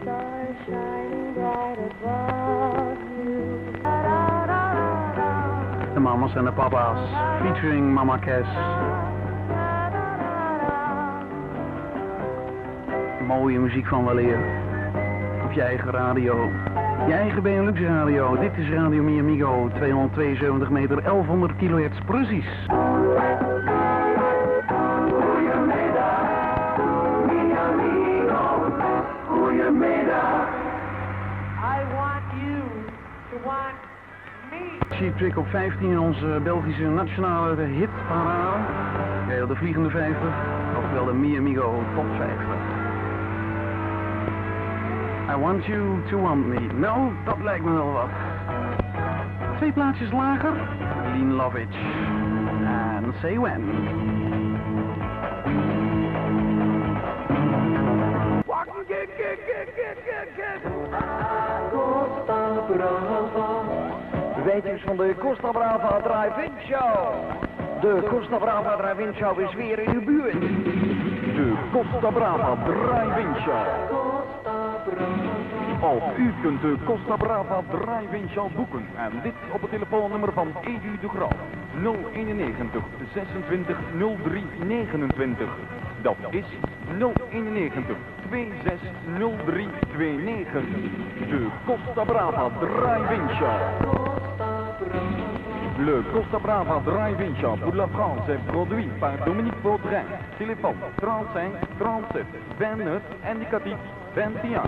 Stars 0.00 0.64
bright 1.34 1.92
above 2.04 2.47
De 5.98 6.04
mama's 6.04 6.34
en 6.34 6.44
de 6.44 6.52
papa's. 6.52 6.98
Featuring 7.40 7.92
Mama 7.92 8.18
Cass. 8.18 8.48
Mooie 13.26 13.58
muziek 13.58 13.86
van 13.86 14.06
weleer. 14.06 14.38
Op 15.44 15.52
je 15.52 15.62
eigen 15.62 15.90
radio. 15.90 16.50
Je 17.06 17.12
eigen 17.12 17.42
Benelux 17.42 17.80
radio. 17.80 18.36
Dit 18.36 18.56
is 18.56 18.70
Radio 18.70 19.02
Mi 19.02 19.18
Amigo. 19.18 19.68
272 19.74 20.70
meter, 20.70 21.02
1100 21.02 21.56
kilohertz 21.56 21.98
precies. 22.06 22.46
Cheap 34.98 35.16
Trick 35.16 35.36
op 35.36 35.46
15 35.46 35.90
in 35.90 35.98
onze 35.98 36.40
Belgische 36.42 36.82
nationale 36.82 37.62
hitparade. 37.62 38.62
Ja, 39.28 39.46
de 39.46 39.56
Vliegende 39.56 39.90
50. 39.90 40.28
Oftewel 40.78 41.04
de 41.04 41.12
Mi 41.12 41.36
Amigo 41.36 41.82
Top 41.94 42.06
50. 42.16 42.36
I 45.30 45.40
want 45.40 45.64
you 45.64 46.02
to 46.10 46.20
want 46.20 46.46
me. 46.46 46.60
Nou, 46.74 47.12
dat 47.24 47.36
lijkt 47.42 47.64
me 47.64 47.72
wel 47.72 47.92
wat. 47.92 48.08
Twee 49.56 49.72
plaatsjes 49.72 50.12
lager. 50.12 50.52
Lean 51.12 51.32
Lovitch. 51.32 51.76
En 52.64 53.14
Say 53.20 53.38
When. 53.38 53.62
Costa 61.70 62.64
Brava. 62.66 63.17
Van 64.48 64.96
de 64.96 65.14
Costa 65.18 65.50
Brava 65.50 66.00
Drive-In 66.00 66.52
Show. 66.68 67.80
De 67.80 68.02
Costa 68.08 68.36
Brava 68.36 68.76
Drive-In 68.76 69.14
Show 69.14 69.40
is 69.40 69.54
weer 69.54 69.78
in 69.78 69.90
uw 69.90 70.04
buurt. 70.04 70.40
De 71.34 71.52
Costa 71.72 72.10
Brava 72.10 72.56
Drive-In 72.64 73.34
Show. 73.42 73.66
Ook 75.82 76.16
u 76.18 76.32
kunt 76.42 76.60
de 76.60 76.76
Costa 76.84 77.16
Brava 77.16 77.62
Drive-In 77.70 78.28
Show 78.28 78.54
boeken. 78.54 78.86
En 78.96 79.12
dit 79.22 79.32
op 79.52 79.60
het 79.60 79.70
telefoonnummer 79.70 80.32
van 80.32 80.48
Edu 80.64 80.98
de 81.00 81.08
Graaf. 81.08 81.36
091 82.12 82.82
26 83.12 83.76
03 84.22 84.44
29. 84.66 85.48
Dat 86.02 86.16
is 86.30 86.46
091 87.30 87.96
26 88.30 88.86
03 89.46 89.68
29. 89.96 90.62
De 91.28 91.46
Costa 91.66 92.04
Brava 92.04 92.48
Drive-In 92.58 93.28
Show. 93.36 94.17
Le 95.78 96.02
Costa 96.12 96.38
Brava 96.38 96.80
Drive-In 96.84 97.40
Show 97.40 97.56
pour 97.62 97.74
la 97.74 97.86
France 97.88 98.28
est 98.28 98.44
produit 98.50 98.88
par 98.98 99.12
Dominique 99.24 99.60
Baudrin. 99.62 100.04
Téléphone 100.38 100.74
35 101.00 101.52
37 101.78 102.26
29 102.58 103.02
indicatif 103.24 103.76
21. 104.16 104.62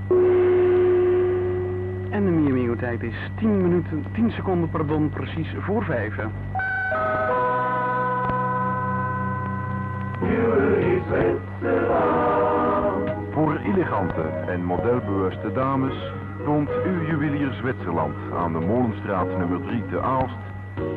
tijd 2.78 3.04
is 3.04 3.16
10 3.36 3.62
minuten, 3.62 4.06
10 4.14 4.32
seconden, 4.32 4.70
pardon, 4.70 5.10
precies 5.10 5.48
voor 5.60 5.84
5. 5.84 6.14
Voor 13.32 13.60
elegante 13.64 14.22
en 14.48 14.64
modelbewuste 14.64 15.52
dames 15.54 16.12
toont 16.44 16.70
uw 16.86 17.06
juwelier 17.06 17.54
Zwitserland 17.54 18.16
aan 18.36 18.54
de 18.54 18.60
Molenstraat 18.60 19.38
nummer 19.38 19.62
3 19.62 19.86
te 19.86 20.02
Aalst 20.02 20.48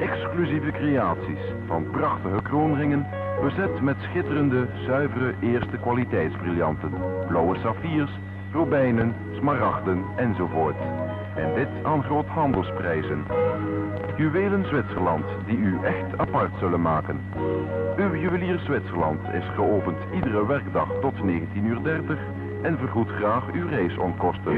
exclusieve 0.01 0.71
creaties 0.71 1.41
van 1.67 1.91
prachtige 1.91 2.43
kroonringen 2.43 3.07
bezet 3.43 3.81
met 3.81 3.97
schitterende, 4.01 4.67
zuivere 4.87 5.35
eerste 5.41 5.77
kwaliteitsbriljanten, 5.77 6.93
blauwe 7.29 7.59
saffiers, 7.59 8.11
robijnen, 8.53 9.15
smaragden 9.33 10.05
enzovoort. 10.17 10.77
En 11.37 11.55
dit 11.55 11.69
aan 11.83 12.03
groothandelsprijzen. 12.03 13.25
Juwelen 14.17 14.65
Zwitserland 14.65 15.25
die 15.47 15.57
u 15.57 15.79
echt 15.83 16.19
apart 16.19 16.53
zullen 16.59 16.83
maken. 16.83 17.21
Uw 17.97 18.17
juwelier 18.17 18.59
Zwitserland 18.59 19.21
is 19.33 19.45
geopend 19.55 19.99
iedere 20.15 20.47
werkdag 20.47 20.89
tot 21.01 21.15
19.30 21.15 21.23
uur 21.63 22.19
en 22.63 22.79
vergoedt 22.79 23.11
graag 23.11 23.53
uw 23.53 23.69
reisonkosten. 23.69 24.55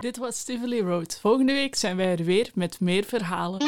Dit 0.00 0.16
was 0.16 0.44
Tivoli 0.44 0.80
Road. 0.80 1.18
Volgende 1.20 1.52
week 1.52 1.74
zijn 1.74 1.96
wij 1.96 2.12
er 2.12 2.24
weer 2.24 2.50
met 2.54 2.80
meer 2.80 3.04
verhalen. 3.04 3.60